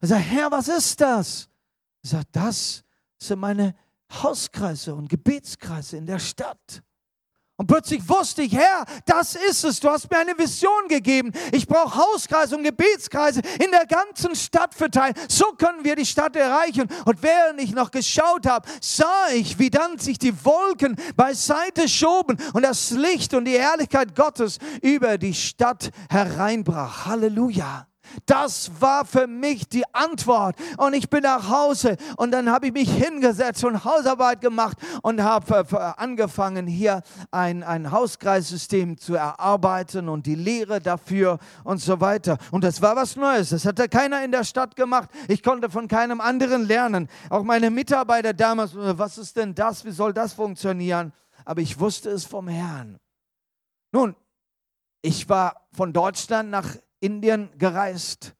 Ich 0.00 0.08
sage, 0.08 0.22
Herr, 0.22 0.50
was 0.50 0.68
ist 0.68 1.00
das? 1.00 1.48
Ich 2.02 2.10
sage, 2.10 2.24
das 2.32 2.82
sind 3.18 3.40
meine 3.40 3.74
Hauskreise 4.10 4.94
und 4.94 5.08
Gebetskreise 5.08 5.98
in 5.98 6.06
der 6.06 6.18
Stadt. 6.18 6.82
Und 7.62 7.68
plötzlich 7.68 8.08
wusste 8.08 8.42
ich, 8.42 8.56
Herr, 8.56 8.84
das 9.06 9.36
ist 9.36 9.62
es. 9.62 9.78
Du 9.78 9.88
hast 9.88 10.10
mir 10.10 10.18
eine 10.18 10.36
Vision 10.36 10.88
gegeben. 10.88 11.30
Ich 11.52 11.68
brauche 11.68 11.94
Hauskreise 11.94 12.56
und 12.56 12.64
Gebetskreise 12.64 13.40
in 13.64 13.70
der 13.70 13.86
ganzen 13.86 14.34
Stadt 14.34 14.74
verteilt. 14.74 15.16
So 15.30 15.44
können 15.52 15.84
wir 15.84 15.94
die 15.94 16.04
Stadt 16.04 16.34
erreichen. 16.34 16.88
Und 17.04 17.22
während 17.22 17.60
ich 17.60 17.72
noch 17.72 17.92
geschaut 17.92 18.46
habe, 18.46 18.68
sah 18.80 19.28
ich, 19.32 19.60
wie 19.60 19.70
dann 19.70 19.96
sich 19.96 20.18
die 20.18 20.44
Wolken 20.44 20.96
beiseite 21.14 21.88
schoben 21.88 22.36
und 22.52 22.62
das 22.62 22.90
Licht 22.90 23.32
und 23.32 23.44
die 23.44 23.56
Herrlichkeit 23.56 24.16
Gottes 24.16 24.58
über 24.80 25.16
die 25.16 25.32
Stadt 25.32 25.92
hereinbrach. 26.10 27.06
Halleluja. 27.06 27.86
Das 28.26 28.70
war 28.80 29.04
für 29.04 29.26
mich 29.26 29.68
die 29.68 29.84
Antwort. 29.92 30.56
Und 30.76 30.94
ich 30.94 31.08
bin 31.08 31.22
nach 31.22 31.48
Hause 31.48 31.96
und 32.16 32.32
dann 32.32 32.50
habe 32.50 32.66
ich 32.66 32.72
mich 32.72 32.90
hingesetzt 32.90 33.64
und 33.64 33.84
Hausarbeit 33.84 34.40
gemacht 34.40 34.76
und 35.02 35.22
habe 35.22 35.66
äh, 35.72 35.76
angefangen, 36.00 36.66
hier 36.66 37.02
ein, 37.30 37.62
ein 37.62 37.90
Hauskreissystem 37.90 38.98
zu 38.98 39.14
erarbeiten 39.14 40.08
und 40.08 40.26
die 40.26 40.34
Lehre 40.34 40.80
dafür 40.80 41.38
und 41.64 41.78
so 41.78 42.00
weiter. 42.00 42.38
Und 42.50 42.64
das 42.64 42.82
war 42.82 42.96
was 42.96 43.16
Neues. 43.16 43.50
Das 43.50 43.64
hatte 43.64 43.88
keiner 43.88 44.24
in 44.24 44.32
der 44.32 44.44
Stadt 44.44 44.76
gemacht. 44.76 45.08
Ich 45.28 45.42
konnte 45.42 45.70
von 45.70 45.88
keinem 45.88 46.20
anderen 46.20 46.66
lernen. 46.66 47.08
Auch 47.30 47.42
meine 47.42 47.70
Mitarbeiter 47.70 48.32
damals, 48.32 48.74
äh, 48.74 48.98
was 48.98 49.18
ist 49.18 49.36
denn 49.36 49.54
das? 49.54 49.84
Wie 49.84 49.92
soll 49.92 50.12
das 50.12 50.32
funktionieren? 50.32 51.12
Aber 51.44 51.60
ich 51.60 51.78
wusste 51.78 52.10
es 52.10 52.24
vom 52.24 52.48
Herrn. 52.48 52.98
Nun, 53.92 54.14
ich 55.02 55.28
war 55.28 55.66
von 55.72 55.92
Deutschland 55.92 56.50
nach 56.50 56.76
Indien 57.02 57.50
gereist 57.58 58.34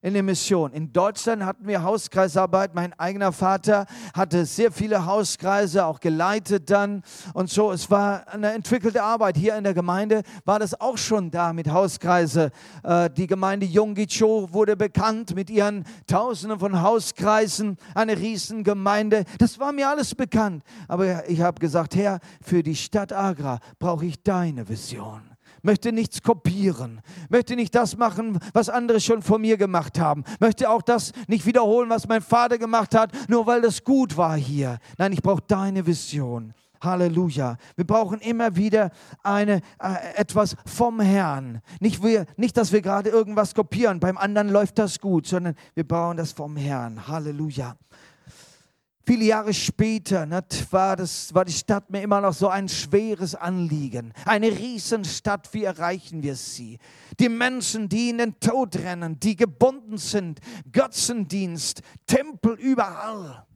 in 0.00 0.14
der 0.14 0.22
Mission. 0.22 0.72
In 0.72 0.92
Deutschland 0.92 1.44
hatten 1.44 1.66
wir 1.66 1.82
Hauskreisarbeit. 1.82 2.74
Mein 2.74 2.92
eigener 2.98 3.32
Vater 3.32 3.86
hatte 4.14 4.46
sehr 4.46 4.70
viele 4.70 5.06
Hauskreise 5.06 5.84
auch 5.84 5.98
geleitet 5.98 6.70
dann 6.70 7.02
und 7.34 7.50
so. 7.50 7.72
Es 7.72 7.90
war 7.90 8.28
eine 8.28 8.52
entwickelte 8.52 9.02
Arbeit. 9.02 9.36
Hier 9.36 9.56
in 9.56 9.64
der 9.64 9.74
Gemeinde 9.74 10.22
war 10.44 10.60
das 10.60 10.80
auch 10.80 10.96
schon 10.96 11.32
da 11.32 11.52
mit 11.52 11.68
Hauskreise. 11.68 12.52
Äh, 12.84 13.10
die 13.10 13.26
Gemeinde 13.26 13.66
Yonggi-cho 13.66 14.52
wurde 14.52 14.76
bekannt 14.76 15.34
mit 15.34 15.50
ihren 15.50 15.84
Tausenden 16.06 16.60
von 16.60 16.80
Hauskreisen. 16.80 17.76
Eine 17.94 18.16
Riesengemeinde. 18.18 19.24
Das 19.38 19.58
war 19.58 19.72
mir 19.72 19.88
alles 19.88 20.14
bekannt. 20.14 20.62
Aber 20.86 21.28
ich 21.28 21.40
habe 21.40 21.58
gesagt, 21.58 21.96
Herr, 21.96 22.20
für 22.40 22.62
die 22.62 22.76
Stadt 22.76 23.12
Agra 23.12 23.58
brauche 23.80 24.06
ich 24.06 24.22
deine 24.22 24.68
Vision 24.68 25.27
möchte 25.62 25.92
nichts 25.92 26.22
kopieren, 26.22 27.00
möchte 27.28 27.56
nicht 27.56 27.74
das 27.74 27.96
machen, 27.96 28.38
was 28.52 28.68
andere 28.68 29.00
schon 29.00 29.22
vor 29.22 29.38
mir 29.38 29.56
gemacht 29.56 29.98
haben, 29.98 30.24
möchte 30.40 30.70
auch 30.70 30.82
das 30.82 31.12
nicht 31.26 31.46
wiederholen, 31.46 31.90
was 31.90 32.08
mein 32.08 32.22
Vater 32.22 32.58
gemacht 32.58 32.94
hat, 32.94 33.12
nur 33.28 33.46
weil 33.46 33.62
das 33.62 33.84
gut 33.84 34.16
war 34.16 34.36
hier. 34.36 34.78
Nein, 34.96 35.12
ich 35.12 35.22
brauche 35.22 35.42
deine 35.46 35.86
Vision. 35.86 36.54
Halleluja. 36.80 37.56
Wir 37.76 37.86
brauchen 37.86 38.20
immer 38.20 38.54
wieder 38.56 38.90
eine, 39.22 39.62
äh, 39.80 40.14
etwas 40.16 40.56
vom 40.64 41.00
Herrn. 41.00 41.60
Nicht, 41.80 42.02
wir, 42.02 42.26
nicht, 42.36 42.56
dass 42.56 42.72
wir 42.72 42.82
gerade 42.82 43.10
irgendwas 43.10 43.54
kopieren, 43.54 44.00
beim 44.00 44.16
anderen 44.16 44.48
läuft 44.48 44.78
das 44.78 45.00
gut, 45.00 45.26
sondern 45.26 45.54
wir 45.74 45.86
brauchen 45.86 46.16
das 46.16 46.32
vom 46.32 46.56
Herrn. 46.56 47.08
Halleluja. 47.08 47.76
Viele 49.08 49.24
Jahre 49.24 49.54
später 49.54 50.26
ne, 50.26 50.44
war, 50.70 50.94
das, 50.94 51.32
war 51.32 51.46
die 51.46 51.52
Stadt 51.54 51.88
mir 51.88 52.02
immer 52.02 52.20
noch 52.20 52.34
so 52.34 52.48
ein 52.48 52.68
schweres 52.68 53.34
Anliegen. 53.34 54.12
Eine 54.26 54.48
Riesenstadt, 54.48 55.54
wie 55.54 55.64
erreichen 55.64 56.22
wir 56.22 56.36
sie? 56.36 56.78
Die 57.18 57.30
Menschen, 57.30 57.88
die 57.88 58.10
in 58.10 58.18
den 58.18 58.38
Tod 58.38 58.76
rennen, 58.76 59.18
die 59.18 59.34
gebunden 59.34 59.96
sind, 59.96 60.40
Götzendienst, 60.70 61.80
Tempel 62.06 62.52
überall. 62.60 63.46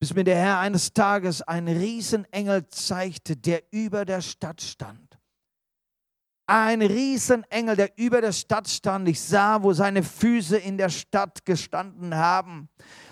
Bis 0.00 0.12
mir 0.12 0.24
der 0.24 0.38
Herr 0.38 0.58
eines 0.58 0.92
Tages 0.92 1.40
einen 1.40 1.76
Riesenengel 1.76 2.66
zeigte, 2.66 3.36
der 3.36 3.62
über 3.70 4.04
der 4.04 4.22
Stadt 4.22 4.60
stand. 4.60 5.05
Ein 6.48 6.80
Riesenengel, 6.80 7.74
der 7.74 7.98
über 7.98 8.20
der 8.20 8.32
Stadt 8.32 8.68
stand. 8.68 9.08
Ich 9.08 9.20
sah, 9.20 9.62
wo 9.62 9.72
seine 9.72 10.04
Füße 10.04 10.56
in 10.56 10.78
der 10.78 10.90
Stadt 10.90 11.44
gestanden 11.44 12.14
haben 12.14 12.68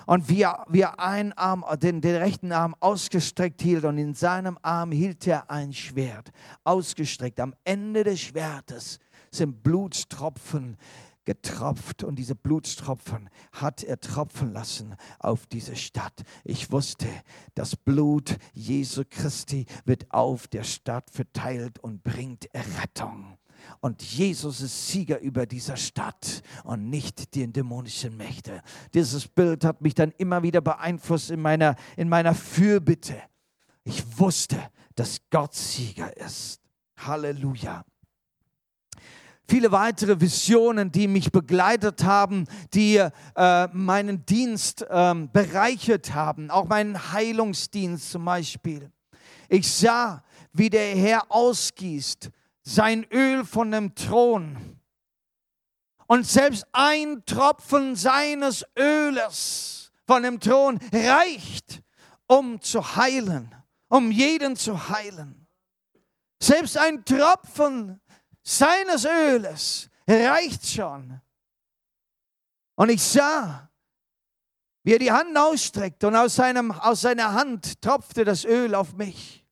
und 0.06 0.28
wie 0.28 0.42
er, 0.42 0.64
wie 0.68 0.82
er 0.82 1.00
einen 1.00 1.32
Arm, 1.32 1.64
den, 1.82 2.00
den 2.00 2.16
rechten 2.16 2.52
Arm 2.52 2.76
ausgestreckt 2.78 3.60
hielt 3.60 3.84
und 3.84 3.98
in 3.98 4.14
seinem 4.14 4.56
Arm 4.62 4.92
hielt 4.92 5.26
er 5.26 5.50
ein 5.50 5.72
Schwert 5.72 6.30
ausgestreckt. 6.62 7.40
Am 7.40 7.54
Ende 7.64 8.04
des 8.04 8.20
Schwertes 8.20 9.00
sind 9.32 9.64
Blutstropfen 9.64 10.76
getropft 11.24 12.04
und 12.04 12.16
diese 12.16 12.34
Blutstropfen 12.34 13.28
hat 13.52 13.82
er 13.82 14.00
tropfen 14.00 14.52
lassen 14.52 14.96
auf 15.18 15.46
diese 15.46 15.76
Stadt. 15.76 16.22
Ich 16.44 16.70
wusste, 16.70 17.06
das 17.54 17.76
Blut 17.76 18.36
Jesu 18.52 19.02
Christi 19.08 19.66
wird 19.84 20.10
auf 20.10 20.48
der 20.48 20.64
Stadt 20.64 21.10
verteilt 21.10 21.78
und 21.78 22.02
bringt 22.02 22.46
Errettung. 22.54 23.38
Und 23.80 24.02
Jesus 24.02 24.60
ist 24.60 24.88
Sieger 24.88 25.20
über 25.20 25.46
dieser 25.46 25.76
Stadt 25.76 26.42
und 26.64 26.90
nicht 26.90 27.34
die 27.34 27.50
dämonischen 27.50 28.16
Mächte. 28.16 28.62
Dieses 28.92 29.26
Bild 29.26 29.64
hat 29.64 29.80
mich 29.80 29.94
dann 29.94 30.12
immer 30.18 30.42
wieder 30.42 30.60
beeinflusst 30.60 31.30
in 31.30 31.40
meiner, 31.40 31.76
in 31.96 32.08
meiner 32.08 32.34
Fürbitte. 32.34 33.16
Ich 33.84 34.18
wusste, 34.18 34.58
dass 34.94 35.20
Gott 35.30 35.54
Sieger 35.54 36.16
ist. 36.16 36.60
Halleluja 36.96 37.84
viele 39.48 39.72
weitere 39.72 40.20
Visionen, 40.20 40.90
die 40.90 41.08
mich 41.08 41.30
begleitet 41.30 42.04
haben, 42.04 42.46
die 42.72 42.96
äh, 42.96 43.68
meinen 43.72 44.24
Dienst 44.26 44.84
ähm, 44.88 45.30
bereichert 45.32 46.14
haben, 46.14 46.50
auch 46.50 46.66
meinen 46.66 47.12
Heilungsdienst 47.12 48.10
zum 48.10 48.24
Beispiel. 48.24 48.90
Ich 49.48 49.70
sah, 49.70 50.22
wie 50.52 50.70
der 50.70 50.96
Herr 50.96 51.30
ausgießt, 51.30 52.30
sein 52.62 53.04
Öl 53.12 53.44
von 53.44 53.70
dem 53.70 53.94
Thron. 53.94 54.78
Und 56.06 56.26
selbst 56.26 56.66
ein 56.72 57.22
Tropfen 57.26 57.96
seines 57.96 58.64
Öles 58.78 59.92
von 60.06 60.22
dem 60.22 60.40
Thron 60.40 60.78
reicht, 60.92 61.82
um 62.26 62.60
zu 62.60 62.96
heilen, 62.96 63.54
um 63.88 64.10
jeden 64.10 64.56
zu 64.56 64.88
heilen. 64.88 65.46
Selbst 66.40 66.76
ein 66.76 67.04
Tropfen 67.04 68.00
seines 68.44 69.04
Öles 69.04 69.90
reicht 70.06 70.66
schon. 70.66 71.20
Und 72.76 72.90
ich 72.90 73.02
sah, 73.02 73.70
wie 74.82 74.92
er 74.92 74.98
die 74.98 75.10
Hand 75.10 75.36
ausstreckte 75.36 76.06
und 76.06 76.14
aus, 76.14 76.36
seinem, 76.36 76.70
aus 76.70 77.00
seiner 77.00 77.32
Hand 77.32 77.80
tropfte 77.80 78.24
das 78.24 78.44
Öl 78.44 78.74
auf 78.74 78.94
mich. 78.94 79.44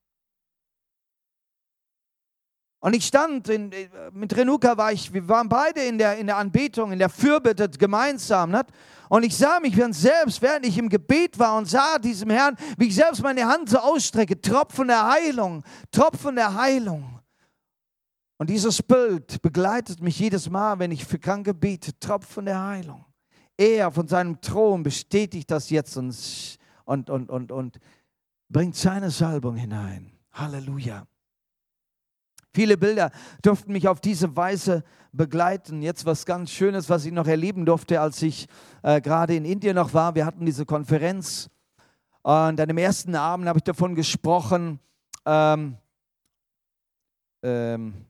Und 2.80 2.94
ich 2.94 3.06
stand, 3.06 3.48
in, 3.48 3.72
mit 4.12 4.36
Renuka 4.36 4.76
war 4.76 4.92
ich, 4.92 5.12
wir 5.12 5.26
waren 5.28 5.48
beide 5.48 5.82
in 5.82 5.98
der, 5.98 6.18
in 6.18 6.26
der 6.26 6.36
Anbetung, 6.36 6.90
in 6.90 6.98
der 6.98 7.08
Fürbitte 7.08 7.70
gemeinsam. 7.70 8.50
Nicht? 8.50 8.66
Und 9.08 9.22
ich 9.22 9.36
sah 9.36 9.60
mich 9.60 9.76
selbst, 9.90 10.42
während 10.42 10.66
ich 10.66 10.76
im 10.76 10.88
Gebet 10.88 11.38
war 11.38 11.56
und 11.56 11.66
sah 11.66 11.98
diesem 11.98 12.30
Herrn, 12.30 12.56
wie 12.76 12.88
ich 12.88 12.94
selbst 12.96 13.22
meine 13.22 13.46
Hand 13.46 13.70
so 13.70 13.78
ausstrecke, 13.78 14.40
Tropfen 14.40 14.88
der 14.88 15.06
Heilung, 15.06 15.62
Tropfen 15.92 16.34
der 16.34 16.54
Heilung. 16.54 17.21
Und 18.42 18.50
dieses 18.50 18.82
Bild 18.82 19.40
begleitet 19.40 20.02
mich 20.02 20.18
jedes 20.18 20.50
Mal, 20.50 20.80
wenn 20.80 20.90
ich 20.90 21.04
für 21.04 21.20
Kranke 21.20 21.54
bete, 21.54 21.96
Tropfen 22.00 22.46
der 22.46 22.60
Heilung. 22.60 23.04
Er 23.56 23.92
von 23.92 24.08
seinem 24.08 24.40
Thron 24.40 24.82
bestätigt 24.82 25.48
das 25.48 25.70
jetzt 25.70 25.96
und, 25.96 26.18
und, 26.84 27.08
und, 27.08 27.30
und, 27.30 27.52
und 27.52 27.78
bringt 28.48 28.74
seine 28.74 29.12
Salbung 29.12 29.54
hinein. 29.54 30.10
Halleluja. 30.32 31.06
Viele 32.52 32.76
Bilder 32.76 33.12
durften 33.42 33.70
mich 33.70 33.86
auf 33.86 34.00
diese 34.00 34.34
Weise 34.34 34.82
begleiten. 35.12 35.80
Jetzt 35.80 36.04
was 36.04 36.26
ganz 36.26 36.50
Schönes, 36.50 36.88
was 36.90 37.04
ich 37.04 37.12
noch 37.12 37.28
erleben 37.28 37.64
durfte, 37.64 38.00
als 38.00 38.22
ich 38.22 38.48
äh, 38.82 39.00
gerade 39.00 39.36
in 39.36 39.44
Indien 39.44 39.76
noch 39.76 39.94
war. 39.94 40.16
Wir 40.16 40.26
hatten 40.26 40.44
diese 40.44 40.66
Konferenz 40.66 41.48
und 42.22 42.32
an 42.32 42.56
dem 42.56 42.78
ersten 42.78 43.14
Abend 43.14 43.46
habe 43.46 43.60
ich 43.60 43.64
davon 43.64 43.94
gesprochen, 43.94 44.80
ähm, 45.26 45.76
ähm, 47.44 48.06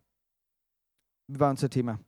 war 1.28 1.50
unser 1.50 1.70
Thema? 1.70 1.98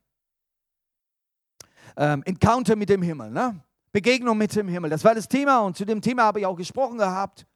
Ähm, 1.97 2.23
Encounter 2.25 2.77
mit 2.77 2.89
dem 2.89 3.03
Himmel, 3.03 3.31
ne? 3.31 3.61
Begegnung 3.93 4.37
mit 4.37 4.55
dem 4.57 4.69
Himmel. 4.69 4.91
Das 4.91 5.05
war 5.05 5.15
das 5.15 5.29
Thema 5.29 5.61
und 5.61 5.77
zu 5.77 5.85
dem 5.85 6.01
Thema 6.01 6.25
habe 6.25 6.41
ich 6.41 6.47
auch 6.47 6.57
gesprochen 6.57 6.99
gehabt. 6.99 7.47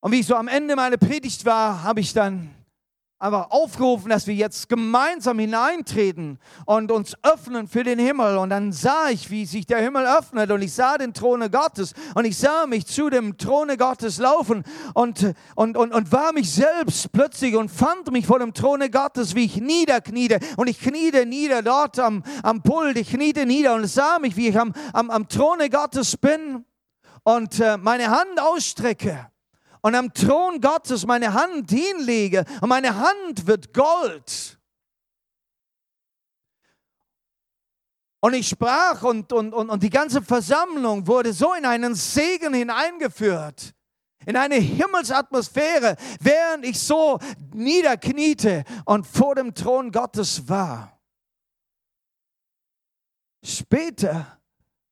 Und 0.00 0.12
wie 0.12 0.20
ich 0.20 0.26
so 0.26 0.36
am 0.36 0.48
Ende 0.48 0.76
meiner 0.76 0.96
Predigt 0.96 1.44
war, 1.44 1.82
habe 1.82 2.00
ich 2.00 2.12
dann 2.12 2.54
einfach 3.18 3.50
aufgerufen, 3.50 4.10
dass 4.10 4.26
wir 4.26 4.34
jetzt 4.34 4.68
gemeinsam 4.68 5.38
hineintreten 5.38 6.38
und 6.66 6.90
uns 6.90 7.14
öffnen 7.22 7.68
für 7.68 7.84
den 7.84 7.98
Himmel. 7.98 8.36
Und 8.36 8.50
dann 8.50 8.72
sah 8.72 9.08
ich, 9.08 9.30
wie 9.30 9.46
sich 9.46 9.66
der 9.66 9.78
Himmel 9.78 10.04
öffnet 10.06 10.50
und 10.50 10.60
ich 10.62 10.74
sah 10.74 10.98
den 10.98 11.14
Throne 11.14 11.48
Gottes 11.48 11.94
und 12.14 12.24
ich 12.24 12.36
sah 12.36 12.66
mich 12.66 12.86
zu 12.86 13.10
dem 13.10 13.38
Throne 13.38 13.76
Gottes 13.76 14.18
laufen 14.18 14.64
und, 14.94 15.34
und, 15.54 15.76
und, 15.76 15.94
und 15.94 16.12
war 16.12 16.32
mich 16.32 16.52
selbst 16.52 17.12
plötzlich 17.12 17.54
und 17.56 17.70
fand 17.70 18.10
mich 18.10 18.26
vor 18.26 18.40
dem 18.40 18.52
Throne 18.52 18.90
Gottes, 18.90 19.34
wie 19.34 19.44
ich 19.44 19.56
niederkniete. 19.56 20.40
Und 20.56 20.68
ich 20.68 20.80
kniete 20.80 21.24
nieder 21.24 21.62
dort 21.62 21.98
am, 21.98 22.22
am 22.42 22.62
Pult, 22.62 22.98
ich 22.98 23.10
kniete 23.10 23.46
nieder 23.46 23.74
und 23.74 23.86
sah 23.86 24.18
mich, 24.18 24.36
wie 24.36 24.48
ich 24.48 24.58
am, 24.58 24.72
am, 24.92 25.10
am 25.10 25.28
Throne 25.28 25.70
Gottes 25.70 26.16
bin 26.16 26.64
und 27.22 27.60
äh, 27.60 27.78
meine 27.78 28.10
Hand 28.10 28.40
ausstrecke 28.40 29.28
und 29.84 29.94
am 29.94 30.14
Thron 30.14 30.62
Gottes 30.62 31.04
meine 31.04 31.34
Hand 31.34 31.70
hinlege 31.70 32.46
und 32.62 32.70
meine 32.70 32.96
Hand 32.96 33.46
wird 33.46 33.74
Gold. 33.74 34.58
Und 38.20 38.32
ich 38.32 38.48
sprach 38.48 39.02
und, 39.02 39.30
und, 39.30 39.52
und, 39.52 39.68
und 39.68 39.82
die 39.82 39.90
ganze 39.90 40.22
Versammlung 40.22 41.06
wurde 41.06 41.34
so 41.34 41.52
in 41.52 41.66
einen 41.66 41.94
Segen 41.94 42.54
hineingeführt, 42.54 43.74
in 44.24 44.38
eine 44.38 44.54
Himmelsatmosphäre, 44.54 45.96
während 46.18 46.64
ich 46.64 46.80
so 46.80 47.18
niederkniete 47.52 48.64
und 48.86 49.06
vor 49.06 49.34
dem 49.34 49.54
Thron 49.54 49.92
Gottes 49.92 50.48
war. 50.48 50.98
Später 53.44 54.40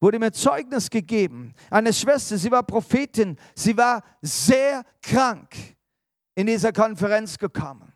wurde 0.03 0.19
mir 0.19 0.33
Zeugnis 0.33 0.91
gegeben. 0.91 1.55
Eine 1.71 1.93
Schwester, 1.93 2.37
sie 2.37 2.51
war 2.51 2.65
Prophetin, 2.65 3.39
sie 3.55 3.77
war 3.77 4.03
sehr 4.21 4.85
krank 5.01 5.55
in 6.35 6.49
dieser 6.49 6.73
Konferenz 6.73 7.39
gekommen. 7.39 7.93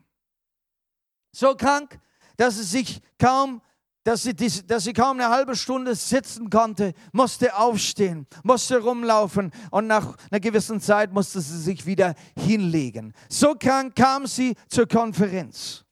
So 1.33 1.55
krank, 1.57 1.99
dass 2.37 2.57
sie 2.57 2.63
sich 2.63 3.03
kaum 3.19 3.61
dass 4.05 4.23
sie, 4.23 4.35
dass 4.35 4.85
sie 4.85 4.93
kaum 4.93 5.19
eine 5.19 5.31
halbe 5.31 5.57
Stunde 5.57 5.97
sitzen 5.97 6.49
konnte, 6.49 6.95
musste 7.11 7.57
aufstehen, 7.57 8.29
musste 8.45 8.79
rumlaufen 8.79 9.51
und 9.73 9.89
nach 9.89 10.17
einer 10.31 10.39
gewissen 10.39 10.81
Zeit 10.81 11.13
musste 11.13 11.41
sie 11.41 11.59
sich 11.59 11.87
wieder 11.87 12.15
hinlegen. 12.39 13.15
So 13.29 13.57
krank 13.57 13.97
kam 13.97 14.29
sie 14.29 14.55
zur 14.69 14.87
Konferenz. 14.87 15.85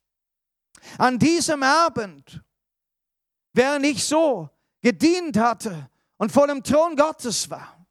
An 0.96 1.18
diesem 1.18 1.64
Abend, 1.64 2.40
während 3.52 3.84
ich 3.84 4.04
so 4.04 4.48
gedient 4.80 5.36
hatte, 5.36 5.90
und 6.18 6.32
vor 6.32 6.46
dem 6.46 6.62
Thron 6.62 6.96
Gottes 6.96 7.48
war, 7.50 7.86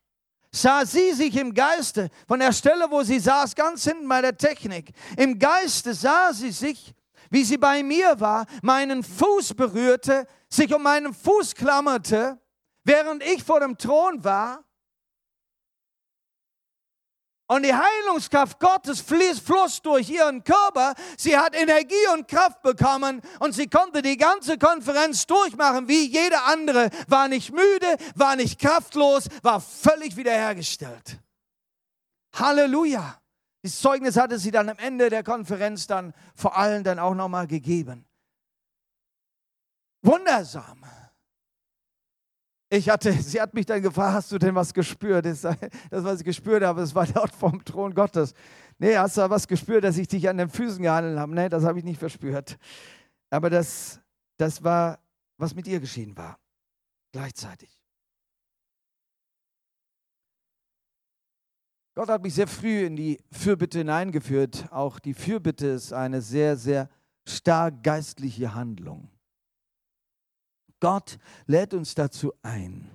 sah 0.52 0.86
sie 0.86 1.14
sich 1.14 1.36
im 1.36 1.54
Geiste, 1.54 2.10
von 2.28 2.40
der 2.40 2.54
Stelle, 2.54 2.86
wo 2.90 3.04
sie 3.04 3.20
saß, 3.20 3.56
ganz 3.56 3.84
hinten 3.84 4.08
bei 4.08 4.22
der 4.22 4.38
Technik, 4.38 4.94
im 5.18 5.40
Geiste 5.40 5.94
sah 5.94 6.32
sie 6.34 6.52
sich, 6.52 6.94
wie 7.30 7.44
sie 7.44 7.58
bei 7.58 7.82
mir 7.84 8.20
war, 8.20 8.46
meinen 8.62 9.04
Fuß 9.04 9.56
berührte, 9.56 10.28
sich 10.50 10.74
um 10.74 10.84
meinen 10.84 11.14
Fuß 11.14 11.56
klammerte, 11.56 12.40
während 12.84 13.24
ich 13.24 13.44
vor 13.44 13.60
dem 13.60 13.78
Thron 13.78 14.24
war 14.24 14.64
und 17.48 17.64
die 17.64 17.74
Heilungskraft 17.74 18.60
Gottes 18.60 19.02
fließt, 19.02 19.42
floss 19.46 19.82
durch 19.82 20.10
ihren 20.10 20.44
Körper. 20.44 20.94
Sie 21.18 21.38
hat 21.38 21.56
Energie 21.56 22.08
und 22.14 22.28
Kraft 22.28 22.62
bekommen 22.62 23.22
und 23.40 23.54
sie 23.54 23.68
konnte 23.68 24.02
die 24.02 24.18
ganze 24.18 24.58
Konferenz 24.58 25.28
durchmachen 25.28 25.88
wie 25.88 26.08
jeder 26.08 26.46
andere. 26.46 26.90
War 27.08 27.28
nicht 27.28 27.52
müde, 27.52 27.98
war 28.16 28.36
nicht 28.36 28.60
kraftlos, 28.60 29.28
war 29.42 29.60
völlig 29.60 30.16
wiederhergestellt. 30.16 31.20
Halleluja. 32.34 33.20
Das 33.62 33.80
Zeugnis 33.80 34.18
hatte 34.18 34.40
sie 34.40 34.52
dann 34.52 34.70
am 34.70 34.78
Ende 34.78 35.10
der 35.10 35.24
Konferenz 35.24 35.88
dann 35.88 36.14
vor 36.36 36.58
allen 36.58 36.84
dann 36.84 37.00
auch 37.00 37.14
nochmal 37.14 37.48
gegeben. 37.48 38.06
Wundersam. 40.02 40.84
Ich 42.76 42.90
hatte, 42.90 43.14
sie 43.14 43.40
hat 43.40 43.54
mich 43.54 43.68
dann 43.68 43.84
gefragt, 43.84 44.16
hast 44.16 44.32
du 44.32 44.40
denn 44.40 44.56
was 44.56 44.74
gespürt? 44.74 45.28
Das, 45.28 45.44
was 45.92 46.22
ich 46.22 46.26
gespürt 46.26 46.64
habe, 46.64 46.82
das 46.82 46.96
war 46.96 47.06
dort 47.14 47.32
vom 47.32 47.64
Thron 47.64 47.94
Gottes. 47.94 48.34
Nee, 48.80 48.98
hast 48.98 49.16
du 49.16 49.30
was 49.30 49.48
gespürt, 49.48 49.84
dass 49.84 49.96
ich 49.96 50.08
dich 50.08 50.28
an 50.28 50.38
den 50.38 50.50
Füßen 50.50 50.82
gehandelt 50.82 51.20
habe? 51.20 51.36
Nee, 51.36 51.50
das 51.50 51.66
habe 51.66 51.78
ich 51.78 51.86
nicht 51.86 52.00
verspürt. 52.00 52.58
Aber 53.30 53.52
das, 53.52 54.02
das 54.38 54.64
war, 54.64 54.98
was 55.38 55.54
mit 55.54 55.68
ihr 55.68 55.80
geschehen 55.80 56.18
war. 56.18 56.40
Gleichzeitig. 57.12 57.80
Gott 61.94 62.10
hat 62.10 62.24
mich 62.24 62.34
sehr 62.34 62.48
früh 62.48 62.88
in 62.88 62.96
die 62.96 63.20
Fürbitte 63.32 63.78
hineingeführt. 63.78 64.66
Auch 64.72 64.98
die 64.98 65.14
Fürbitte 65.14 65.68
ist 65.68 65.94
eine 65.94 66.24
sehr, 66.24 66.58
sehr 66.58 66.90
stark 67.24 67.84
geistliche 67.84 68.56
Handlung. 68.56 69.13
Gott 70.84 71.18
lädt 71.46 71.74
uns 71.74 71.96
dazu 71.96 72.34
ein, 72.42 72.92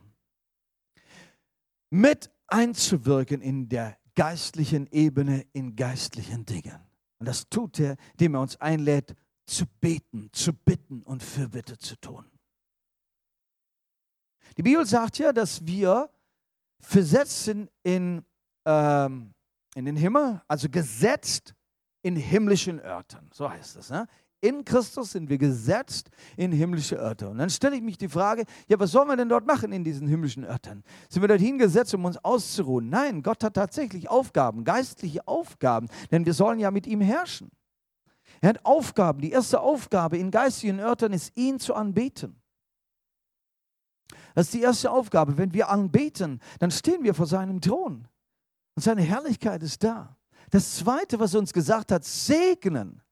mit 1.89 2.31
einzuwirken 2.47 3.41
in 3.41 3.71
der 3.71 3.97
geistlichen 4.15 4.87
Ebene, 4.89 5.47
in 5.55 5.75
geistlichen 5.75 6.45
Dingen. 6.45 6.79
Und 7.19 7.27
das 7.27 7.49
tut 7.49 7.81
er, 7.81 7.97
indem 8.11 8.35
er 8.35 8.43
uns 8.43 8.61
einlädt, 8.61 9.17
zu 9.47 9.65
beten, 9.81 10.29
zu 10.35 10.53
bitten 10.53 11.03
und 11.03 11.23
Fürbitte 11.23 11.79
zu 11.79 11.97
tun. 11.97 12.31
Die 14.59 14.63
Bibel 14.63 14.85
sagt 14.85 15.17
ja, 15.17 15.33
dass 15.33 15.67
wir 15.67 16.11
versetzt 16.81 17.45
sind 17.45 17.71
in, 17.85 18.23
ähm, 18.67 19.33
in 19.75 19.87
den 19.87 19.97
Himmel, 19.97 20.43
also 20.47 20.69
gesetzt 20.69 21.55
in 22.03 22.17
himmlischen 22.17 22.81
Örtern. 22.81 23.31
So 23.33 23.49
heißt 23.49 23.77
es. 23.77 23.89
Ne? 23.89 24.07
In 24.41 24.65
Christus 24.65 25.13
sind 25.13 25.29
wir 25.29 25.39
gesetzt 25.39 26.11
in 26.37 26.53
himmlische 26.53 26.97
Örter. 26.97 27.31
Und 27.31 27.39
dann 27.39 27.51
stelle 27.51 27.75
ich 27.75 27.83
mich 27.83 27.99
die 27.99 28.09
Frage, 28.09 28.45
ja, 28.69 28.79
was 28.79 28.93
sollen 28.93 29.09
wir 29.09 29.17
denn 29.17 29.29
dort 29.29 29.47
machen 29.47 29.73
in 29.73 29.83
diesen 29.83 30.07
himmlischen 30.07 30.45
Örtern? 30.45 30.85
Sind 31.09 31.23
wir 31.23 31.29
dorthin 31.29 31.59
gesetzt, 31.59 31.93
um 31.95 32.05
uns 32.05 32.23
auszuruhen? 32.25 32.89
Nein, 32.89 33.23
Gott 33.23 33.43
hat 33.43 33.55
tatsächlich 33.55 34.09
Aufgaben, 34.09 34.63
geistliche 34.63 35.27
Aufgaben, 35.27 35.89
denn 36.13 36.25
wir 36.25 36.35
sollen 36.35 36.61
ja 36.61 36.71
mit 36.71 36.87
ihm 36.87 37.01
herrschen. 37.01 37.51
Er 38.41 38.51
hat 38.51 38.65
Aufgaben. 38.65 39.21
Die 39.21 39.33
erste 39.33 39.61
Aufgabe 39.61 40.19
in 40.19 40.31
geistigen 40.31 40.79
Örtern 40.79 41.13
ist, 41.13 41.37
ihn 41.37 41.59
zu 41.59 41.75
anbeten. 41.75 42.41
Das 44.35 44.47
ist 44.47 44.55
die 44.55 44.63
erste 44.63 44.93
Aufgabe. 44.93 45.37
Wenn 45.37 45.53
wir 45.53 45.69
anbeten, 45.69 46.41
dann 46.61 46.71
stehen 46.71 47.03
wir 47.03 47.15
vor 47.15 47.27
seinem 47.27 47.61
Thron. 47.61 48.07
Und 48.77 48.83
seine 48.83 49.03
Herrlichkeit 49.03 49.65
ist 49.65 49.83
da. 49.83 50.17
Das 50.51 50.77
zweite, 50.77 51.19
was 51.19 51.35
er 51.35 51.41
uns 51.41 51.53
gesagt 51.53 51.91
hat, 51.91 52.05
segnen. 52.05 53.03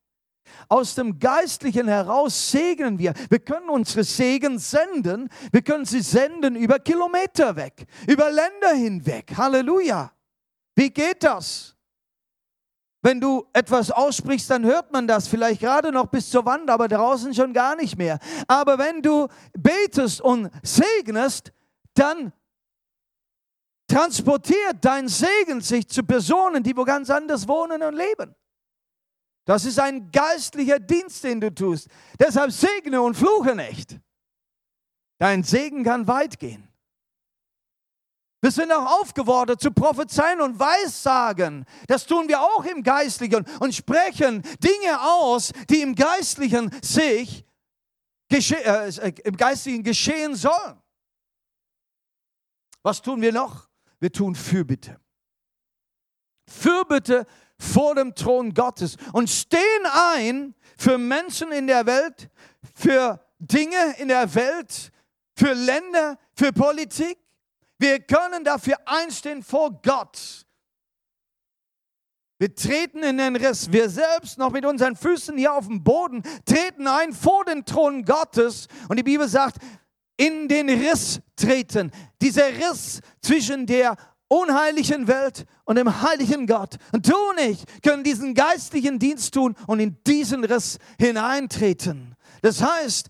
Aus 0.69 0.95
dem 0.95 1.19
Geistlichen 1.19 1.87
heraus 1.87 2.51
segnen 2.51 2.99
wir. 2.99 3.13
Wir 3.29 3.39
können 3.39 3.69
unsere 3.69 4.03
Segen 4.03 4.59
senden. 4.59 5.29
Wir 5.51 5.61
können 5.61 5.85
sie 5.85 6.01
senden 6.01 6.55
über 6.55 6.79
Kilometer 6.79 7.55
weg, 7.55 7.85
über 8.07 8.31
Länder 8.31 8.73
hinweg. 8.73 9.33
Halleluja. 9.35 10.11
Wie 10.75 10.89
geht 10.89 11.23
das? 11.23 11.75
Wenn 13.01 13.21
du 13.21 13.47
etwas 13.53 13.91
aussprichst, 13.91 14.49
dann 14.49 14.65
hört 14.65 14.91
man 14.91 15.07
das 15.07 15.27
vielleicht 15.27 15.61
gerade 15.61 15.91
noch 15.91 16.07
bis 16.07 16.29
zur 16.29 16.45
Wand, 16.45 16.69
aber 16.69 16.87
draußen 16.87 17.33
schon 17.33 17.53
gar 17.53 17.75
nicht 17.75 17.97
mehr. 17.97 18.19
Aber 18.47 18.77
wenn 18.77 19.01
du 19.01 19.27
betest 19.53 20.19
und 20.19 20.49
segnest, 20.63 21.53
dann 21.93 22.33
transportiert 23.87 24.77
dein 24.81 25.07
Segen 25.07 25.61
sich 25.61 25.87
zu 25.87 26.03
Personen, 26.03 26.63
die 26.63 26.75
wo 26.75 26.83
ganz 26.83 27.09
anders 27.09 27.47
wohnen 27.47 27.81
und 27.81 27.95
leben. 27.95 28.35
Das 29.47 29.63
ist 29.63 29.79
ein 29.79 30.11
geistlicher 30.11 30.77
Dienst, 30.77 31.23
den 31.23 31.39
du 31.39 31.55
tust. 31.55 31.87
Deshalb 32.19 32.51
segne 32.51 33.01
und 33.01 33.15
fluche 33.15 33.55
nicht. 33.55 33.97
Dein 35.19 35.41
Segen 35.41 35.85
kann 35.85 36.05
weit 36.05 36.37
gehen. 36.37 36.67
Wir 38.41 38.51
sind 38.51 38.73
auch 38.73 39.01
aufgefordert 39.01 39.61
zu 39.61 39.71
prophezeien 39.71 40.41
und 40.41 40.59
Weissagen. 40.59 41.65
Das 41.87 42.05
tun 42.05 42.27
wir 42.27 42.41
auch 42.41 42.65
im 42.65 42.83
Geistlichen 42.83 43.45
und 43.61 43.73
sprechen 43.73 44.41
Dinge 44.59 45.01
aus, 45.01 45.53
die 45.69 45.81
im 45.81 45.95
Geistlichen 45.95 46.69
sich 46.83 47.45
äh, 48.29 48.35
äh, 48.35 49.13
im 49.23 49.37
Geistlichen 49.37 49.81
geschehen 49.81 50.35
sollen. 50.35 50.81
Was 52.83 53.01
tun 53.01 53.21
wir 53.21 53.31
noch? 53.31 53.69
Wir 54.01 54.11
tun 54.11 54.35
Fürbitte. 54.35 54.99
Fürbitte 56.49 57.25
vor 57.59 57.95
dem 57.95 58.13
Thron 58.15 58.53
Gottes 58.53 58.97
und 59.13 59.29
stehen 59.29 59.61
ein 60.15 60.55
für 60.77 60.97
Menschen 60.97 61.51
in 61.51 61.67
der 61.67 61.85
Welt, 61.85 62.29
für 62.73 63.19
Dinge 63.39 63.95
in 63.97 64.07
der 64.07 64.33
Welt, 64.35 64.91
für 65.35 65.53
Länder, 65.53 66.17
für 66.33 66.51
Politik. 66.51 67.17
Wir 67.79 67.99
können 67.99 68.43
dafür 68.43 68.77
einstehen 68.85 69.43
vor 69.43 69.81
Gott. 69.81 70.45
Wir 72.39 72.53
treten 72.53 73.01
in 73.01 73.17
den 73.17 73.35
Riss. 73.35 73.71
Wir 73.71 73.89
selbst 73.89 74.37
noch 74.37 74.51
mit 74.51 74.65
unseren 74.65 74.95
Füßen 74.95 75.37
hier 75.37 75.53
auf 75.53 75.67
dem 75.67 75.83
Boden 75.83 76.21
treten 76.45 76.87
ein 76.87 77.13
vor 77.13 77.45
den 77.45 77.65
Thron 77.65 78.05
Gottes. 78.05 78.67
Und 78.89 78.97
die 78.97 79.03
Bibel 79.03 79.27
sagt, 79.27 79.57
in 80.17 80.47
den 80.47 80.69
Riss 80.69 81.19
treten. 81.35 81.91
Dieser 82.21 82.47
Riss 82.49 83.01
zwischen 83.21 83.65
der 83.65 83.95
unheiligen 84.27 85.07
Welt 85.07 85.45
und 85.65 85.77
dem 85.77 86.01
heiligen 86.01 86.47
Gott. 86.47 86.77
Und 86.91 87.07
du 87.07 87.15
und 87.15 87.39
ich 87.39 87.63
können 87.81 88.03
diesen 88.03 88.33
geistlichen 88.33 88.99
Dienst 88.99 89.33
tun 89.33 89.55
und 89.67 89.79
in 89.79 89.97
diesen 90.05 90.43
Riss 90.43 90.77
hineintreten. 90.99 92.15
Das 92.41 92.61
heißt, 92.61 93.07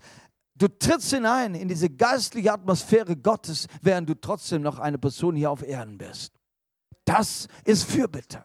du 0.56 0.68
trittst 0.68 1.12
hinein 1.12 1.54
in 1.54 1.68
diese 1.68 1.90
geistliche 1.90 2.52
Atmosphäre 2.52 3.16
Gottes, 3.16 3.66
während 3.82 4.08
du 4.08 4.14
trotzdem 4.14 4.62
noch 4.62 4.78
eine 4.78 4.98
Person 4.98 5.36
hier 5.36 5.50
auf 5.50 5.62
Erden 5.62 5.98
bist. 5.98 6.32
Das 7.04 7.48
ist 7.64 7.84
Fürbitte. 7.84 8.44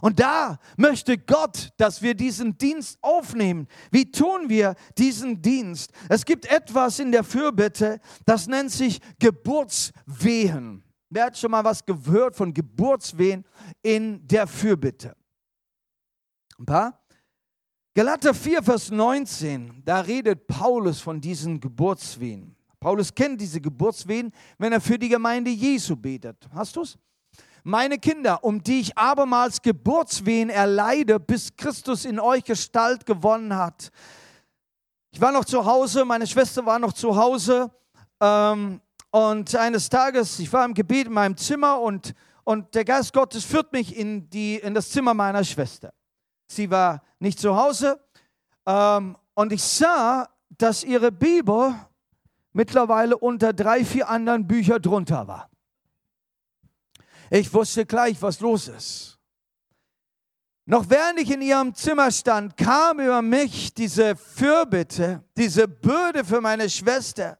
Und 0.00 0.20
da 0.20 0.58
möchte 0.76 1.16
Gott, 1.16 1.70
dass 1.76 2.02
wir 2.02 2.14
diesen 2.14 2.58
Dienst 2.58 2.98
aufnehmen. 3.02 3.66
Wie 3.90 4.10
tun 4.10 4.48
wir 4.48 4.74
diesen 4.98 5.40
Dienst? 5.42 5.90
Es 6.08 6.24
gibt 6.24 6.46
etwas 6.46 6.98
in 6.98 7.12
der 7.12 7.24
Fürbitte, 7.24 8.00
das 8.24 8.46
nennt 8.46 8.72
sich 8.72 9.00
Geburtswehen. 9.18 10.85
Wer 11.16 11.24
hat 11.24 11.38
schon 11.38 11.50
mal 11.50 11.64
was 11.64 11.82
gehört 11.82 12.36
von 12.36 12.52
Geburtswehen 12.52 13.42
in 13.80 14.28
der 14.28 14.46
Fürbitte? 14.46 15.16
Ein 16.58 16.66
paar? 16.66 17.00
Galater 17.94 18.34
4, 18.34 18.62
Vers 18.62 18.90
19, 18.90 19.80
da 19.82 20.00
redet 20.00 20.46
Paulus 20.46 21.00
von 21.00 21.18
diesen 21.18 21.58
Geburtswehen. 21.58 22.54
Paulus 22.78 23.14
kennt 23.14 23.40
diese 23.40 23.62
Geburtswehen, 23.62 24.30
wenn 24.58 24.74
er 24.74 24.80
für 24.82 24.98
die 24.98 25.08
Gemeinde 25.08 25.50
Jesu 25.50 25.96
betet. 25.96 26.36
Hast 26.52 26.76
du 26.76 26.82
es? 26.82 26.98
Meine 27.64 27.96
Kinder, 27.96 28.44
um 28.44 28.62
die 28.62 28.80
ich 28.80 28.98
abermals 28.98 29.62
Geburtswehen 29.62 30.50
erleide, 30.50 31.18
bis 31.18 31.56
Christus 31.56 32.04
in 32.04 32.20
euch 32.20 32.44
Gestalt 32.44 33.06
gewonnen 33.06 33.56
hat. 33.56 33.90
Ich 35.12 35.20
war 35.22 35.32
noch 35.32 35.46
zu 35.46 35.64
Hause, 35.64 36.04
meine 36.04 36.26
Schwester 36.26 36.66
war 36.66 36.78
noch 36.78 36.92
zu 36.92 37.16
Hause. 37.16 37.70
Ähm, 38.20 38.82
und 39.16 39.54
eines 39.56 39.88
Tages, 39.88 40.38
ich 40.40 40.52
war 40.52 40.66
im 40.66 40.74
Gebet 40.74 41.06
in 41.06 41.14
meinem 41.14 41.38
Zimmer 41.38 41.80
und, 41.80 42.12
und 42.44 42.74
der 42.74 42.84
Geist 42.84 43.14
Gottes 43.14 43.46
führt 43.46 43.72
mich 43.72 43.96
in, 43.96 44.28
die, 44.28 44.56
in 44.56 44.74
das 44.74 44.90
Zimmer 44.90 45.14
meiner 45.14 45.42
Schwester. 45.42 45.94
Sie 46.46 46.70
war 46.70 47.02
nicht 47.18 47.40
zu 47.40 47.56
Hause 47.56 47.98
ähm, 48.66 49.16
und 49.32 49.54
ich 49.54 49.62
sah, 49.62 50.28
dass 50.50 50.84
ihre 50.84 51.10
Bibel 51.10 51.74
mittlerweile 52.52 53.16
unter 53.16 53.54
drei, 53.54 53.86
vier 53.86 54.06
anderen 54.10 54.46
Büchern 54.46 54.82
drunter 54.82 55.26
war. 55.26 55.48
Ich 57.30 57.54
wusste 57.54 57.86
gleich, 57.86 58.20
was 58.20 58.40
los 58.40 58.68
ist. 58.68 59.18
Noch 60.66 60.90
während 60.90 61.20
ich 61.20 61.30
in 61.30 61.40
ihrem 61.40 61.74
Zimmer 61.74 62.10
stand, 62.10 62.54
kam 62.58 63.00
über 63.00 63.22
mich 63.22 63.72
diese 63.72 64.14
Fürbitte, 64.14 65.24
diese 65.38 65.66
Bürde 65.66 66.22
für 66.22 66.42
meine 66.42 66.68
Schwester 66.68 67.38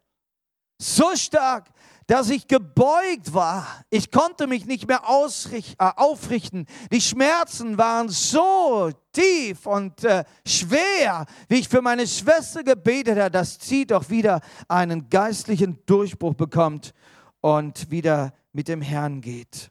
so 0.79 1.15
stark, 1.17 1.71
dass 2.07 2.31
ich 2.31 2.47
gebeugt 2.47 3.33
war. 3.35 3.67
Ich 3.91 4.11
konnte 4.11 4.47
mich 4.47 4.67
nicht 4.67 4.87
mehr 4.87 5.03
äh, 5.05 5.63
aufrichten. 5.97 6.67
Die 6.93 7.01
Schmerzen 7.01 7.79
waren 7.79 8.09
so 8.09 8.91
tief 9.13 9.67
und 9.67 10.05
äh, 10.05 10.25
schwer, 10.47 11.27
wie 11.49 11.57
ich 11.57 11.69
für 11.69 11.83
meine 11.83 12.07
Schwester 12.07 12.63
gebetet 12.63 13.19
habe, 13.19 13.31
dass 13.31 13.59
sie 13.61 13.87
doch 13.87 14.09
wieder 14.09 14.41
einen 14.69 15.09
geistlichen 15.09 15.85
Durchbruch 15.87 16.35
bekommt 16.35 16.95
und 17.41 17.91
wieder 17.91 18.33
mit 18.53 18.69
dem 18.69 18.83
Herrn 18.83 19.21
geht. 19.21 19.71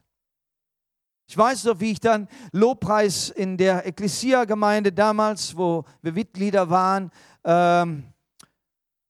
Ich 1.28 1.36
weiß 1.36 1.64
noch, 1.64 1.80
wie 1.80 1.92
ich 1.92 2.00
dann 2.00 2.28
Lobpreis 2.52 3.30
in 3.30 3.56
der 3.56 3.84
Ekklesia-Gemeinde 3.84 4.92
damals, 4.92 5.56
wo 5.56 5.84
wir 6.00 6.12
Mitglieder 6.12 6.70
waren, 6.70 7.10
ähm, 7.44 8.04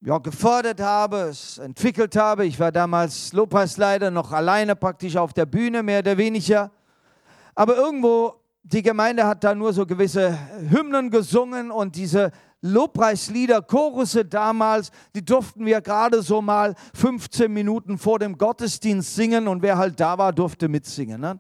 ja, 0.03 0.19
gefördert 0.19 0.81
habe, 0.81 1.17
es 1.31 1.59
entwickelt 1.59 2.17
habe. 2.17 2.47
Ich 2.47 2.61
war 2.61 2.73
damals 2.73 3.33
Lobpreisleiter, 3.33 4.11
noch 4.11 4.33
alleine 4.33 4.77
praktisch 4.77 5.17
auf 5.17 5.33
der 5.33 5.47
Bühne, 5.47 5.83
mehr 5.83 6.01
oder 6.01 6.17
weniger. 6.17 6.71
Aber 7.55 7.77
irgendwo, 7.77 8.35
die 8.63 8.83
Gemeinde 8.83 9.27
hat 9.27 9.45
da 9.45 9.55
nur 9.55 9.73
so 9.73 9.87
gewisse 9.87 10.39
Hymnen 10.71 11.11
gesungen 11.11 11.71
und 11.71 11.97
diese 11.97 12.31
Lobpreislieder, 12.61 13.63
Chorusse 13.63 14.25
damals, 14.25 14.91
die 15.15 15.25
durften 15.25 15.65
wir 15.65 15.81
gerade 15.81 16.23
so 16.23 16.43
mal 16.43 16.75
15 16.95 17.53
Minuten 17.53 17.99
vor 17.99 18.19
dem 18.19 18.37
Gottesdienst 18.37 19.15
singen 19.15 19.47
und 19.47 19.63
wer 19.63 19.79
halt 19.79 20.01
da 20.01 20.19
war, 20.19 20.33
durfte 20.33 20.69
mitsingen. 20.69 21.21
Ne? 21.21 21.39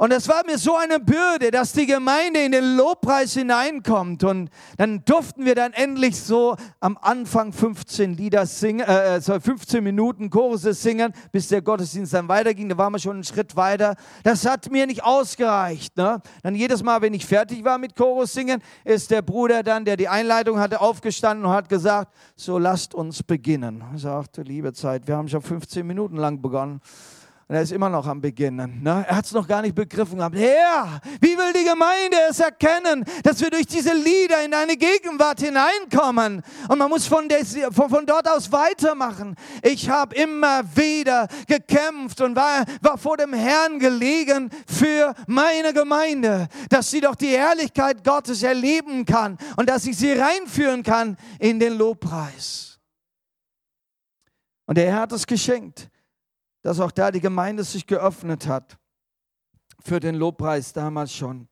Und 0.00 0.14
es 0.14 0.28
war 0.28 0.46
mir 0.46 0.56
so 0.56 0.76
eine 0.76 0.98
Bürde, 0.98 1.50
dass 1.50 1.74
die 1.74 1.84
Gemeinde 1.84 2.40
in 2.40 2.52
den 2.52 2.74
Lobpreis 2.74 3.34
hineinkommt. 3.34 4.24
Und 4.24 4.48
dann 4.78 5.04
durften 5.04 5.44
wir 5.44 5.54
dann 5.54 5.74
endlich 5.74 6.18
so 6.18 6.56
am 6.80 6.96
Anfang 7.02 7.52
15 7.52 8.16
Lieder 8.16 8.46
singen, 8.46 8.80
äh, 8.80 9.20
15 9.20 9.76
äh, 9.76 9.80
Minuten 9.82 10.30
Chorus 10.30 10.62
singen, 10.62 11.12
bis 11.32 11.48
der 11.48 11.60
Gottesdienst 11.60 12.14
dann 12.14 12.28
weiterging. 12.28 12.70
Da 12.70 12.78
waren 12.78 12.94
wir 12.94 12.98
schon 12.98 13.16
einen 13.16 13.24
Schritt 13.24 13.56
weiter. 13.56 13.94
Das 14.22 14.46
hat 14.46 14.70
mir 14.70 14.86
nicht 14.86 15.04
ausgereicht. 15.04 15.94
Ne? 15.98 16.22
Dann 16.42 16.54
jedes 16.54 16.82
Mal, 16.82 17.02
wenn 17.02 17.12
ich 17.12 17.26
fertig 17.26 17.62
war 17.62 17.76
mit 17.76 17.94
Chorus 17.94 18.32
singen, 18.32 18.62
ist 18.86 19.10
der 19.10 19.20
Bruder 19.20 19.62
dann, 19.62 19.84
der 19.84 19.98
die 19.98 20.08
Einleitung 20.08 20.58
hatte, 20.58 20.80
aufgestanden 20.80 21.44
und 21.44 21.52
hat 21.52 21.68
gesagt, 21.68 22.14
so 22.36 22.56
lasst 22.56 22.94
uns 22.94 23.22
beginnen. 23.22 23.84
Ich 23.94 24.00
sagte, 24.00 24.40
liebe 24.40 24.72
Zeit, 24.72 25.06
wir 25.06 25.18
haben 25.18 25.28
schon 25.28 25.42
15 25.42 25.86
Minuten 25.86 26.16
lang 26.16 26.40
begonnen. 26.40 26.80
Und 27.50 27.56
er 27.56 27.62
ist 27.62 27.72
immer 27.72 27.88
noch 27.88 28.06
am 28.06 28.20
Beginnen. 28.20 28.80
Ne? 28.80 29.04
Er 29.08 29.16
hat 29.16 29.24
es 29.24 29.32
noch 29.32 29.48
gar 29.48 29.60
nicht 29.60 29.74
begriffen 29.74 30.18
gehabt. 30.18 30.36
Herr, 30.36 31.00
wie 31.20 31.36
will 31.36 31.52
die 31.52 31.64
Gemeinde 31.64 32.16
es 32.30 32.38
erkennen, 32.38 33.04
dass 33.24 33.40
wir 33.40 33.50
durch 33.50 33.66
diese 33.66 33.92
Lieder 33.92 34.44
in 34.44 34.52
deine 34.52 34.76
Gegenwart 34.76 35.40
hineinkommen? 35.40 36.44
Und 36.68 36.78
man 36.78 36.88
muss 36.88 37.08
von, 37.08 37.28
des, 37.28 37.58
von, 37.72 37.90
von 37.90 38.06
dort 38.06 38.30
aus 38.30 38.52
weitermachen. 38.52 39.34
Ich 39.64 39.90
habe 39.90 40.14
immer 40.14 40.62
wieder 40.76 41.26
gekämpft 41.48 42.20
und 42.20 42.36
war, 42.36 42.64
war 42.82 42.96
vor 42.96 43.16
dem 43.16 43.32
Herrn 43.32 43.80
gelegen 43.80 44.50
für 44.68 45.12
meine 45.26 45.72
Gemeinde, 45.72 46.46
dass 46.68 46.92
sie 46.92 47.00
doch 47.00 47.16
die 47.16 47.36
Herrlichkeit 47.36 48.04
Gottes 48.04 48.44
erleben 48.44 49.04
kann 49.04 49.38
und 49.56 49.68
dass 49.68 49.86
ich 49.86 49.96
sie 49.96 50.12
reinführen 50.12 50.84
kann 50.84 51.16
in 51.40 51.58
den 51.58 51.76
Lobpreis. 51.76 52.78
Und 54.66 54.78
der 54.78 54.92
Herr 54.92 55.00
hat 55.00 55.10
es 55.10 55.26
geschenkt 55.26 55.90
dass 56.62 56.80
auch 56.80 56.90
da 56.90 57.10
die 57.10 57.20
Gemeinde 57.20 57.64
sich 57.64 57.86
geöffnet 57.86 58.46
hat 58.46 58.78
für 59.82 60.00
den 60.00 60.14
Lobpreis 60.14 60.72
damals 60.72 61.14
schon. 61.14 61.48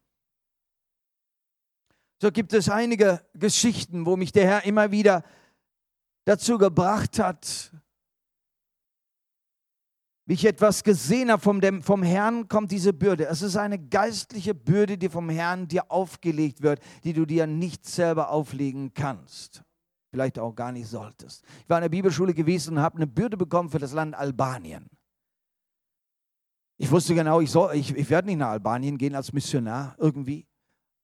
So 2.20 2.30
gibt 2.32 2.52
es 2.52 2.68
einige 2.68 3.24
Geschichten, 3.34 4.04
wo 4.04 4.16
mich 4.16 4.32
der 4.32 4.46
Herr 4.46 4.64
immer 4.64 4.90
wieder 4.90 5.22
dazu 6.24 6.58
gebracht 6.58 7.18
hat, 7.18 7.72
wie 10.26 10.34
ich 10.34 10.44
etwas 10.44 10.84
gesehen 10.84 11.30
habe 11.30 11.40
vom, 11.40 11.60
dem, 11.60 11.82
vom 11.82 12.02
Herrn, 12.02 12.48
kommt 12.48 12.70
diese 12.70 12.92
Bürde. 12.92 13.26
Es 13.26 13.40
ist 13.40 13.56
eine 13.56 13.78
geistliche 13.78 14.54
Bürde, 14.54 14.98
die 14.98 15.08
vom 15.08 15.30
Herrn 15.30 15.68
dir 15.68 15.90
aufgelegt 15.90 16.60
wird, 16.60 16.80
die 17.02 17.14
du 17.14 17.24
dir 17.24 17.46
nicht 17.46 17.86
selber 17.86 18.28
auflegen 18.28 18.92
kannst. 18.92 19.62
Vielleicht 20.10 20.38
auch 20.38 20.54
gar 20.54 20.72
nicht 20.72 20.88
solltest. 20.88 21.44
Ich 21.62 21.68
war 21.70 21.78
in 21.78 21.82
der 21.82 21.88
Bibelschule 21.88 22.34
gewesen 22.34 22.76
und 22.76 22.82
habe 22.82 22.96
eine 22.96 23.06
Bürde 23.06 23.38
bekommen 23.38 23.70
für 23.70 23.78
das 23.78 23.92
Land 23.92 24.14
Albanien. 24.14 24.90
Ich 26.78 26.90
wusste 26.90 27.14
genau, 27.14 27.40
ich, 27.40 27.50
soll, 27.50 27.74
ich, 27.74 27.94
ich 27.94 28.08
werde 28.08 28.28
nicht 28.28 28.38
nach 28.38 28.50
Albanien 28.50 28.96
gehen 28.96 29.16
als 29.16 29.32
Missionar 29.32 29.96
irgendwie. 29.98 30.46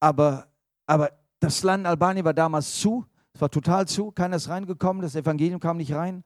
Aber, 0.01 0.47
aber 0.87 1.11
das 1.41 1.63
Land 1.65 1.87
Albanien 1.87 2.25
war 2.25 2.33
damals 2.33 2.79
zu. 2.79 3.05
Es 3.33 3.41
war 3.41 3.51
total 3.51 3.87
zu. 3.89 4.13
Keiner 4.13 4.37
ist 4.37 4.49
reingekommen. 4.49 5.03
Das 5.03 5.17
Evangelium 5.17 5.59
kam 5.59 5.79
nicht 5.79 5.93
rein. 5.93 6.23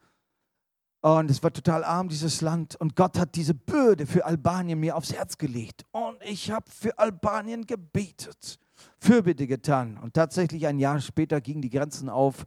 Und 1.01 1.30
es 1.30 1.42
war 1.42 1.53
total 1.53 1.82
arm, 1.82 2.09
dieses 2.09 2.40
Land. 2.42 2.76
Und 2.76 2.94
Gott 2.94 3.18
hat 3.18 3.34
diese 3.36 3.55
Bürde 3.55 4.05
für 4.05 4.26
Albanien 4.26 4.80
mir 4.80 4.96
aufs 4.96 5.14
Herz 5.14 5.38
gelegt. 5.38 5.84
Und 5.92 6.18
ich 6.22 6.51
habe 6.51 6.70
für 6.70 6.99
Albanien 6.99 7.64
gebetet, 7.66 8.59
Fürbitte 8.99 9.46
getan. 9.46 9.96
Und 9.96 10.12
tatsächlich 10.12 10.66
ein 10.66 10.78
Jahr 10.78 11.01
später 11.01 11.40
gingen 11.40 11.62
die 11.62 11.70
Grenzen 11.70 12.09
auf 12.11 12.44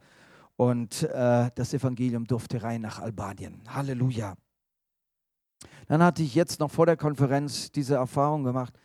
und 0.56 1.02
äh, 1.02 1.50
das 1.54 1.74
Evangelium 1.74 2.26
durfte 2.26 2.62
rein 2.62 2.82
nach 2.82 3.00
Albanien. 3.00 3.62
Halleluja. 3.68 4.36
Dann 5.88 6.02
hatte 6.02 6.22
ich 6.22 6.34
jetzt 6.34 6.60
noch 6.60 6.70
vor 6.70 6.86
der 6.86 6.96
Konferenz 6.96 7.70
diese 7.70 7.96
Erfahrung 7.96 8.44
gemacht. 8.44 8.78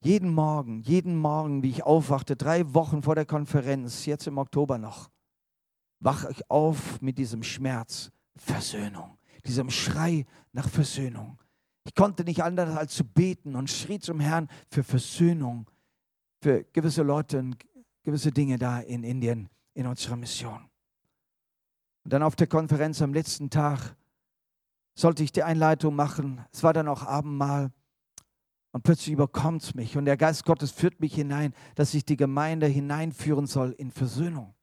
Jeden 0.00 0.34
Morgen, 0.34 0.80
jeden 0.82 1.16
Morgen, 1.16 1.62
wie 1.62 1.70
ich 1.70 1.84
aufwachte, 1.84 2.34
drei 2.34 2.74
Wochen 2.74 3.02
vor 3.02 3.14
der 3.14 3.24
Konferenz, 3.24 4.04
jetzt 4.06 4.26
im 4.26 4.38
Oktober 4.38 4.76
noch, 4.78 5.10
wache 6.00 6.28
ich 6.32 6.50
auf 6.50 7.00
mit 7.00 7.18
diesem 7.18 7.42
Schmerz, 7.42 8.10
Versöhnung, 8.34 9.16
diesem 9.46 9.70
Schrei 9.70 10.26
nach 10.52 10.68
Versöhnung. 10.68 11.38
Ich 11.84 11.94
konnte 11.94 12.24
nicht 12.24 12.42
anders 12.42 12.76
als 12.76 12.94
zu 12.94 13.04
beten 13.04 13.54
und 13.54 13.70
schrie 13.70 13.98
zum 13.98 14.18
Herrn 14.18 14.48
für 14.70 14.82
Versöhnung, 14.82 15.70
für 16.40 16.64
gewisse 16.72 17.02
Leute 17.02 17.38
und 17.38 17.56
gewisse 18.02 18.32
Dinge 18.32 18.58
da 18.58 18.80
in 18.80 19.04
Indien 19.04 19.48
in 19.74 19.86
unserer 19.86 20.16
Mission. 20.16 20.68
Und 22.04 22.12
dann 22.12 22.22
auf 22.22 22.34
der 22.34 22.48
Konferenz 22.48 23.00
am 23.00 23.14
letzten 23.14 23.50
Tag 23.50 23.96
sollte 24.94 25.22
ich 25.22 25.32
die 25.32 25.42
Einleitung 25.42 25.94
machen. 25.94 26.44
Es 26.52 26.62
war 26.62 26.72
dann 26.72 26.88
auch 26.88 27.02
Abendmahl. 27.02 27.70
Und 28.72 28.84
plötzlich 28.84 29.12
überkommt 29.12 29.62
es 29.62 29.74
mich. 29.74 29.96
Und 29.98 30.06
der 30.06 30.16
Geist 30.16 30.44
Gottes 30.44 30.70
führt 30.70 31.00
mich 31.00 31.14
hinein, 31.14 31.52
dass 31.74 31.92
ich 31.92 32.04
die 32.04 32.16
Gemeinde 32.16 32.66
hineinführen 32.66 33.46
soll 33.46 33.72
in 33.72 33.90
Versöhnung. 33.90 34.54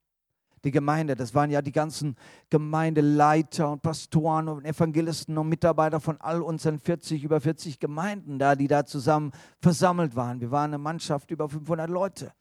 Die 0.63 0.71
Gemeinde, 0.71 1.15
das 1.15 1.33
waren 1.33 1.51
ja 1.51 1.61
die 1.61 1.71
ganzen 1.71 2.15
Gemeindeleiter 2.49 3.71
und 3.71 3.81
Pastoren 3.81 4.49
und 4.49 4.65
Evangelisten 4.65 5.37
und 5.37 5.47
Mitarbeiter 5.47 6.01
von 6.01 6.19
all 6.19 6.41
unseren 6.41 6.79
40, 6.79 7.23
über 7.23 7.39
40 7.39 7.79
Gemeinden 7.79 8.39
da, 8.39 8.55
die 8.55 8.67
da 8.67 8.85
zusammen 8.85 9.31
versammelt 9.61 10.15
waren. 10.15 10.41
Wir 10.41 10.51
waren 10.51 10.71
eine 10.71 10.79
Mannschaft 10.79 11.31
über 11.31 11.47
500 11.47 11.89
Leute. 11.89 12.33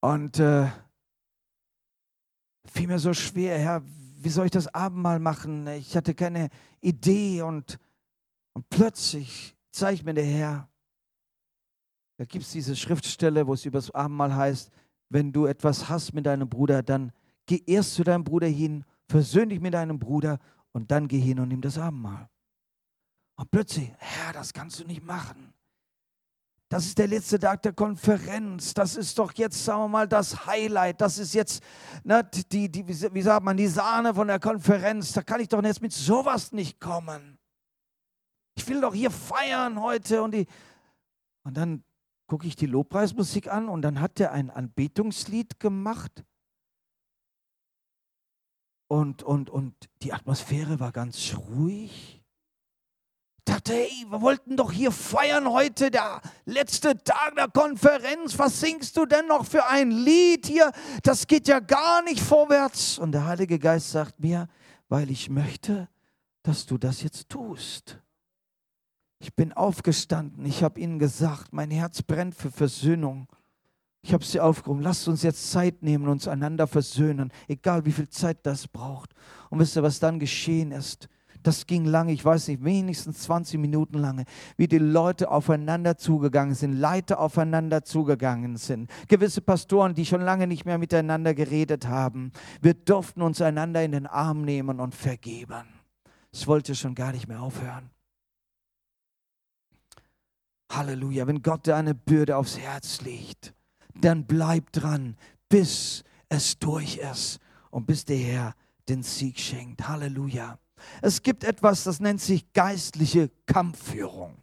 Und 0.00 0.38
äh, 0.38 0.68
fiel 2.64 2.86
mir 2.86 2.98
so 2.98 3.12
schwer, 3.12 3.58
Herr, 3.58 3.82
wie 4.22 4.28
soll 4.28 4.46
ich 4.46 4.50
das 4.50 4.72
Abendmahl 4.72 5.18
machen? 5.18 5.66
Ich 5.68 5.96
hatte 5.96 6.14
keine 6.14 6.48
Idee 6.80 7.42
und, 7.42 7.78
und 8.52 8.68
plötzlich 8.68 9.56
zeigt 9.70 10.04
mir 10.04 10.14
der 10.14 10.24
Herr, 10.24 10.68
da 12.18 12.24
gibt 12.24 12.44
es 12.44 12.52
diese 12.52 12.76
Schriftstelle, 12.76 13.46
wo 13.46 13.54
es 13.54 13.64
über 13.64 13.78
das 13.78 13.90
Abendmahl 13.90 14.34
heißt, 14.34 14.70
wenn 15.08 15.32
du 15.32 15.46
etwas 15.46 15.88
hast 15.88 16.12
mit 16.12 16.26
deinem 16.26 16.48
Bruder, 16.48 16.82
dann 16.82 17.12
geh 17.46 17.62
erst 17.66 17.94
zu 17.94 18.04
deinem 18.04 18.24
Bruder 18.24 18.46
hin, 18.46 18.84
versöhn 19.08 19.48
dich 19.48 19.60
mit 19.60 19.74
deinem 19.74 19.98
Bruder 19.98 20.38
und 20.72 20.90
dann 20.90 21.08
geh 21.08 21.18
hin 21.18 21.40
und 21.40 21.48
nimm 21.48 21.60
das 21.60 21.78
Abendmahl. 21.78 22.28
Und 23.36 23.50
plötzlich, 23.50 23.92
Herr, 23.98 24.32
das 24.32 24.52
kannst 24.52 24.78
du 24.78 24.84
nicht 24.84 25.04
machen. 25.04 25.51
Das 26.72 26.86
ist 26.86 26.96
der 26.96 27.06
letzte 27.06 27.38
Tag 27.38 27.60
der 27.60 27.74
Konferenz. 27.74 28.72
Das 28.72 28.96
ist 28.96 29.18
doch 29.18 29.30
jetzt, 29.34 29.62
sagen 29.62 29.82
wir 29.82 29.88
mal, 29.88 30.08
das 30.08 30.46
Highlight. 30.46 31.02
Das 31.02 31.18
ist 31.18 31.34
jetzt, 31.34 31.62
ne, 32.02 32.26
die, 32.50 32.70
die, 32.70 32.88
wie 32.88 33.22
sagt 33.22 33.44
man, 33.44 33.58
die 33.58 33.66
Sahne 33.66 34.14
von 34.14 34.26
der 34.26 34.40
Konferenz. 34.40 35.12
Da 35.12 35.20
kann 35.20 35.40
ich 35.40 35.48
doch 35.48 35.62
jetzt 35.62 35.82
mit 35.82 35.92
sowas 35.92 36.50
nicht 36.52 36.80
kommen. 36.80 37.38
Ich 38.54 38.66
will 38.68 38.80
doch 38.80 38.94
hier 38.94 39.10
feiern 39.10 39.82
heute. 39.82 40.22
Und, 40.22 40.32
die, 40.32 40.46
und 41.44 41.58
dann 41.58 41.84
gucke 42.26 42.46
ich 42.46 42.56
die 42.56 42.64
Lobpreismusik 42.64 43.52
an 43.52 43.68
und 43.68 43.82
dann 43.82 44.00
hat 44.00 44.18
er 44.18 44.32
ein 44.32 44.48
Anbetungslied 44.48 45.60
gemacht. 45.60 46.24
Und, 48.88 49.22
und, 49.22 49.50
und 49.50 49.74
die 50.00 50.14
Atmosphäre 50.14 50.80
war 50.80 50.92
ganz 50.92 51.34
ruhig 51.34 52.21
dachte, 53.44 53.72
hey, 53.72 54.06
wir 54.08 54.20
wollten 54.20 54.56
doch 54.56 54.72
hier 54.72 54.92
feiern 54.92 55.48
heute, 55.48 55.90
der 55.90 56.20
letzte 56.44 56.96
Tag 57.02 57.34
der 57.36 57.48
Konferenz. 57.48 58.38
Was 58.38 58.60
singst 58.60 58.96
du 58.96 59.06
denn 59.06 59.26
noch 59.26 59.46
für 59.46 59.66
ein 59.66 59.90
Lied 59.90 60.46
hier? 60.46 60.70
Das 61.02 61.26
geht 61.26 61.48
ja 61.48 61.60
gar 61.60 62.02
nicht 62.02 62.20
vorwärts. 62.20 62.98
Und 62.98 63.12
der 63.12 63.26
Heilige 63.26 63.58
Geist 63.58 63.90
sagt 63.90 64.20
mir, 64.20 64.48
weil 64.88 65.10
ich 65.10 65.28
möchte, 65.30 65.88
dass 66.42 66.66
du 66.66 66.78
das 66.78 67.02
jetzt 67.02 67.28
tust. 67.28 67.98
Ich 69.18 69.34
bin 69.34 69.52
aufgestanden, 69.52 70.44
ich 70.44 70.64
habe 70.64 70.80
ihnen 70.80 70.98
gesagt, 70.98 71.52
mein 71.52 71.70
Herz 71.70 72.02
brennt 72.02 72.34
für 72.34 72.50
Versöhnung. 72.50 73.28
Ich 74.04 74.12
habe 74.12 74.24
sie 74.24 74.40
aufgerufen, 74.40 74.82
lasst 74.82 75.06
uns 75.06 75.22
jetzt 75.22 75.52
Zeit 75.52 75.80
nehmen, 75.82 76.08
uns 76.08 76.26
einander 76.26 76.66
versöhnen, 76.66 77.32
egal 77.46 77.84
wie 77.84 77.92
viel 77.92 78.08
Zeit 78.08 78.38
das 78.42 78.66
braucht. 78.66 79.14
Und 79.48 79.60
wisst 79.60 79.76
ihr, 79.76 79.84
was 79.84 80.00
dann 80.00 80.18
geschehen 80.18 80.72
ist? 80.72 81.08
Das 81.42 81.66
ging 81.66 81.84
lange, 81.84 82.12
ich 82.12 82.24
weiß 82.24 82.48
nicht, 82.48 82.64
wenigstens 82.64 83.20
20 83.20 83.58
Minuten 83.58 83.98
lange, 83.98 84.24
wie 84.56 84.68
die 84.68 84.78
Leute 84.78 85.30
aufeinander 85.30 85.96
zugegangen 85.96 86.54
sind, 86.54 86.74
Leiter 86.74 87.18
aufeinander 87.18 87.84
zugegangen 87.84 88.56
sind, 88.56 88.90
gewisse 89.08 89.40
Pastoren, 89.40 89.94
die 89.94 90.06
schon 90.06 90.20
lange 90.20 90.46
nicht 90.46 90.64
mehr 90.64 90.78
miteinander 90.78 91.34
geredet 91.34 91.88
haben. 91.88 92.32
Wir 92.60 92.74
durften 92.74 93.22
uns 93.22 93.40
einander 93.40 93.82
in 93.82 93.92
den 93.92 94.06
Arm 94.06 94.42
nehmen 94.42 94.78
und 94.78 94.94
vergeben. 94.94 95.64
Es 96.30 96.46
wollte 96.46 96.74
schon 96.74 96.94
gar 96.94 97.12
nicht 97.12 97.28
mehr 97.28 97.42
aufhören. 97.42 97.90
Halleluja, 100.70 101.26
wenn 101.26 101.42
Gott 101.42 101.66
dir 101.66 101.76
eine 101.76 101.94
Bürde 101.94 102.36
aufs 102.36 102.58
Herz 102.58 103.02
legt, 103.02 103.52
dann 103.94 104.24
bleib 104.24 104.72
dran, 104.72 105.16
bis 105.48 106.02
es 106.28 106.58
durch 106.58 106.96
ist 106.96 107.40
und 107.70 107.86
bis 107.86 108.06
der 108.06 108.16
Herr 108.16 108.54
den 108.88 109.02
Sieg 109.02 109.38
schenkt. 109.38 109.86
Halleluja. 109.86 110.58
Es 111.00 111.22
gibt 111.22 111.44
etwas, 111.44 111.84
das 111.84 112.00
nennt 112.00 112.20
sich 112.20 112.52
geistliche 112.52 113.30
Kampfführung. 113.46 114.36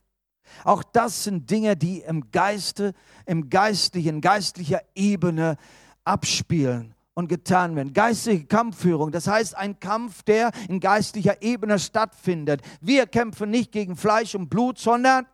Auch 0.63 0.83
das 0.83 1.23
sind 1.23 1.49
Dinge, 1.49 1.77
die 1.77 1.99
im 1.99 2.31
Geiste, 2.31 2.93
im 3.25 3.49
geistlichen, 3.49 4.21
geistlicher 4.21 4.81
Ebene 4.95 5.57
abspielen 6.03 6.95
und 7.13 7.27
getan 7.27 7.75
werden. 7.75 7.93
Geistliche 7.93 8.45
Kampfführung, 8.45 9.11
das 9.11 9.27
heißt 9.27 9.55
ein 9.55 9.79
Kampf, 9.79 10.23
der 10.23 10.51
in 10.67 10.79
geistlicher 10.79 11.41
Ebene 11.41 11.79
stattfindet. 11.79 12.61
Wir 12.81 13.05
kämpfen 13.07 13.49
nicht 13.49 13.71
gegen 13.71 13.95
Fleisch 13.95 14.35
und 14.35 14.49
Blut, 14.49 14.79
sondern 14.79 15.25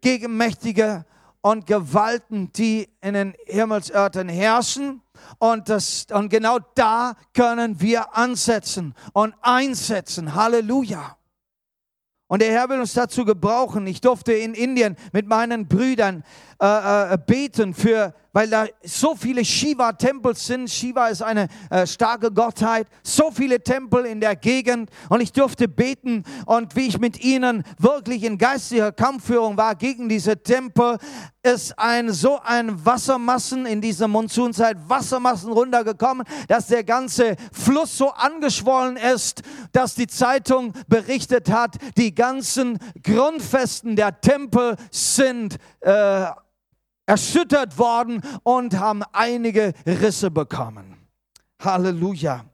gegen 0.00 0.36
mächtige 0.36 1.04
und 1.40 1.66
Gewalten, 1.66 2.52
die 2.52 2.88
in 3.00 3.14
den 3.14 3.34
Himmelsörtern 3.46 4.28
herrschen. 4.28 5.02
Und, 5.38 5.68
das, 5.68 6.06
und 6.12 6.28
genau 6.28 6.58
da 6.74 7.14
können 7.34 7.80
wir 7.80 8.16
ansetzen 8.16 8.94
und 9.12 9.34
einsetzen. 9.42 10.34
Halleluja. 10.34 11.16
Und 12.28 12.42
der 12.42 12.52
Herr 12.52 12.68
will 12.68 12.78
uns 12.78 12.92
dazu 12.92 13.24
gebrauchen. 13.24 13.86
Ich 13.86 14.02
durfte 14.02 14.34
in 14.34 14.54
Indien 14.54 14.96
mit 15.12 15.26
meinen 15.26 15.66
Brüdern 15.66 16.24
äh, 16.60 17.14
äh, 17.14 17.18
beten 17.24 17.72
für, 17.72 18.12
weil 18.32 18.50
da 18.50 18.66
so 18.82 19.14
viele 19.14 19.44
Shiva-Tempel 19.44 20.34
sind. 20.34 20.68
Shiva 20.68 21.06
ist 21.06 21.22
eine 21.22 21.46
äh, 21.70 21.86
starke 21.86 22.32
Gottheit. 22.32 22.88
So 23.04 23.30
viele 23.30 23.62
Tempel 23.62 24.04
in 24.06 24.20
der 24.20 24.34
Gegend. 24.34 24.90
Und 25.08 25.20
ich 25.20 25.30
durfte 25.32 25.68
beten. 25.68 26.24
Und 26.46 26.74
wie 26.74 26.88
ich 26.88 26.98
mit 26.98 27.22
ihnen 27.22 27.62
wirklich 27.78 28.24
in 28.24 28.38
geistiger 28.38 28.90
Kampfführung 28.90 29.56
war 29.56 29.76
gegen 29.76 30.08
diese 30.08 30.42
Tempel, 30.42 30.98
ist 31.44 31.78
ein, 31.78 32.12
so 32.12 32.40
ein 32.42 32.84
Wassermassen 32.84 33.64
in 33.64 33.80
dieser 33.80 34.08
Monsunzeit, 34.08 34.76
Wassermassen 34.88 35.52
runtergekommen, 35.52 36.26
dass 36.48 36.66
der 36.66 36.82
ganze 36.82 37.36
Fluss 37.52 37.96
so 37.96 38.10
angeschwollen 38.10 38.96
ist, 38.96 39.42
dass 39.70 39.94
die 39.94 40.08
Zeitung 40.08 40.72
berichtet 40.88 41.52
hat, 41.52 41.76
die 41.96 42.12
ganzen 42.14 42.78
Grundfesten 43.04 43.94
der 43.94 44.20
Tempel 44.20 44.74
sind 44.90 45.58
äh, 45.82 46.26
erschüttert 47.08 47.78
worden 47.78 48.20
und 48.42 48.78
haben 48.78 49.02
einige 49.12 49.72
Risse 49.86 50.30
bekommen. 50.30 51.08
Halleluja. 51.60 52.44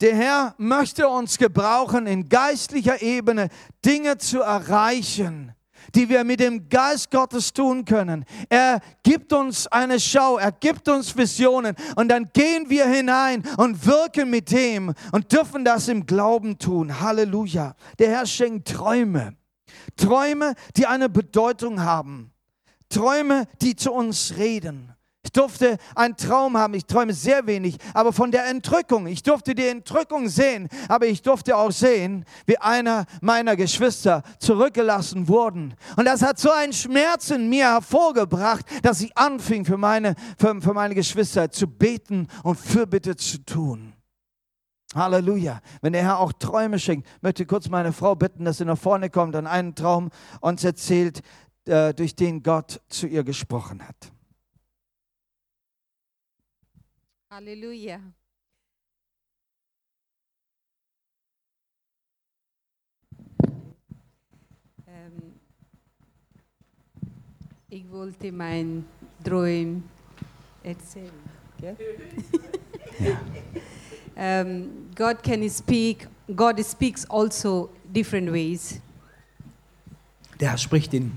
Der 0.00 0.16
Herr 0.16 0.54
möchte 0.58 1.08
uns 1.08 1.38
gebrauchen, 1.38 2.06
in 2.06 2.28
geistlicher 2.28 3.00
Ebene 3.00 3.48
Dinge 3.84 4.18
zu 4.18 4.40
erreichen, 4.40 5.54
die 5.94 6.08
wir 6.08 6.24
mit 6.24 6.40
dem 6.40 6.68
Geist 6.68 7.12
Gottes 7.12 7.52
tun 7.52 7.84
können. 7.84 8.24
Er 8.48 8.80
gibt 9.04 9.32
uns 9.32 9.68
eine 9.68 10.00
Schau, 10.00 10.36
er 10.36 10.50
gibt 10.50 10.88
uns 10.88 11.16
Visionen 11.16 11.76
und 11.94 12.08
dann 12.08 12.28
gehen 12.32 12.68
wir 12.68 12.86
hinein 12.86 13.44
und 13.56 13.86
wirken 13.86 14.28
mit 14.28 14.50
dem 14.50 14.92
und 15.12 15.32
dürfen 15.32 15.64
das 15.64 15.86
im 15.86 16.04
Glauben 16.04 16.58
tun. 16.58 17.00
Halleluja. 17.00 17.76
Der 18.00 18.10
Herr 18.10 18.26
schenkt 18.26 18.68
Träume. 18.68 19.36
Träume, 19.96 20.54
die 20.76 20.86
eine 20.86 21.08
Bedeutung 21.08 21.82
haben. 21.82 22.32
Träume, 22.88 23.46
die 23.60 23.76
zu 23.76 23.92
uns 23.92 24.34
reden. 24.36 24.94
Ich 25.24 25.32
durfte 25.32 25.78
einen 25.94 26.16
Traum 26.16 26.58
haben, 26.58 26.74
ich 26.74 26.84
träume 26.84 27.14
sehr 27.14 27.46
wenig, 27.46 27.78
aber 27.94 28.12
von 28.12 28.30
der 28.30 28.46
Entrückung. 28.46 29.06
Ich 29.06 29.22
durfte 29.22 29.54
die 29.54 29.66
Entrückung 29.66 30.28
sehen, 30.28 30.68
aber 30.86 31.06
ich 31.06 31.22
durfte 31.22 31.56
auch 31.56 31.72
sehen, 31.72 32.26
wie 32.44 32.58
einer 32.58 33.06
meiner 33.22 33.56
Geschwister 33.56 34.22
zurückgelassen 34.38 35.26
wurden. 35.26 35.74
Und 35.96 36.04
das 36.04 36.20
hat 36.20 36.38
so 36.38 36.50
einen 36.50 36.74
Schmerz 36.74 37.30
in 37.30 37.48
mir 37.48 37.72
hervorgebracht, 37.72 38.66
dass 38.82 39.00
ich 39.00 39.16
anfing, 39.16 39.64
für 39.64 39.78
meine, 39.78 40.14
für, 40.38 40.60
für 40.60 40.74
meine 40.74 40.94
Geschwister 40.94 41.50
zu 41.50 41.68
beten 41.68 42.28
und 42.42 42.56
Fürbitte 42.56 43.16
zu 43.16 43.38
tun. 43.38 43.93
Halleluja. 44.94 45.60
Wenn 45.80 45.92
der 45.92 46.02
Herr 46.02 46.18
auch 46.18 46.32
Träume 46.32 46.78
schenkt, 46.78 47.06
möchte 47.22 47.42
ich 47.42 47.48
kurz 47.48 47.68
meine 47.68 47.92
Frau 47.92 48.14
bitten, 48.14 48.44
dass 48.44 48.58
sie 48.58 48.64
nach 48.64 48.78
vorne 48.78 49.10
kommt 49.10 49.34
und 49.34 49.46
einen 49.46 49.74
Traum 49.74 50.10
uns 50.40 50.64
erzählt, 50.64 51.22
äh, 51.66 51.92
durch 51.94 52.14
den 52.14 52.42
Gott 52.42 52.80
zu 52.88 53.06
ihr 53.06 53.24
gesprochen 53.24 53.86
hat. 53.86 54.12
Halleluja. 57.30 58.00
Ähm, 64.86 65.34
ich 67.68 67.90
wollte 67.90 68.30
mein 68.30 68.86
Träum 69.24 69.82
erzählen. 70.62 71.10
Gell? 71.58 71.76
um, 74.16 74.90
God 74.94 75.22
can 75.22 75.48
speak. 75.48 76.06
God 76.34 76.58
speaks 76.64 77.08
also 77.10 77.70
different 77.84 78.32
ways. 78.32 78.80
Der 80.40 80.50
Herr 80.50 80.58
spricht 80.58 80.94
in 80.94 81.12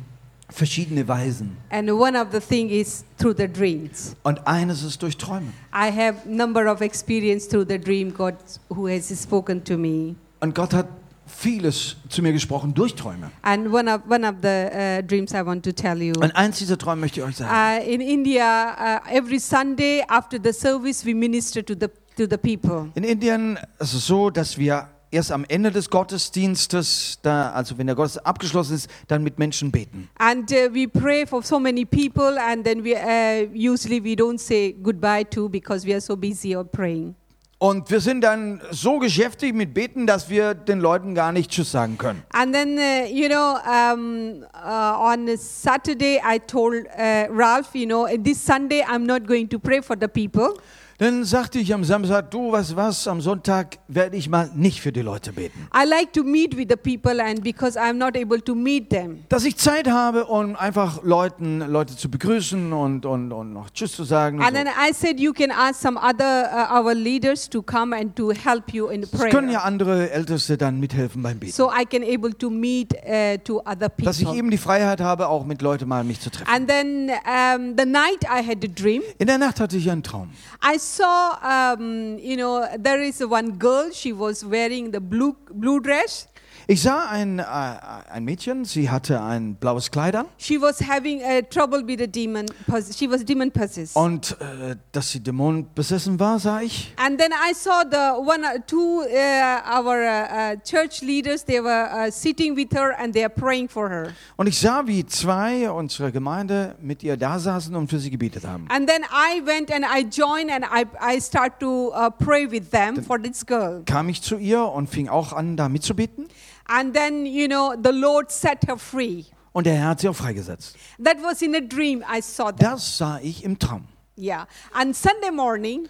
verschiedene 0.50 1.08
Weisen. 1.08 1.58
And 1.70 1.90
one 1.92 2.20
of 2.20 2.28
the 2.32 2.40
thing 2.40 2.70
is 2.70 3.04
through 3.18 3.36
the 3.38 3.48
dreams. 3.48 4.16
Und 4.24 4.46
eines 4.48 4.84
ist 4.84 5.02
durch 5.02 5.18
Träume. 5.18 5.54
I 5.74 5.92
have 5.92 6.28
number 6.28 6.72
of 6.72 6.82
experience 6.82 7.48
through 7.48 7.66
the 7.68 7.80
dream 7.80 8.14
God 8.14 8.36
who 8.70 8.88
has 8.88 9.10
spoken 9.10 9.64
to 9.64 9.78
me. 9.78 10.16
Und 10.40 10.56
Gott 10.56 10.74
hat 10.74 10.88
vieles 11.26 11.98
zu 12.10 12.22
mir 12.22 12.32
gesprochen 12.32 12.74
durch 12.74 12.96
Träume. 12.96 13.32
And 13.42 13.68
one 13.74 13.94
of 13.94 14.02
one 14.10 14.28
of 14.28 14.36
the 14.42 14.48
uh, 14.48 15.02
dreams 15.02 15.34
I 15.34 15.46
want 15.46 15.64
to 15.66 15.72
tell 15.72 16.02
you. 16.02 16.14
Und 16.22 16.36
eins 16.36 16.60
dieser 16.60 16.78
Träume 16.78 17.02
möchte 17.02 17.20
ich 17.20 17.26
euch 17.26 17.36
sagen. 17.36 17.52
Uh, 17.52 17.90
in 17.90 18.02
India, 18.02 19.02
uh, 19.06 19.10
every 19.12 19.40
Sunday 19.40 20.04
after 20.08 20.38
the 20.42 20.54
service, 20.54 21.06
we 21.06 21.14
minister 21.14 21.64
to 21.64 21.74
the 21.74 21.88
to 22.18 22.26
the 22.30 22.38
people. 22.38 22.92
In 22.96 23.04
Indien 23.04 23.58
ist 23.80 23.94
es 23.94 24.08
so, 24.08 24.30
dass 24.30 24.58
wir 24.58 24.90
erst 25.12 25.32
am 25.32 25.46
Ende 25.48 25.72
des 25.72 25.90
Gottesdienstes, 25.90 27.20
da, 27.22 27.52
also 27.52 27.78
wenn 27.78 27.88
der 27.88 27.96
Gottesdienst 27.96 28.26
abgeschlossen 28.26 28.76
ist, 28.76 28.90
dann 29.08 29.24
mit 29.24 29.40
Menschen 29.40 29.72
beten. 29.72 30.10
And 30.18 30.52
uh, 30.52 30.74
we 30.74 30.88
pray 30.88 31.26
for 31.26 31.42
so 31.44 31.60
many 31.60 31.86
people, 31.86 32.38
and 32.40 32.66
then 32.66 32.84
we 32.84 32.94
uh, 32.96 33.48
usually 33.54 34.04
we 34.04 34.16
don't 34.16 34.40
say 34.40 34.74
goodbye 34.74 35.24
to 35.24 35.48
because 35.48 35.86
we 35.88 35.94
are 35.94 36.02
so 36.02 36.16
busy 36.16 36.56
or 36.56 36.66
praying. 36.66 37.16
Und 37.60 37.90
wir 37.90 38.02
sind 38.02 38.22
dann 38.22 38.62
so 38.70 39.00
geschäftig 39.00 39.56
mit 39.56 39.74
Beten, 39.74 40.06
dass 40.06 40.30
wir 40.30 40.54
den 40.54 40.80
Leuten 40.80 41.16
gar 41.16 41.32
nicht 41.32 41.50
Tschüss 41.50 41.72
sagen 41.72 41.98
können. 41.98 42.22
And 42.30 42.54
then, 42.54 42.78
uh, 42.78 43.12
you 43.12 43.28
know, 43.28 43.56
um, 43.66 44.46
uh, 44.54 45.12
on 45.12 45.36
Saturday, 45.38 46.22
I 46.24 46.38
told 46.38 46.86
uh, 46.96 47.26
Ralph, 47.32 47.74
you 47.74 47.88
know, 47.88 48.08
this 48.16 48.46
Sunday 48.46 48.84
I'm 48.88 49.08
not 49.08 49.26
going 49.26 49.50
to 49.50 49.58
pray 49.58 49.82
for 49.82 49.96
the 50.00 50.08
people. 50.08 50.60
Dann 51.00 51.26
sagte 51.26 51.60
ich 51.60 51.76
am 51.76 51.84
Samstag, 51.84 52.32
du, 52.32 52.52
was 52.52 52.76
was, 52.76 53.08
am 53.08 53.22
Sonntag 53.22 53.78
werde 53.88 54.18
ich 54.18 54.30
mal 54.30 54.50
nicht 54.56 54.82
für 54.82 54.92
die 54.92 55.04
Leute 55.04 55.32
beten. 55.32 55.68
I 55.72 55.88
like 55.88 56.12
to 56.14 56.24
meet 56.24 56.58
with 56.58 56.66
the 56.70 56.76
people, 56.76 57.22
and 57.24 57.44
because 57.44 57.80
I'm 57.80 57.94
not 57.94 58.18
able 58.18 58.42
to 58.44 58.56
meet 58.56 58.90
them. 58.90 59.24
Dass 59.30 59.46
ich 59.46 59.58
Zeit 59.58 59.88
habe, 59.88 60.26
um 60.26 60.56
einfach 60.56 61.04
Leuten, 61.04 61.60
Leute 61.60 61.96
zu 61.96 62.10
begrüßen 62.10 62.74
und, 62.74 63.06
und, 63.06 63.32
und 63.32 63.54
noch 63.54 63.70
Tschüss 63.70 63.92
zu 63.92 64.06
sagen. 64.06 64.42
And 64.42 64.58
so. 64.58 64.64
then 64.64 64.68
I 64.68 64.92
said, 64.92 65.20
you 65.20 65.34
can 65.34 65.52
ask 65.52 65.80
some 65.80 66.00
other 66.00 66.50
uh, 66.52 66.80
our 66.80 66.96
leaders 66.96 67.48
to 67.48 67.62
come 67.62 67.96
and 67.96 68.16
to 68.16 68.32
help 68.32 68.74
you 68.74 68.88
in 68.88 69.04
Es 69.04 69.12
können 69.12 69.52
ja 69.52 69.60
prayer, 69.60 69.66
andere 69.66 70.10
Älteste 70.10 70.58
dann 70.58 70.80
mithelfen 70.80 71.22
beim 71.22 71.38
Beten. 71.38 71.54
so 71.54 71.70
I 71.70 71.86
can 71.86 72.02
able 72.02 72.36
to 72.36 72.50
meet 72.50 72.96
uh, 72.96 73.38
to 73.44 73.60
other 73.60 73.90
Dass 73.98 74.18
ich 74.18 74.24
people. 74.26 74.40
eben 74.40 74.50
die 74.50 74.58
Freiheit 74.58 75.00
habe, 75.00 75.28
auch 75.28 75.46
mit 75.46 75.62
Leuten 75.62 75.88
mal 75.88 76.04
mich 76.04 76.20
zu 76.22 76.32
treffen. 76.32 76.52
And 76.52 76.68
then 76.68 77.12
um, 77.24 77.76
the 77.78 77.86
night 77.86 78.24
I 78.24 78.44
had 78.44 78.64
a 78.64 78.68
dream. 78.68 79.04
In 79.20 79.28
der 79.28 79.38
Nacht 79.38 79.60
hatte 79.60 79.78
ich 79.78 79.92
einen 79.92 80.02
Traum. 80.02 80.32
I 80.66 80.80
saw, 80.88 81.38
um, 81.44 82.18
you 82.20 82.38
know, 82.38 82.68
there 82.78 83.02
is 83.02 83.20
one 83.26 83.58
girl. 83.58 83.92
She 83.92 84.14
was 84.14 84.44
wearing 84.44 84.92
the 84.92 85.00
blue 85.00 85.36
blue 85.52 85.80
dress. 85.80 86.28
Ich 86.70 86.82
sah 86.82 87.08
ein, 87.10 87.40
äh, 87.40 87.44
ein 87.44 88.26
Mädchen, 88.26 88.66
sie 88.66 88.90
hatte 88.90 89.22
ein 89.22 89.56
blaues 89.56 89.90
Kleid 89.90 90.18
an 90.18 90.26
She 90.38 90.60
was 90.60 90.82
having 90.82 91.22
uh, 91.22 91.42
trouble 91.50 91.82
with 91.88 92.02
a 92.02 92.08
demon. 92.08 92.46
She 92.94 93.10
was 93.10 93.24
demon 93.24 93.50
possessed. 93.52 93.96
und 93.96 94.36
äh, 94.42 94.76
dass 94.92 95.12
sie 95.12 95.22
Dämonen 95.22 95.68
besessen 95.74 96.20
war, 96.20 96.40
sah 96.40 96.60
ich. 96.60 96.94
And 96.98 97.18
then 97.18 97.32
I 97.32 97.54
saw 97.54 97.84
the 97.90 98.20
one, 98.20 98.44
uh, 98.44 98.60
two, 98.68 99.00
uh, 99.04 99.80
our 99.80 99.96
uh, 99.96 100.56
uh, 100.56 100.56
church 100.62 101.02
leaders. 101.02 101.46
They 101.46 101.64
were 101.64 101.88
uh, 101.90 102.12
sitting 102.12 102.58
with 102.58 102.74
her 102.76 102.94
and 103.00 103.14
they 103.14 103.24
are 103.24 103.34
praying 103.34 103.70
for 103.70 103.90
her. 103.90 104.10
Und 104.36 104.48
ich 104.48 104.60
sah, 104.60 104.86
wie 104.88 105.06
zwei 105.06 105.72
unserer 105.72 106.12
Gemeinde 106.12 106.76
mit 106.82 107.02
ihr 107.02 107.16
da 107.16 107.40
saßen 107.40 107.74
und 107.78 107.90
für 107.90 108.00
sie 108.00 108.10
gebetet 108.10 108.46
haben. 108.46 108.66
And 108.68 108.90
then 108.90 109.04
I 109.04 109.42
went 109.46 109.72
and 109.72 109.86
I 109.86 110.02
joined 110.04 110.52
and 110.52 110.66
I 110.66 110.86
I 111.16 111.22
start 111.22 111.62
to 111.62 111.94
uh, 111.94 112.10
pray 112.10 112.46
with 112.52 112.72
them 112.72 113.02
for 113.06 113.18
this 113.18 113.46
girl. 113.46 113.84
Kam 113.86 114.10
ich 114.10 114.22
zu 114.22 114.36
ihr 114.36 114.66
und 114.66 114.90
fing 114.90 115.08
auch 115.08 115.32
an, 115.32 115.56
da 115.56 115.70
mitzubeten. 115.70 116.28
And 116.68 116.94
then 116.94 117.26
you 117.26 117.48
know 117.48 117.76
the 117.82 117.92
Lord 117.92 118.32
set 118.32 118.68
her 118.68 118.78
free. 118.78 119.26
Und 119.54 119.66
der 119.66 119.76
Herr 119.76 119.90
hat 119.90 120.02
sie 120.02 120.10
auch 120.10 120.16
freigesetzt. 120.16 120.76
That 121.04 121.18
was 121.24 121.42
in 121.42 121.56
a 121.56 121.62
dream. 121.62 122.04
I 122.04 122.22
saw 122.22 122.52
that. 122.52 122.62
Das 122.62 122.98
sah 122.98 123.20
ich 123.22 123.44
im 123.44 123.58
Traum. 123.58 123.88
Yeah. 124.18 124.48
And 124.74 124.96
Sunday 124.96 125.32
morning, 125.32 125.88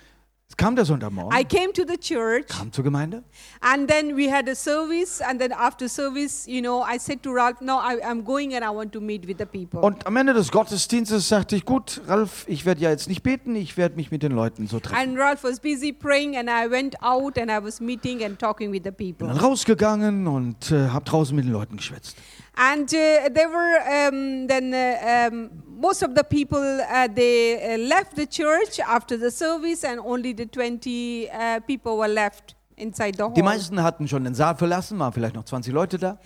Es 0.50 0.56
kam 0.56 0.78
der 0.78 0.86
Sonntagmorgen, 0.86 1.38
I 1.38 1.43
came 1.43 1.74
to 1.74 1.84
the 1.86 1.98
church 1.98 2.48
kam 2.48 2.72
zur 2.72 2.82
Gemeinde 2.86 3.22
and 3.60 3.89
then 3.89 4.16
we 4.16 4.32
had 4.32 4.48
a 4.48 4.56
service. 4.56 5.20
And 5.22 5.41
then 5.41 5.52
after 5.52 5.89
service, 5.89 6.48
you 6.48 6.62
know, 6.62 6.82
I 6.88 6.98
said 6.98 7.22
to 7.24 7.34
Ralph, 7.34 7.60
No, 7.60 7.80
I, 7.80 8.00
I'm 8.02 8.24
going 8.24 8.56
and 8.56 8.64
I 8.64 8.70
want 8.70 8.93
to 8.93 9.02
meet 9.02 9.28
with 9.28 9.39
the 9.39 9.45
people. 9.45 9.82
und 9.82 10.08
am 10.08 10.16
Ende 10.16 10.34
des 10.34 10.50
Gottesdienstes 10.50 11.28
sagte 11.28 11.58
ich, 11.58 11.66
gut, 11.66 12.00
Ralf, 12.08 12.45
ich 12.48 12.66
werde 12.66 12.80
ja 12.80 12.89
jetzt 12.91 13.10
nicht 13.10 13.24
beten, 13.24 13.58
ich 13.58 13.76
werde 13.76 13.98
mich 13.98 14.10
mit 14.10 14.24
den 14.24 14.32
Leuten 14.32 14.68
so 14.68 14.80
treffen. 14.80 14.95
And 15.10 15.20
Ralph 15.20 15.43
was 15.43 15.60
busy 15.60 15.91
praying, 15.91 16.38
and 16.38 16.48
I 16.50 16.72
went 16.72 16.95
out 17.04 17.38
and 17.38 17.52
I 17.52 17.62
was 17.62 17.82
meeting 17.82 18.24
and 18.24 18.39
talking 18.39 18.72
with 18.72 18.84
the 18.86 18.91
Bin 18.91 19.16
people. 19.16 19.28
dann 19.28 19.38
rausgegangen 19.38 20.28
und 20.28 20.72
äh, 20.72 20.88
habe 20.88 21.04
draußen 21.04 21.36
mit 21.36 21.43
den 21.43 21.52
Leuten 21.52 21.76
geschwätzt. 21.76 22.16
And 22.60 22.89
uh, 22.91 23.30
there 23.30 23.49
were 23.49 23.78
um, 24.10 24.47
then 24.47 24.74
uh, 24.74 25.30
um, 25.32 25.49
most 25.80 26.01
of 26.01 26.16
the 26.16 26.24
people 26.24 26.58
uh, 26.60 27.08
they 27.08 27.76
uh, 27.76 27.78
left 27.78 28.16
the 28.16 28.26
church 28.26 28.80
after 28.80 29.16
the 29.18 29.30
service, 29.30 29.84
and 29.84 29.99
only 29.99 30.34
the 30.34 30.47
20 30.47 31.30
uh, 31.30 31.60
people 31.68 31.97
were 31.97 32.08
left 32.08 32.55
inside 32.76 33.14
the 33.16 33.24
Die 33.30 33.41
hall. 33.41 33.43
meisten 33.43 33.82
hatten 33.84 34.08
schon 34.08 34.24
den 34.24 34.34
Saal 34.34 34.55
verlassen, 34.55 34.97
waren 34.97 35.14
vielleicht 35.14 35.36
noch 35.36 35.45
20 35.45 35.72
Leute 35.72 35.97
da. 35.99 36.18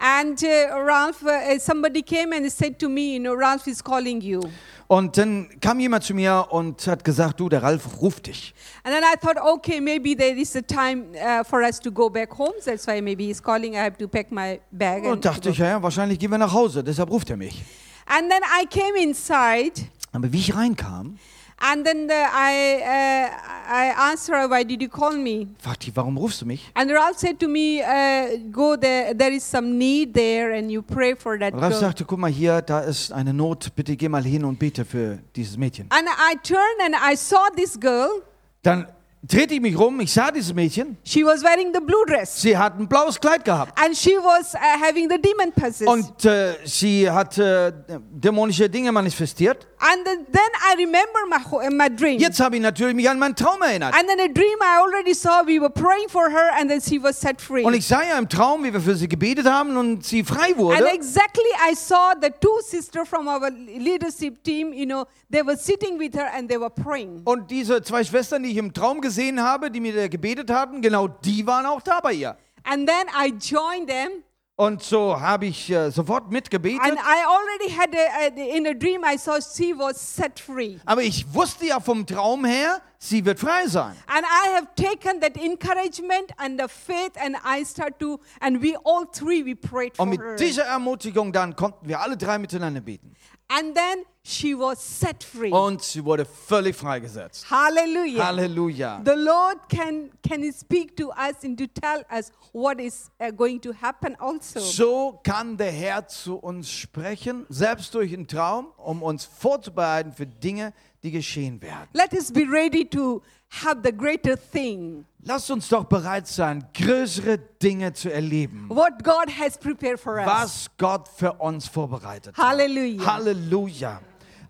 And 0.00 0.40
uh, 0.42 0.76
Ralph, 0.80 1.24
uh, 1.24 1.58
somebody 1.58 2.02
came 2.02 2.32
and 2.32 2.50
said 2.52 2.78
to 2.78 2.88
me, 2.88 3.14
you 3.14 3.18
know, 3.18 3.34
Ralph 3.34 3.66
is 3.66 3.82
calling 3.82 4.20
you. 4.20 4.40
Und 4.86 5.18
dann 5.18 5.48
kam 5.60 5.80
jemand 5.80 6.04
zu 6.04 6.14
mir 6.14 6.46
und 6.50 6.86
hat 6.86 7.04
gesagt, 7.04 7.38
du, 7.38 7.48
der 7.48 7.62
Ralf 7.62 8.00
ruft 8.00 8.26
dich. 8.26 8.54
And 8.84 8.94
then 8.94 9.02
I 9.04 9.16
thought, 9.20 9.36
okay, 9.36 9.80
maybe 9.80 10.16
there 10.16 10.34
is 10.34 10.56
a 10.56 10.62
time 10.62 11.08
uh, 11.14 11.44
for 11.44 11.60
us 11.62 11.78
to 11.80 11.90
go 11.90 12.08
back 12.08 12.32
home. 12.38 12.54
That's 12.64 12.86
why 12.86 13.02
maybe 13.02 13.26
he's 13.26 13.42
calling. 13.42 13.74
I 13.74 13.80
have 13.80 13.98
to 13.98 14.08
pack 14.08 14.30
my 14.30 14.60
bag. 14.70 15.04
Und 15.04 15.24
dachte 15.24 15.50
ich, 15.50 15.58
ja, 15.58 15.82
wahrscheinlich 15.82 16.18
gehen 16.18 16.30
wir 16.30 16.38
nach 16.38 16.52
Hause, 16.52 16.82
deshalb 16.82 17.10
ruft 17.10 17.28
er 17.28 17.36
mich. 17.36 17.62
And 18.06 18.30
then 18.30 18.40
I 18.42 18.64
came 18.66 18.96
inside, 18.98 19.82
Aber 20.12 20.32
wie 20.32 20.38
ich 20.38 20.54
reinkam, 20.54 21.18
and 21.60 21.84
then 21.84 22.06
the, 22.06 22.14
I, 22.14 22.80
uh, 22.82 23.72
I 23.72 23.92
asked 24.12 24.28
her, 24.28 24.48
Why 24.48 24.64
did 24.64 24.80
you 24.80 24.88
call 24.88 25.12
me? 25.16 25.48
fragte 25.60 25.88
ich, 25.88 25.96
warum 25.96 26.16
rufst 26.16 26.40
du 26.42 26.46
mich? 26.46 26.64
And 26.74 26.90
Ralph 26.90 27.18
said 27.18 27.38
to 27.40 27.48
me, 27.48 27.82
uh, 27.82 28.38
Go 28.50 28.76
there, 28.76 29.14
there 29.14 29.32
is 29.32 29.42
some 29.44 29.76
need 29.78 30.14
there, 30.14 30.52
and 30.56 30.70
you 30.70 30.82
pray 30.82 31.14
for 31.16 31.38
that 31.38 31.52
Und 31.54 31.60
Ralf 31.60 31.72
girl. 31.72 31.80
sagte, 31.80 32.04
guck 32.04 32.18
mal 32.18 32.30
hier, 32.30 32.62
da 32.62 32.80
ist 32.80 33.12
eine 33.12 33.32
Not, 33.34 33.74
bitte 33.74 33.96
geh 33.96 34.08
mal 34.08 34.22
hin 34.24 34.44
und 34.44 34.58
bete 34.58 34.84
für 34.84 35.18
dieses 35.34 35.56
Mädchen. 35.56 35.86
And 35.90 36.06
I 36.08 36.36
turned 36.42 36.80
and 36.84 36.94
I 36.94 37.16
saw 37.16 37.48
this 37.56 37.78
girl. 37.78 38.22
Dann 38.62 38.86
drehte 39.22 39.54
ich 39.54 39.60
mich 39.60 39.76
rum, 39.78 39.98
ich 40.00 40.12
sah 40.12 40.30
dieses 40.30 40.54
Mädchen, 40.54 40.96
She 41.04 41.24
was 41.24 41.42
wearing 41.42 41.72
the 41.74 41.80
blue 41.80 42.04
dress, 42.06 42.40
sie 42.40 42.56
hat 42.56 42.78
ein 42.78 42.88
blaues 42.88 43.20
Kleid 43.20 43.44
gehabt. 43.44 43.72
and 43.84 43.96
she 43.96 44.16
was 44.16 44.54
uh, 44.54 44.58
having 44.58 45.08
the 45.10 45.18
demon 45.20 45.52
possess. 45.52 45.88
Und 45.88 46.24
äh, 46.24 46.54
sie 46.64 47.10
hat 47.10 47.36
äh, 47.38 47.72
dämonische 48.12 48.68
Dinge 48.70 48.92
manifestiert. 48.92 49.66
And 49.80 50.04
then, 50.04 50.50
I 50.70 50.74
remember 50.76 51.20
my, 51.28 51.66
uh, 51.66 51.70
my 51.70 51.88
dream. 51.88 52.18
Jetzt 52.18 52.40
habe 52.40 52.56
ich 52.56 52.62
natürlich 52.62 52.94
mich 52.94 53.08
an 53.08 53.18
meinen 53.18 53.34
Traum 53.36 53.62
erinnert. 53.62 53.94
And 53.94 54.08
then 54.08 54.18
a 54.20 54.26
dream 54.28 54.58
I 54.60 54.80
already 54.82 55.14
saw, 55.14 55.42
we 55.46 55.60
were 55.60 55.70
praying 55.70 56.08
for 56.08 56.28
her, 56.30 56.50
and 56.58 56.68
then 56.70 56.80
she 56.80 57.00
was 57.02 57.20
set 57.20 57.40
free. 57.40 57.64
Und 57.64 57.74
ich 57.74 57.86
sah 57.86 58.02
ja 58.02 58.18
im 58.18 58.28
Traum, 58.28 58.64
wie 58.64 58.72
wir 58.72 58.80
für 58.80 58.94
sie 58.96 59.08
gebetet 59.08 59.46
haben 59.46 59.76
und 59.76 60.04
sie 60.04 60.24
frei 60.24 60.48
And 60.50 60.58
wurde. 60.58 60.88
exactly, 60.92 61.44
I 61.70 61.74
saw 61.74 62.12
the 62.20 62.30
two 62.40 62.60
sisters 62.62 63.08
from 63.08 63.28
our 63.28 63.50
leadership 63.50 64.42
team, 64.42 64.72
you 64.72 64.86
know, 64.86 65.04
they 65.30 65.44
were 65.44 65.56
sitting 65.56 65.98
with 65.98 66.14
her 66.14 66.28
and 66.34 66.48
they 66.48 66.58
were 66.58 66.70
praying. 66.70 67.22
Und 67.24 67.50
diese 67.50 67.82
zwei 67.82 68.02
Schwestern, 68.04 68.42
die 68.42 68.50
ich 68.50 68.56
im 68.56 68.72
Traum 68.72 69.00
gesehen 69.00 69.07
habe, 69.42 69.70
die 69.70 69.80
mit 69.80 69.94
ihr 69.94 70.08
gebetet 70.08 70.50
hatten, 70.50 70.80
genau 70.82 71.08
die 71.08 71.46
waren 71.46 71.66
auch 71.66 71.80
da 71.82 72.00
bei 72.00 72.12
ihr. 72.14 72.36
And 72.64 72.86
then 72.88 73.06
I 73.16 73.32
joined 73.40 73.88
them, 73.88 74.22
Und 74.56 74.82
so 74.82 75.18
habe 75.20 75.46
ich 75.46 75.70
äh, 75.70 75.90
sofort 75.90 76.30
mitgebetet. 76.30 76.80
and 76.82 76.98
I 76.98 77.24
already 77.26 77.70
had, 77.72 77.94
a, 77.94 78.24
a, 78.24 78.56
in 78.56 78.66
a 78.66 78.74
dream, 78.74 79.02
I 79.04 79.16
saw 79.16 79.38
she 79.40 79.72
was 79.72 79.96
set 80.16 80.38
free. 80.40 80.78
Aber 80.84 81.02
ich 81.02 81.24
wusste 81.32 81.66
ja 81.66 81.78
vom 81.80 82.04
Traum 82.04 82.44
her, 82.44 82.82
sie 82.98 83.24
wird 83.24 83.38
frei 83.38 83.68
sein. 83.68 83.94
And 84.08 84.24
I 84.26 84.56
have 84.56 84.66
taken 84.74 85.20
that 85.20 85.36
encouragement 85.36 86.32
and 86.38 86.60
the 86.60 86.66
faith, 86.68 87.12
and 87.24 87.36
I 87.44 87.64
start 87.64 87.98
to, 88.00 88.18
and 88.40 88.60
we 88.60 88.76
all 88.84 89.06
three, 89.12 89.44
we 89.44 89.54
prayed 89.54 89.96
for 89.96 90.02
Und 90.02 90.10
mit 90.10 90.20
her. 90.20 90.34
dieser 90.36 90.64
Ermutigung 90.64 91.32
dann 91.32 91.54
konnten 91.54 91.88
wir 91.88 92.00
alle 92.00 92.16
drei 92.16 92.38
miteinander 92.38 92.80
beten. 92.80 93.14
And 93.50 93.74
then 93.74 94.04
she 94.22 94.54
was 94.54 94.78
set 94.78 95.24
free. 95.24 95.50
Und 95.50 95.82
sie 95.82 96.04
wurde 96.04 96.26
völlig 96.26 96.76
freigesetzt. 96.76 97.50
Hallelujah. 97.50 98.26
Halleluja. 98.26 99.02
The 99.04 99.14
Lord 99.16 99.68
can 99.70 100.10
can 100.22 100.52
speak 100.52 100.96
to 100.98 101.08
us 101.10 101.42
and 101.42 101.56
to 101.56 101.66
tell 101.66 102.04
us 102.10 102.30
what 102.52 102.78
is 102.78 103.10
uh, 103.20 103.30
going 103.30 103.58
to 103.62 103.72
happen 103.72 104.16
also. 104.16 104.60
So 104.60 105.20
kann 105.22 105.56
der 105.56 105.72
Herr 105.72 106.06
zu 106.06 106.36
uns 106.36 106.70
sprechen, 106.70 107.46
selbst 107.48 107.94
durch 107.94 108.12
einen 108.12 108.26
Traum, 108.26 108.68
um 108.76 109.02
uns 109.02 109.24
vorzubereiten 109.24 110.12
für 110.12 110.26
Dinge, 110.26 110.74
die 111.02 111.10
geschehen 111.10 111.62
werden. 111.62 111.88
Let 111.94 112.12
us 112.12 112.30
be 112.30 112.42
ready 112.42 112.84
to 112.90 113.22
have 113.50 113.80
the 113.82 113.92
greater 113.92 114.36
thing, 114.36 115.04
Lasst 115.22 115.50
uns 115.50 115.68
doch 115.68 115.84
bereit 115.84 116.26
sein, 116.26 116.64
größere 116.74 117.38
Dinge 117.38 117.92
zu 117.92 118.12
erleben, 118.12 118.66
what 118.68 119.02
God 119.02 119.28
has 119.38 119.58
prepared 119.58 119.98
for 119.98 120.16
us. 120.16 120.26
was 120.26 120.70
Gott 120.78 121.08
für 121.08 121.32
uns 121.34 121.66
vorbereitet 121.66 122.36
hat. 122.36 122.44
Halleluja. 122.44 123.04
Halleluja. 123.06 124.00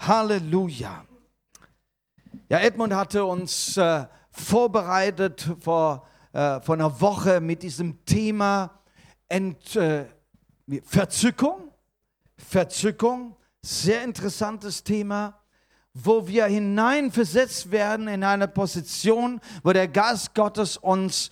Halleluja. 0.01 1.05
Ja, 2.49 2.59
Edmund 2.61 2.95
hatte 2.95 3.25
uns 3.25 3.77
äh, 3.77 4.07
vorbereitet 4.31 5.49
vor, 5.61 6.07
äh, 6.33 6.61
vor 6.61 6.75
einer 6.75 7.01
Woche 7.01 7.41
mit 7.41 7.63
diesem 7.63 8.05
Thema 8.05 8.71
Ent, 9.29 9.77
äh, 9.77 10.07
Verzückung. 10.85 11.73
Verzückung, 12.39 13.37
sehr 13.63 14.03
interessantes 14.05 14.85
Thema, 14.85 15.41
wo 15.95 16.29
wir 16.29 16.47
hineinversetzt 16.47 17.71
werden 17.71 18.09
in 18.09 18.25
eine 18.25 18.49
Position, 18.49 19.41
wo 19.63 19.73
der 19.73 19.89
Geist 19.89 20.35
Gottes 20.35 20.77
uns 20.77 21.31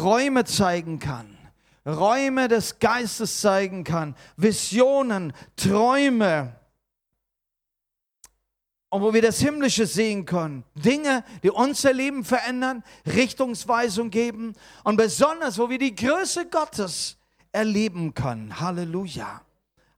Räume 0.00 0.44
zeigen 0.44 0.98
kann. 0.98 1.38
Räume 1.86 2.48
des 2.48 2.78
Geistes 2.78 3.40
zeigen 3.40 3.82
kann, 3.82 4.14
Visionen, 4.36 5.32
Träume, 5.56 6.54
und 8.92 9.00
wo 9.00 9.14
wir 9.14 9.22
das 9.22 9.40
Himmlische 9.40 9.86
sehen 9.86 10.26
können. 10.26 10.64
Dinge, 10.74 11.24
die 11.42 11.48
unser 11.50 11.94
Leben 11.94 12.24
verändern, 12.24 12.84
Richtungsweisung 13.06 14.10
geben 14.10 14.52
und 14.84 14.96
besonders, 14.96 15.58
wo 15.58 15.70
wir 15.70 15.78
die 15.78 15.94
Größe 15.94 16.44
Gottes 16.50 17.16
erleben 17.52 18.12
können. 18.12 18.60
Halleluja. 18.60 19.40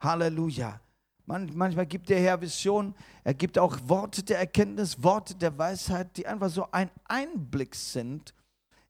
Halleluja. 0.00 0.80
Man, 1.26 1.50
manchmal 1.54 1.86
gibt 1.86 2.10
der 2.10 2.20
Herr 2.20 2.40
Vision, 2.40 2.94
er 3.22 3.34
gibt 3.34 3.58
auch 3.58 3.78
Worte 3.84 4.22
der 4.22 4.38
Erkenntnis, 4.38 5.02
Worte 5.02 5.34
der 5.34 5.56
Weisheit, 5.56 6.16
die 6.16 6.26
einfach 6.26 6.50
so 6.50 6.66
ein 6.70 6.90
Einblick 7.04 7.74
sind 7.74 8.34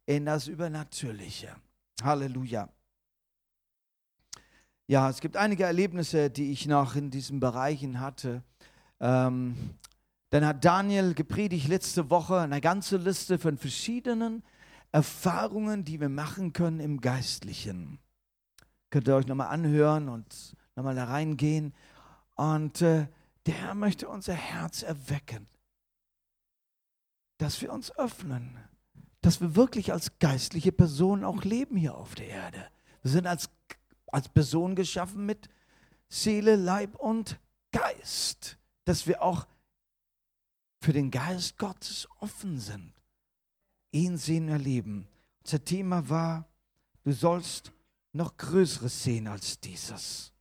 in 0.07 0.27
das 0.27 0.49
Übernatürliche. 0.49 1.55
Halleluja. 2.03 2.69
Ja, 4.87 5.09
es 5.09 5.21
gibt 5.21 5.37
einige 5.37 5.65
Erlebnisse, 5.65 6.29
die 6.29 6.51
ich 6.51 6.67
noch 6.67 6.97
in 6.97 7.11
diesen 7.11 7.41
Bereichen 7.41 8.01
hatte. 8.01 8.43
Ähm, 9.01 9.57
dann 10.31 10.45
hat 10.45 10.65
Daniel 10.65 11.15
gepredigt 11.15 11.69
letzte 11.69 12.11
Woche 12.11 12.41
eine 12.41 12.61
ganze 12.61 12.97
Liste 12.97 13.39
von 13.39 13.57
verschiedenen 13.57 14.43
Erfahrungen, 14.91 15.85
die 15.85 16.01
wir 16.01 16.09
machen 16.09 16.53
können 16.53 16.81
im 16.81 17.01
Geistlichen. 17.01 17.99
Könnt 18.91 19.09
ihr 19.09 19.15
euch 19.15 19.27
nochmal 19.27 19.49
anhören 19.49 20.09
und 20.09 20.57
nochmal 20.77 20.95
da 20.95 21.05
reingehen. 21.05 21.73
Und 22.35 22.83
äh, 22.83 23.07
der 23.47 23.55
Herr 23.55 23.75
möchte 23.75 24.09
unser 24.09 24.35
Herz 24.35 24.83
erwecken, 24.83 25.47
dass 27.39 27.61
wir 27.61 27.73
uns 27.73 27.91
öffnen, 27.97 28.59
dass 29.21 29.41
wir 29.41 29.57
wirklich 29.57 29.93
als 29.93 30.19
geistliche 30.19 30.73
Personen 30.73 31.25
auch 31.25 31.45
leben 31.45 31.77
hier 31.77 31.95
auf 31.95 32.15
der 32.15 32.29
Erde. 32.29 32.71
Wir 33.03 33.11
sind 33.11 33.27
als, 33.27 33.51
als 34.07 34.29
Person 34.29 34.75
geschaffen 34.75 35.27
mit 35.27 35.49
Seele, 36.09 36.57
Leib 36.57 36.95
und 36.97 37.39
Geist, 37.73 38.59
dass 38.85 39.07
wir 39.07 39.23
auch 39.23 39.47
für 40.81 40.93
den 40.93 41.11
Geist 41.11 41.59
Gottes 41.59 42.07
offen 42.21 42.61
sind, 42.61 42.93
ihn 43.91 44.17
sehen, 44.17 44.49
erleben. 44.49 45.09
Unser 45.43 45.65
Thema 45.65 46.09
war, 46.09 46.47
du 47.03 47.13
sollst 47.13 47.73
noch 48.13 48.37
Größeres 48.37 49.03
sehen 49.03 49.27
als 49.27 49.59
dieses. 49.61 50.34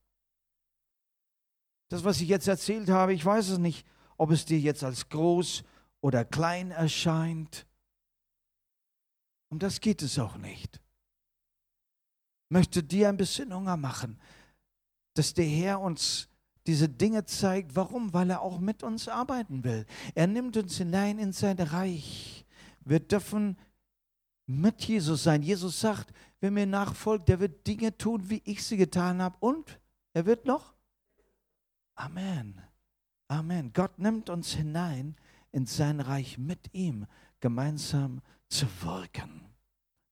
Das, 1.93 2.03
was 2.03 2.19
ich 2.21 2.27
jetzt 2.27 2.47
erzählt 2.47 2.89
habe, 2.89 3.13
ich 3.13 3.23
weiß 3.23 3.49
es 3.49 3.59
nicht, 3.59 3.85
ob 4.17 4.31
es 4.31 4.45
dir 4.45 4.59
jetzt 4.59 4.83
als 4.83 5.09
groß 5.09 5.63
oder 6.01 6.25
klein 6.25 6.71
erscheint. 6.71 7.67
Um 9.49 9.59
das 9.59 9.79
geht 9.79 10.01
es 10.01 10.17
auch 10.17 10.37
nicht. 10.37 10.81
Ich 12.47 12.49
möchte 12.49 12.81
dir 12.81 13.09
ein 13.09 13.17
bisschen 13.17 13.53
Hunger 13.53 13.77
machen, 13.77 14.19
dass 15.13 15.35
der 15.35 15.45
Herr 15.45 15.81
uns 15.81 16.29
diese 16.65 16.89
Dinge 16.89 17.25
zeigt. 17.25 17.75
Warum? 17.75 18.11
Weil 18.11 18.31
er 18.31 18.41
auch 18.41 18.57
mit 18.57 18.81
uns 18.81 19.07
arbeiten 19.07 19.63
will. 19.63 19.85
Er 20.15 20.25
nimmt 20.25 20.57
uns 20.57 20.75
hinein 20.79 21.19
in 21.19 21.31
sein 21.31 21.59
Reich. 21.59 22.43
Wir 22.79 23.01
dürfen 23.01 23.55
mit 24.47 24.83
Jesus 24.83 25.21
sein. 25.21 25.43
Jesus 25.43 25.79
sagt, 25.79 26.11
wer 26.39 26.49
mir 26.49 26.65
nachfolgt, 26.65 27.29
der 27.29 27.39
wird 27.39 27.67
Dinge 27.67 27.95
tun, 27.95 28.31
wie 28.31 28.41
ich 28.45 28.63
sie 28.63 28.77
getan 28.77 29.21
habe. 29.21 29.37
Und 29.41 29.79
er 30.13 30.25
wird 30.25 30.45
noch? 30.45 30.72
Amen. 31.95 32.61
Amen. 33.27 33.73
Gott 33.73 33.99
nimmt 33.99 34.29
uns 34.29 34.53
hinein 34.53 35.15
in 35.51 35.65
sein 35.65 35.99
Reich 35.99 36.37
mit 36.37 36.73
ihm 36.73 37.05
gemeinsam 37.39 38.21
zu 38.49 38.67
wirken. 38.81 39.41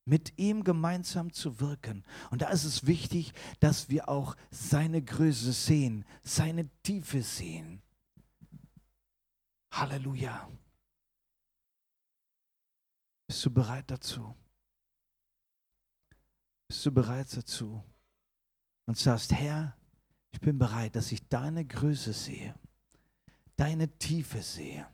Mit 0.06 0.38
ihm 0.38 0.64
gemeinsam 0.64 1.32
zu 1.32 1.60
wirken. 1.60 2.04
Und 2.32 2.42
da 2.42 2.50
ist 2.50 2.64
es 2.64 2.88
wichtig, 2.88 3.34
dass 3.60 3.90
wir 3.90 4.10
auch 4.10 4.36
seine 4.50 5.02
Größe 5.02 5.54
sehen, 5.54 6.06
seine 6.24 6.70
Tiefe 6.84 7.22
sehen. 7.22 7.82
Halleluja. 9.72 10.50
Bist 13.28 13.46
du 13.46 13.52
bereit 13.52 13.90
dazu? 13.90 14.36
Bist 16.68 16.86
du 16.86 16.92
bereit 16.92 17.36
dazu? 17.36 17.84
Und 18.86 18.98
sagst, 18.98 19.32
Herr, 19.32 19.78
ich 20.32 20.40
bin 20.40 20.58
bereit, 20.58 20.96
dass 20.96 21.12
ich 21.12 21.28
deine 21.28 21.66
Größe 21.66 22.14
sehe, 22.14 22.56
deine 23.56 23.90
Tiefe 23.98 24.42
sehe. 24.42 24.88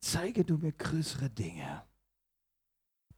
Zeige 0.00 0.44
du 0.44 0.56
mir 0.56 0.72
größere 0.72 1.28
Dinge, 1.30 1.82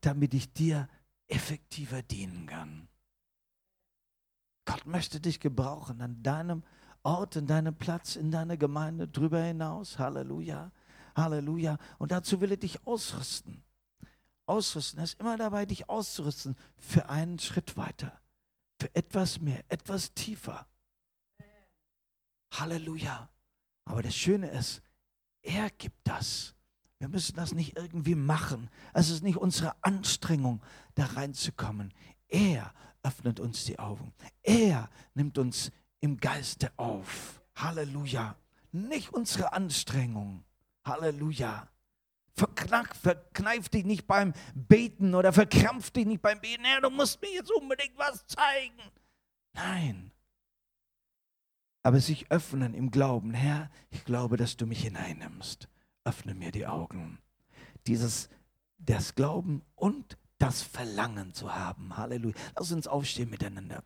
damit 0.01 0.35
ich 0.35 0.53
dir 0.53 0.89
effektiver 1.29 2.03
dienen 2.03 2.47
kann. 2.47 2.89
Gott 4.65 4.87
möchte 4.87 5.21
dich 5.21 5.41
gebrauchen 5.41 6.01
an 6.01 6.23
deinem 6.23 6.63
Ort, 7.03 7.37
in 7.37 7.47
deinem 7.47 7.75
Platz, 7.75 8.17
in 8.17 8.31
deiner 8.31 8.57
Gemeinde, 8.57 9.09
drüber 9.09 9.43
hinaus. 9.43 9.99
Halleluja, 9.99 10.71
Halleluja. 11.17 11.79
Und 11.99 12.13
dazu 12.13 12.41
will 12.41 12.53
er 12.53 12.57
dich 12.57 12.87
ausrüsten. 12.87 13.65
Ausrüsten, 14.47 14.99
er 14.99 15.05
ist 15.05 15.21
immer 15.21 15.37
dabei, 15.37 15.67
dich 15.67 15.89
auszurüsten 15.89 16.57
für 16.77 17.09
einen 17.09 17.39
Schritt 17.39 17.77
weiter, 17.77 18.21
für 18.81 18.95
etwas 18.95 19.41
mehr, 19.41 19.65
etwas 19.69 20.15
tiefer. 20.15 20.67
Halleluja. 22.53 23.29
Aber 23.85 24.03
das 24.03 24.15
Schöne 24.15 24.49
ist, 24.51 24.83
er 25.43 25.71
gibt 25.71 25.99
das. 26.05 26.55
Wir 26.99 27.09
müssen 27.09 27.35
das 27.35 27.53
nicht 27.53 27.77
irgendwie 27.77 28.15
machen. 28.15 28.71
Es 28.95 29.11
ist 29.11 29.25
nicht 29.25 29.37
unsere 29.37 29.75
Anstrengung, 29.83 30.63
da 30.95 31.07
reinzukommen. 31.07 31.93
Er 32.29 32.73
öffnet 33.03 33.41
uns 33.41 33.65
die 33.65 33.79
Augen. 33.79 34.13
Er 34.43 34.89
nimmt 35.15 35.37
uns 35.37 35.73
im 36.01 36.19
Geiste 36.19 36.73
auf. 36.77 37.43
Halleluja. 37.57 38.37
Nicht 38.71 39.13
unsere 39.13 39.53
Anstrengung. 39.53 40.45
Halleluja. 40.85 41.69
Verknack, 42.35 42.95
verkneif 42.97 43.69
dich 43.69 43.85
nicht 43.85 44.07
beim 44.07 44.33
Beten 44.55 45.15
oder 45.15 45.33
verkrampf 45.33 45.91
dich 45.91 46.07
nicht 46.07 46.23
beim 46.23 46.41
Beten. 46.41 46.65
Ja, 46.65 46.81
du 46.81 46.89
musst 46.89 47.21
mir 47.21 47.33
jetzt 47.33 47.51
unbedingt 47.51 47.99
was 47.99 48.27
zeigen. 48.27 48.81
Nein. 49.55 50.12
Aber 51.83 52.01
sich 52.01 52.31
öffnen 52.31 52.75
im 52.75 52.91
Glauben. 52.91 53.35
Herr, 53.35 53.71
ich 53.91 54.05
glaube, 54.05 54.37
dass 54.37 54.57
du 54.57 54.67
mich 54.67 54.83
hineinnimmst 54.83 55.69
öffne 56.05 56.35
mir 56.35 56.53
die 56.53 56.67
Augen. 56.67 57.19
Dieses, 57.87 58.29
das 58.79 59.15
Glauben 59.15 59.63
und 59.75 60.19
das 60.39 60.63
Verlangen 60.63 61.35
zu 61.35 61.55
haben. 61.55 61.97
Halleluja. 61.97 62.35
Lass 62.57 62.73
uns 62.73 62.87
aufstehen 62.87 63.31
miteinander. 63.31 63.83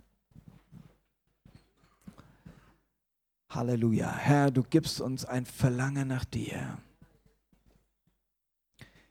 Halleluja. 3.50 4.14
Herr, 4.14 4.50
du 4.50 4.62
gibst 4.62 5.00
uns 5.00 5.24
ein 5.24 5.46
Verlangen 5.46 6.08
nach 6.08 6.24
dir. 6.24 6.78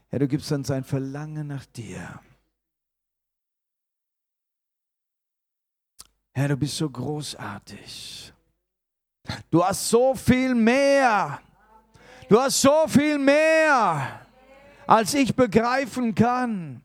Herr, 0.10 0.20
du 0.20 0.28
gibst 0.28 0.52
uns 0.52 0.72
ein 0.72 0.84
Verlangen 0.84 1.48
nach 1.48 1.66
dir. 1.66 2.22
Herr, 6.32 6.50
du 6.50 6.58
bist 6.58 6.78
so 6.78 6.90
großartig. 6.90 8.34
Du 9.50 9.64
hast 9.64 9.90
so 9.90 10.14
viel 10.16 10.54
mehr 10.54 11.40
Du 12.28 12.40
hast 12.40 12.62
so 12.62 12.88
viel 12.88 13.18
mehr, 13.18 14.22
als 14.88 15.14
ich 15.14 15.36
begreifen 15.36 16.16
kann. 16.16 16.82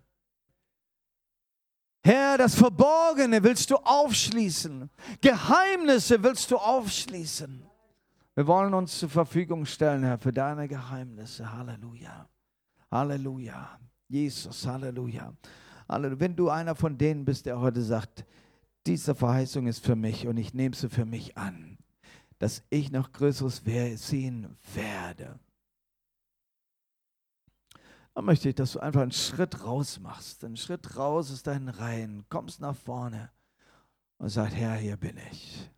Herr, 2.02 2.38
das 2.38 2.54
Verborgene 2.54 3.42
willst 3.42 3.70
du 3.70 3.76
aufschließen. 3.76 4.90
Geheimnisse 5.20 6.22
willst 6.22 6.50
du 6.50 6.56
aufschließen. 6.56 7.62
Wir 8.34 8.46
wollen 8.46 8.72
uns 8.74 8.98
zur 8.98 9.08
Verfügung 9.08 9.66
stellen, 9.66 10.02
Herr, 10.02 10.18
für 10.18 10.32
deine 10.32 10.66
Geheimnisse. 10.66 11.50
Halleluja. 11.50 12.28
Halleluja. 12.90 13.78
Jesus, 14.08 14.66
Halleluja. 14.66 15.32
Halleluja. 15.88 16.20
Wenn 16.20 16.36
du 16.36 16.48
einer 16.48 16.74
von 16.74 16.96
denen 16.96 17.24
bist, 17.24 17.46
der 17.46 17.58
heute 17.60 17.82
sagt, 17.82 18.24
diese 18.86 19.14
Verheißung 19.14 19.66
ist 19.66 19.84
für 19.84 19.96
mich 19.96 20.26
und 20.26 20.38
ich 20.38 20.54
nehme 20.54 20.74
sie 20.74 20.88
für 20.88 21.04
mich 21.04 21.36
an 21.36 21.69
dass 22.40 22.62
ich 22.70 22.90
noch 22.90 23.12
Größeres 23.12 23.62
sehen 23.96 24.56
werde. 24.74 25.38
Dann 28.14 28.24
möchte 28.24 28.48
ich, 28.48 28.54
dass 28.54 28.72
du 28.72 28.80
einfach 28.80 29.02
einen 29.02 29.12
Schritt 29.12 29.62
raus 29.62 30.00
machst, 30.00 30.42
einen 30.42 30.56
Schritt 30.56 30.96
raus 30.96 31.30
aus 31.30 31.42
deinen 31.42 31.68
Reihen, 31.68 32.24
kommst 32.28 32.60
nach 32.60 32.74
vorne 32.74 33.30
und 34.18 34.30
sagst, 34.30 34.56
Herr, 34.56 34.74
hier 34.74 34.96
bin 34.96 35.18
ich. 35.30 35.70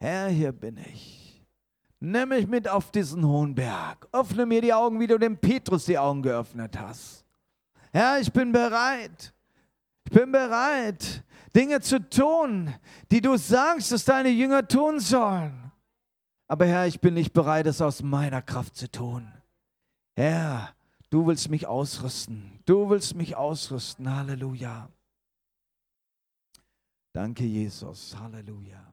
Herr, 0.00 0.28
hier 0.28 0.52
bin 0.52 0.78
ich. 0.78 1.46
Nimm 2.00 2.30
mich 2.30 2.46
mit 2.46 2.68
auf 2.68 2.90
diesen 2.90 3.24
hohen 3.26 3.54
Berg. 3.54 4.08
Öffne 4.10 4.46
mir 4.46 4.62
die 4.62 4.72
Augen, 4.72 4.98
wie 5.00 5.06
du 5.06 5.18
dem 5.18 5.36
Petrus 5.36 5.84
die 5.84 5.98
Augen 5.98 6.22
geöffnet 6.22 6.78
hast. 6.78 7.24
Herr, 7.92 8.18
ich 8.18 8.32
bin 8.32 8.50
bereit. 8.50 9.34
Ich 10.06 10.12
bin 10.12 10.32
bereit, 10.32 11.22
Dinge 11.54 11.82
zu 11.82 12.00
tun, 12.08 12.74
die 13.10 13.20
du 13.20 13.36
sagst, 13.36 13.92
dass 13.92 14.06
deine 14.06 14.30
Jünger 14.30 14.66
tun 14.66 15.00
sollen. 15.00 15.67
Aber 16.48 16.66
Herr, 16.66 16.86
ich 16.86 17.00
bin 17.00 17.14
nicht 17.14 17.34
bereit, 17.34 17.66
es 17.66 17.82
aus 17.82 18.02
meiner 18.02 18.40
Kraft 18.40 18.74
zu 18.74 18.90
tun. 18.90 19.30
Herr, 20.16 20.74
du 21.10 21.26
willst 21.26 21.50
mich 21.50 21.66
ausrüsten. 21.66 22.60
Du 22.64 22.88
willst 22.88 23.14
mich 23.14 23.36
ausrüsten. 23.36 24.14
Halleluja. 24.14 24.88
Danke, 27.12 27.44
Jesus. 27.44 28.16
Halleluja. 28.18 28.87